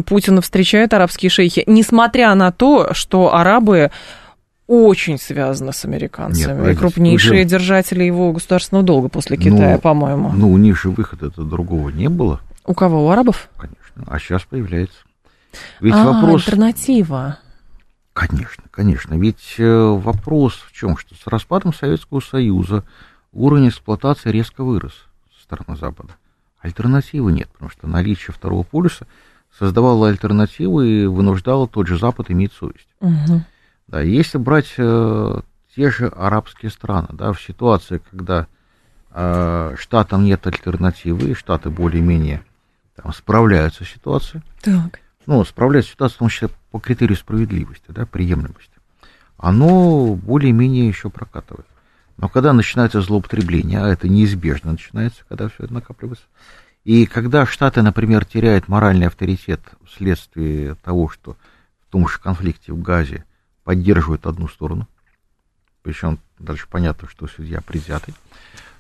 Путина 0.06 0.42
встречают 0.42 0.94
арабские 0.94 1.30
шейхи, 1.30 1.64
несмотря 1.68 2.34
на 2.36 2.52
то, 2.52 2.94
что 2.94 3.34
арабы 3.34 3.92
очень 4.68 5.18
связаны 5.18 5.74
с 5.74 5.84
американцами. 5.84 6.62
Нет, 6.68 6.76
и 6.76 6.78
крупнейшие 6.78 7.42
уже- 7.42 7.50
держатели 7.50 8.04
его 8.04 8.32
государственного 8.32 8.86
долга 8.86 9.10
после 9.10 9.36
Китая, 9.36 9.74
Ну, 9.74 9.80
по-моему. 9.80 10.32
Ну, 10.32 10.52
у 10.52 10.58
них 10.58 10.80
же 10.80 10.92
выхода-то 10.92 11.42
другого 11.44 11.90
не 11.90 12.08
было, 12.08 12.40
У 12.66 12.76
кого? 12.76 13.08
У 13.08 13.10
арабов? 13.10 13.50
конечно. 13.58 13.80
А 14.08 14.20
сейчас 14.20 14.44
появляется. 14.44 14.96
Ведь 15.80 15.94
а, 15.94 16.12
вопрос... 16.12 16.48
альтернатива. 16.48 17.40
Конечно, 18.14 18.64
конечно. 18.72 19.14
Ведь 19.16 19.56
э, 19.58 19.66
вопрос 19.66 20.54
в 20.54 20.74
чем? 20.74 20.98
Что 20.98 21.16
с 21.16 21.26
распадом 21.28 21.74
Советского 21.74 22.20
Союза 22.20 22.84
уровень 23.32 23.70
эксплуатации 23.70 24.30
резко 24.30 24.64
вырос 24.64 24.94
со 25.38 25.44
стороны 25.44 25.78
Запада. 25.78 26.14
Альтернативы 26.60 27.32
нет, 27.32 27.48
потому 27.50 27.72
что 27.72 27.88
наличие 27.88 28.34
второго 28.34 28.64
полюса 28.64 29.08
создавало 29.58 30.10
альтернативы 30.10 30.90
и 30.90 31.06
вынуждало 31.06 31.68
тот 31.68 31.88
же 31.88 31.98
Запад 31.98 32.30
иметь 32.30 32.52
совесть. 32.54 32.88
Мгм. 33.00 33.46
Да, 33.88 34.02
если 34.02 34.38
брать 34.38 34.74
э, 34.78 35.42
те 35.76 35.90
же 35.90 36.08
арабские 36.08 36.72
страны, 36.72 37.08
да, 37.12 37.32
в 37.32 37.42
ситуации, 37.42 38.02
когда 38.12 38.48
э, 39.12 39.76
штатам 39.78 40.26
нет 40.26 40.46
альтернативы, 40.46 41.32
и 41.32 41.34
штаты 41.34 41.70
более-менее 41.70 42.44
там, 42.96 43.14
справляются 43.14 43.86
с 43.86 43.90
ситуацией, 43.90 44.44
Так. 44.62 45.00
Ну, 45.30 45.46
справляются 45.46 45.92
с 45.92 45.94
ситуацией, 45.94 46.16
в 46.16 46.20
том 46.20 46.30
числе 46.30 46.50
по 46.72 46.80
критерию 46.80 47.16
справедливости, 47.16 47.84
да, 47.90 48.08
приемлемости, 48.08 48.74
оно 49.38 50.16
более-менее 50.16 50.88
еще 50.88 51.12
прокатывает. 51.12 51.68
Но 52.18 52.30
когда 52.30 52.52
начинается 52.52 53.00
злоупотребление, 53.00 53.80
а 53.80 53.88
это 53.90 54.10
неизбежно 54.10 54.72
начинается, 54.72 55.22
когда 55.30 55.48
все 55.48 55.66
это 55.66 55.74
накапливается, 55.76 56.26
и 56.84 57.06
когда 57.06 57.46
Штаты, 57.46 57.84
например, 57.84 58.26
теряют 58.26 58.68
моральный 58.68 59.06
авторитет 59.06 59.62
вследствие 59.86 60.74
того, 60.84 61.10
что 61.10 61.38
в 61.88 61.92
том 61.92 62.08
же 62.08 62.18
конфликте 62.20 62.74
в 62.74 62.82
Газе 62.82 63.24
поддерживают 63.64 64.26
одну 64.26 64.48
сторону, 64.48 64.88
причем 65.84 66.18
дальше 66.40 66.66
понятно, 66.68 67.08
что 67.08 67.28
судья 67.28 67.62
предвзятый, 67.62 68.16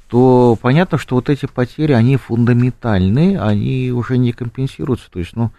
то 0.07 0.57
понятно, 0.59 0.97
что 0.97 1.13
вот 1.13 1.29
эти 1.29 1.45
потери, 1.45 1.91
они 1.91 2.17
фундаментальны, 2.17 3.39
они 3.39 3.91
уже 3.91 4.17
не 4.17 4.31
компенсируются. 4.31 5.11
То 5.11 5.19
есть, 5.19 5.35
ну, 5.35 5.51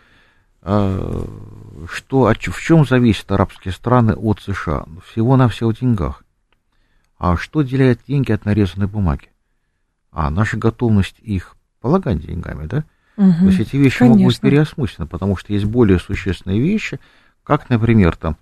что, 0.62 2.26
о 2.26 2.34
чё- 2.34 2.52
в 2.52 2.60
чем 2.60 2.84
зависят 2.84 3.30
арабские 3.32 3.72
страны 3.72 4.12
от 4.14 4.40
США? 4.40 4.84
Всего-навсего 5.06 5.70
в 5.72 5.78
деньгах. 5.78 6.24
А 7.18 7.36
что 7.36 7.60
отделяет 7.60 8.00
деньги 8.06 8.32
от 8.32 8.44
нарезанной 8.44 8.86
бумаги? 8.86 9.30
А 10.12 10.30
наша 10.30 10.56
готовность 10.56 11.16
их 11.20 11.56
полагать 11.80 12.20
деньгами, 12.24 12.66
да? 12.66 12.84
Мгм. 13.16 13.34
То 13.40 13.44
есть 13.46 13.60
эти 13.60 13.76
вещи 13.76 14.02
могут 14.02 14.16
быть 14.24 14.40
Конечно. 14.40 14.48
переосмыслены, 14.48 15.06
потому 15.08 15.36
что 15.36 15.52
есть 15.52 15.66
более 15.66 15.98
существенные 15.98 16.60
вещи, 16.60 16.98
как, 17.44 17.68
например, 17.70 18.16
там, 18.16 18.32
а, 18.32 18.36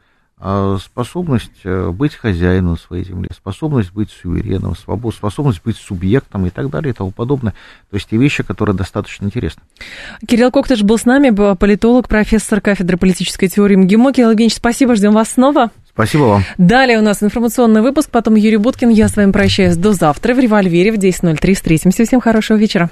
способность 0.80 1.50
э, 1.64 1.90
быть 1.90 2.14
хозяином 2.14 2.78
своей 2.78 3.04
земли, 3.04 3.28
способность 3.34 3.92
быть 3.92 4.10
суверенным, 4.10 4.74
свобод- 4.74 5.14
способность 5.14 5.60
быть 5.64 5.76
субъектом 5.76 6.46
и 6.46 6.50
так 6.50 6.70
далее 6.70 6.92
и 6.92 6.94
тому 6.94 7.10
подобное. 7.10 7.52
То 7.90 7.96
есть 7.96 8.08
те 8.08 8.16
вещи, 8.16 8.42
которые 8.42 8.76
достаточно 8.76 9.24
интересны. 9.26 9.62
Кирилл 10.26 10.50
Коктыш 10.50 10.82
был 10.82 10.96
с 10.98 11.04
нами, 11.04 11.30
б- 11.30 11.56
политолог, 11.56 12.08
профессор 12.08 12.60
кафедры 12.60 12.96
политической 12.96 13.48
теории 13.48 13.76
МГИМО. 13.76 14.12
Кирилл 14.12 14.30
Евгеньевич, 14.30 14.56
спасибо, 14.56 14.94
ждем 14.94 15.12
вас 15.12 15.30
снова. 15.30 15.70
Спасибо 15.88 16.22
вам. 16.22 16.44
Далее 16.58 16.98
у 16.98 17.02
нас 17.02 17.22
информационный 17.24 17.82
выпуск, 17.82 18.10
потом 18.10 18.36
Юрий 18.36 18.56
Буткин. 18.58 18.90
Я 18.90 19.08
с 19.08 19.16
вами 19.16 19.32
прощаюсь 19.32 19.76
до 19.76 19.92
завтра 19.92 20.34
в 20.34 20.38
«Револьвере» 20.38 20.92
в 20.92 20.96
10.03. 20.98 21.54
Встретимся. 21.54 22.04
Всем 22.04 22.20
хорошего 22.20 22.56
вечера. 22.56 22.90